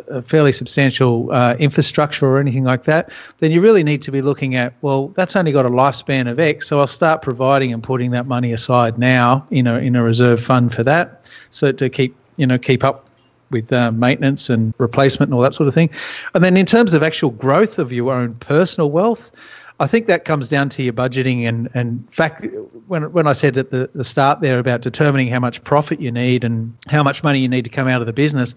a 0.09 0.21
fairly 0.21 0.51
substantial 0.51 1.31
uh, 1.31 1.55
infrastructure 1.59 2.25
or 2.25 2.39
anything 2.39 2.63
like 2.63 2.83
that, 2.83 3.11
then 3.39 3.51
you 3.51 3.61
really 3.61 3.83
need 3.83 4.01
to 4.01 4.11
be 4.11 4.21
looking 4.21 4.55
at 4.55 4.73
well 4.81 5.09
that's 5.09 5.35
only 5.35 5.51
got 5.51 5.65
a 5.65 5.69
lifespan 5.69 6.29
of 6.29 6.39
X, 6.39 6.67
so 6.67 6.79
I'll 6.79 6.87
start 6.87 7.21
providing 7.21 7.73
and 7.73 7.81
putting 7.81 8.11
that 8.11 8.25
money 8.25 8.53
aside 8.53 8.97
now 8.97 9.45
in 9.51 9.67
a 9.67 9.75
in 9.75 9.95
a 9.95 10.03
reserve 10.03 10.43
fund 10.43 10.73
for 10.73 10.83
that, 10.83 11.29
so 11.49 11.71
to 11.71 11.89
keep 11.89 12.15
you 12.37 12.45
know 12.45 12.57
keep 12.57 12.83
up 12.83 13.04
with 13.51 13.71
uh, 13.71 13.91
maintenance 13.91 14.49
and 14.49 14.73
replacement 14.77 15.29
and 15.29 15.35
all 15.35 15.41
that 15.41 15.53
sort 15.53 15.67
of 15.67 15.73
thing. 15.73 15.89
And 16.33 16.43
then 16.43 16.57
in 16.57 16.65
terms 16.65 16.93
of 16.93 17.03
actual 17.03 17.31
growth 17.31 17.79
of 17.79 17.91
your 17.91 18.13
own 18.13 18.35
personal 18.35 18.91
wealth, 18.91 19.31
I 19.79 19.87
think 19.87 20.07
that 20.07 20.23
comes 20.23 20.47
down 20.47 20.69
to 20.69 20.83
your 20.83 20.93
budgeting 20.93 21.47
and 21.47 21.69
and 21.73 22.07
fact 22.13 22.45
when 22.87 23.11
when 23.11 23.27
I 23.27 23.33
said 23.33 23.57
at 23.57 23.71
the, 23.71 23.89
the 23.93 24.05
start 24.05 24.39
there 24.39 24.57
about 24.57 24.81
determining 24.81 25.27
how 25.27 25.39
much 25.39 25.63
profit 25.63 25.99
you 25.99 26.11
need 26.11 26.43
and 26.43 26.73
how 26.87 27.03
much 27.03 27.23
money 27.23 27.39
you 27.39 27.49
need 27.49 27.65
to 27.65 27.69
come 27.69 27.87
out 27.87 28.01
of 28.01 28.07
the 28.07 28.13
business, 28.13 28.55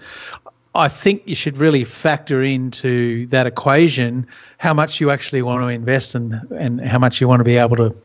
I 0.74 0.88
think 0.88 1.22
you 1.24 1.34
should 1.34 1.56
really 1.56 1.82
factor 1.82 2.42
into 2.42 3.26
that 3.28 3.46
equation 3.46 4.28
how 4.58 4.74
much 4.74 5.00
you 5.00 5.10
actually 5.10 5.42
want 5.42 5.62
to 5.62 5.68
invest 5.68 6.14
and 6.14 6.40
and 6.52 6.80
how 6.80 7.00
much 7.00 7.20
you 7.20 7.26
want 7.26 7.40
to 7.40 7.44
be 7.44 7.56
able 7.56 7.76
to 7.76 7.96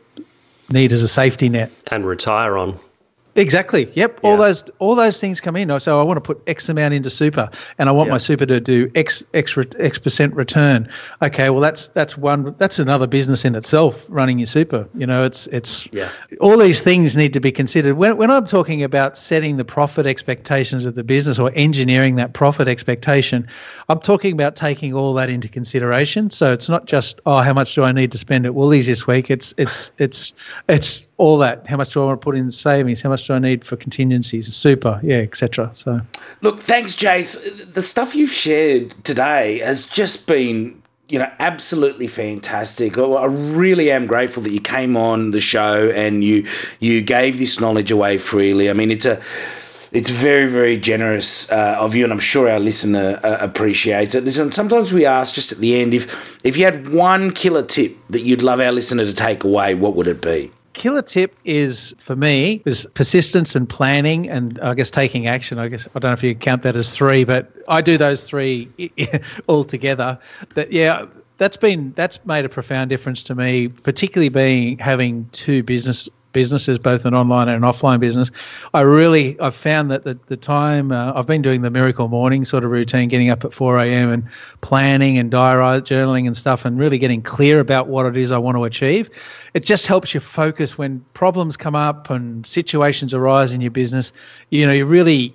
need 0.70 0.92
as 0.92 1.04
a 1.04 1.08
safety 1.08 1.50
net 1.50 1.72
and 1.92 2.06
retire 2.06 2.58
on. 2.58 2.80
Exactly. 3.36 3.92
Yep. 3.94 4.20
Yeah. 4.24 4.30
All 4.30 4.38
those 4.38 4.64
all 4.78 4.96
those 4.96 5.20
things 5.20 5.42
come 5.42 5.56
in. 5.56 5.80
So 5.80 6.00
I 6.00 6.04
want 6.04 6.18
to 6.18 6.22
put 6.22 6.44
X 6.48 6.70
amount 6.70 6.94
into 6.94 7.10
super, 7.10 7.50
and 7.80 7.90
I 7.90 7.92
want 7.92 8.10
my 8.10 8.20
super 8.20 8.46
to 8.46 8.60
do 8.60 8.92
X 8.94 9.24
X 9.34 9.58
X 9.80 9.98
percent 9.98 10.36
return. 10.36 10.90
Okay. 11.22 11.50
Well, 11.50 11.62
that's 11.62 11.88
that's 11.88 12.16
one. 12.16 12.56
That's 12.58 12.78
another 12.78 13.08
business 13.08 13.44
in 13.44 13.56
itself. 13.56 14.06
Running 14.08 14.38
your 14.38 14.46
super. 14.46 14.88
You 14.94 15.08
know, 15.08 15.26
it's 15.26 15.48
it's. 15.48 15.92
Yeah. 15.92 16.10
All 16.40 16.58
these 16.58 16.82
things 16.82 17.18
need 17.18 17.34
to 17.34 17.40
be 17.40 17.52
considered 17.52 17.96
when 17.96 18.18
when 18.18 18.30
I'm 18.30 18.46
talking 18.46 18.84
about 18.84 19.18
setting 19.18 19.58
the 19.58 19.66
profit 19.66 20.06
expectations 20.06 20.86
of 20.86 20.94
the 20.94 21.04
business 21.04 21.40
or 21.40 21.52
engineering 21.56 22.16
that 22.18 22.34
profit 22.34 22.68
expectation. 22.68 23.48
I'm 23.90 24.00
talking 24.00 24.34
about 24.34 24.56
taking 24.56 24.94
all 24.94 25.16
that 25.16 25.30
into 25.30 25.48
consideration. 25.48 26.30
So 26.30 26.54
it's 26.54 26.70
not 26.70 26.86
just 26.86 27.20
oh, 27.26 27.42
how 27.42 27.54
much 27.54 27.74
do 27.74 27.84
I 27.84 27.94
need 27.94 28.12
to 28.12 28.20
spend 28.20 28.46
at 28.46 28.54
Woolies 28.54 28.86
this 28.86 29.08
week? 29.08 29.32
It's 29.32 29.56
it's 29.58 29.92
it's 29.98 30.36
it's 30.70 31.08
all 31.18 31.40
that. 31.40 31.66
How 31.66 31.78
much 31.78 31.94
do 31.94 32.02
I 32.04 32.06
want 32.06 32.22
to 32.22 32.24
put 32.24 32.36
in 32.36 32.52
savings? 32.52 33.02
How 33.02 33.10
much 33.10 33.23
do 33.28 33.34
I 33.34 33.40
need 33.40 33.66
for 33.66 33.76
contingencies? 33.76 34.54
Super, 34.54 35.00
yeah, 35.04 35.18
etc. 35.18 35.70
So, 35.74 36.02
look, 36.42 36.60
thanks, 36.60 36.96
Jace. 36.96 37.74
The 37.74 37.82
stuff 37.82 38.16
you've 38.16 38.32
shared 38.32 38.94
today 39.04 39.60
has 39.60 39.84
just 39.86 40.28
been 40.28 40.84
you 41.10 41.20
know, 41.20 41.30
absolutely 41.40 42.08
fantastic. 42.08 42.98
I 42.98 43.26
really 43.26 43.92
am 43.92 44.08
grateful 44.08 44.42
that 44.44 44.52
you 44.52 44.62
came 44.62 44.98
on 44.98 45.32
the 45.32 45.40
show 45.40 45.92
and 45.92 46.24
you 46.24 46.48
you 46.80 47.02
gave 47.02 47.38
this 47.38 47.60
knowledge 47.60 47.92
away 47.92 48.18
freely. 48.18 48.70
I 48.70 48.74
mean, 48.74 48.90
it's 48.90 49.06
a 49.06 49.22
it's 49.92 50.10
very 50.10 50.48
very 50.48 50.76
generous 50.78 51.52
uh, 51.52 51.76
of 51.78 51.94
you, 51.94 52.04
and 52.04 52.12
I'm 52.12 52.20
sure 52.20 52.50
our 52.50 52.60
listener 52.60 53.20
uh, 53.24 53.38
appreciates 53.40 54.16
it. 54.16 54.24
Listen, 54.24 54.52
sometimes 54.52 54.92
we 54.92 55.06
ask 55.06 55.36
just 55.36 55.52
at 55.52 55.60
the 55.60 55.80
end 55.80 55.94
if 55.94 56.44
if 56.44 56.58
you 56.58 56.66
had 56.66 56.90
one 56.94 57.32
killer 57.32 57.64
tip 57.64 57.96
that 58.10 58.22
you'd 58.22 58.42
love 58.42 58.60
our 58.60 58.72
listener 58.72 59.06
to 59.06 59.14
take 59.14 59.44
away, 59.44 59.76
what 59.76 59.96
would 59.96 60.08
it 60.08 60.22
be? 60.22 60.52
Killer 60.74 61.02
tip 61.02 61.36
is 61.46 61.96
for 61.98 62.16
me 62.16 62.62
is 62.66 62.88
persistence 62.94 63.56
and 63.56 63.70
planning 63.70 64.30
and 64.30 64.60
I 64.60 64.74
guess 64.74 64.92
taking 64.92 65.28
action. 65.28 65.60
I 65.60 65.68
guess 65.68 65.88
I 65.96 66.00
don't 66.00 66.10
know 66.10 66.14
if 66.14 66.24
you 66.24 66.36
count 66.36 66.64
that 66.64 66.76
as 66.76 66.96
three, 66.96 67.24
but 67.24 67.52
I 67.68 67.82
do 67.82 67.98
those 67.98 68.28
three 68.28 68.70
all 69.48 69.64
together. 69.64 70.20
But 70.54 70.72
yeah, 70.72 71.06
that's 71.38 71.58
been 71.58 71.94
that's 71.96 72.24
made 72.26 72.46
a 72.46 72.50
profound 72.50 72.90
difference 72.90 73.24
to 73.24 73.36
me, 73.36 73.68
particularly 73.70 74.30
being 74.30 74.78
having 74.78 75.30
two 75.32 75.64
business 75.64 76.10
businesses, 76.34 76.80
both 76.80 77.06
an 77.06 77.14
online 77.14 77.48
and 77.48 77.64
an 77.64 77.70
offline 77.70 78.00
business. 78.00 78.32
I 78.74 78.82
really 78.82 79.40
I've 79.40 79.56
found 79.56 79.92
that 79.92 80.04
the, 80.04 80.20
the 80.28 80.36
time 80.36 80.92
uh, 80.92 81.14
I've 81.16 81.28
been 81.28 81.42
doing 81.42 81.62
the 81.62 81.70
miracle 81.70 82.08
morning 82.08 82.44
sort 82.44 82.64
of 82.64 82.72
routine, 82.72 83.08
getting 83.10 83.30
up 83.30 83.46
at 83.46 83.54
4 83.54 83.78
a.m. 83.80 84.10
and 84.10 84.30
planning 84.62 85.18
and 85.18 85.32
diary 85.32 85.82
journaling 85.82 86.28
and 86.28 86.36
stuff, 86.36 86.66
and 86.66 86.78
really 86.78 86.98
getting 86.98 87.22
clear 87.22 87.60
about 87.60 87.88
what 87.88 88.06
it 88.06 88.18
is 88.18 88.32
I 88.32 88.38
want 88.40 88.58
to 88.58 88.66
achieve. 88.66 89.10
It 89.54 89.64
just 89.64 89.88
helps 89.88 90.14
you 90.14 90.20
focus 90.20 90.78
when 90.78 91.06
problems 91.14 91.56
come 91.56 91.76
up 91.76 92.10
and 92.10 92.46
situations 92.46 93.14
arise 93.14 93.52
in 93.52 93.62
your 93.62 93.72
business. 93.72 94.12
You 94.50 94.66
know, 94.66 94.74
you 94.74 94.86
really 94.86 95.34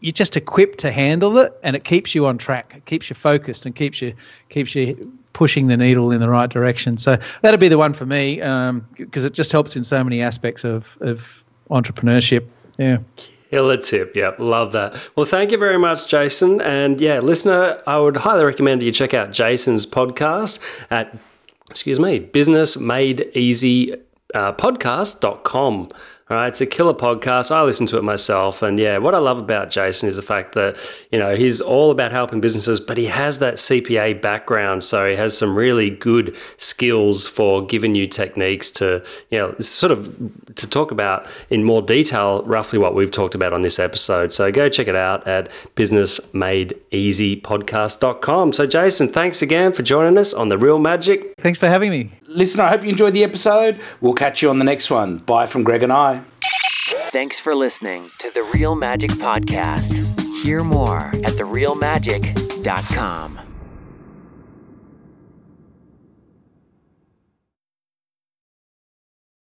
you're 0.00 0.12
just 0.12 0.36
equipped 0.36 0.78
to 0.78 0.90
handle 0.90 1.38
it 1.38 1.52
and 1.62 1.76
it 1.76 1.84
keeps 1.84 2.12
you 2.12 2.26
on 2.26 2.38
track 2.38 2.74
it 2.76 2.84
keeps 2.86 3.08
you 3.08 3.14
focused 3.14 3.66
and 3.66 3.76
keeps 3.76 4.02
you 4.02 4.14
keeps 4.48 4.74
you 4.74 5.16
pushing 5.36 5.66
the 5.66 5.76
needle 5.76 6.10
in 6.10 6.20
the 6.20 6.30
right 6.30 6.48
direction 6.48 6.96
so 6.96 7.18
that'd 7.42 7.60
be 7.60 7.68
the 7.68 7.76
one 7.76 7.92
for 7.92 8.06
me 8.06 8.36
because 8.36 9.24
um, 9.24 9.26
it 9.26 9.34
just 9.34 9.52
helps 9.52 9.76
in 9.76 9.84
so 9.84 10.02
many 10.02 10.22
aspects 10.22 10.64
of, 10.64 10.96
of 11.02 11.44
entrepreneurship 11.70 12.46
yeah 12.78 12.96
Killer 13.50 13.76
tip. 13.76 14.16
Yep, 14.16 14.40
love 14.40 14.72
that. 14.72 14.98
Well, 15.14 15.24
thank 15.24 15.52
you 15.52 15.56
very 15.56 15.78
much, 15.78 16.08
Jason. 16.08 16.60
And 16.60 17.00
yeah, 17.00 17.20
listener, 17.20 17.80
I 17.86 17.96
would 17.96 18.16
highly 18.16 18.44
recommend 18.44 18.82
you 18.82 18.90
check 18.90 19.14
out 19.14 19.32
Jason's 19.32 19.86
podcast 19.86 20.84
at, 20.90 21.16
excuse 21.70 22.00
me, 22.00 22.18
businessmadeeasy 22.18 24.00
uh. 24.34 24.52
All 26.28 26.36
right, 26.36 26.48
it's 26.48 26.60
a 26.60 26.66
killer 26.66 26.92
podcast. 26.92 27.52
I 27.52 27.62
listen 27.62 27.86
to 27.86 27.98
it 27.98 28.02
myself. 28.02 28.60
And 28.60 28.80
yeah, 28.80 28.98
what 28.98 29.14
I 29.14 29.18
love 29.18 29.38
about 29.38 29.70
Jason 29.70 30.08
is 30.08 30.16
the 30.16 30.22
fact 30.22 30.56
that, 30.56 30.76
you 31.12 31.20
know, 31.20 31.36
he's 31.36 31.60
all 31.60 31.92
about 31.92 32.10
helping 32.10 32.40
businesses, 32.40 32.80
but 32.80 32.96
he 32.96 33.06
has 33.06 33.38
that 33.38 33.54
CPA 33.54 34.20
background. 34.20 34.82
So 34.82 35.08
he 35.08 35.14
has 35.14 35.38
some 35.38 35.56
really 35.56 35.88
good 35.88 36.36
skills 36.56 37.28
for 37.28 37.64
giving 37.64 37.94
you 37.94 38.08
techniques 38.08 38.72
to, 38.72 39.04
you 39.30 39.38
know, 39.38 39.54
sort 39.60 39.92
of 39.92 40.32
to 40.56 40.68
talk 40.68 40.90
about 40.90 41.28
in 41.48 41.62
more 41.62 41.80
detail 41.80 42.42
roughly 42.42 42.80
what 42.80 42.96
we've 42.96 43.12
talked 43.12 43.36
about 43.36 43.52
on 43.52 43.62
this 43.62 43.78
episode. 43.78 44.32
So 44.32 44.50
go 44.50 44.68
check 44.68 44.88
it 44.88 44.96
out 44.96 45.24
at 45.28 45.48
businessmadeeasypodcast.com. 45.76 48.52
So, 48.52 48.66
Jason, 48.66 49.12
thanks 49.12 49.42
again 49.42 49.72
for 49.72 49.84
joining 49.84 50.18
us 50.18 50.34
on 50.34 50.48
The 50.48 50.58
Real 50.58 50.80
Magic. 50.80 51.34
Thanks 51.38 51.60
for 51.60 51.68
having 51.68 51.92
me. 51.92 52.10
Listener, 52.36 52.64
I 52.64 52.68
hope 52.68 52.84
you 52.84 52.90
enjoyed 52.90 53.14
the 53.14 53.24
episode. 53.24 53.80
We'll 54.02 54.12
catch 54.12 54.42
you 54.42 54.50
on 54.50 54.58
the 54.58 54.64
next 54.64 54.90
one. 54.90 55.16
Bye 55.18 55.46
from 55.46 55.64
Greg 55.64 55.82
and 55.82 55.90
I. 55.90 56.22
Thanks 57.10 57.40
for 57.40 57.54
listening 57.54 58.10
to 58.18 58.30
the 58.30 58.42
Real 58.42 58.74
Magic 58.74 59.10
Podcast. 59.12 59.96
Hear 60.42 60.62
more 60.62 61.06
at 61.24 61.32
therealmagic.com. 61.32 63.40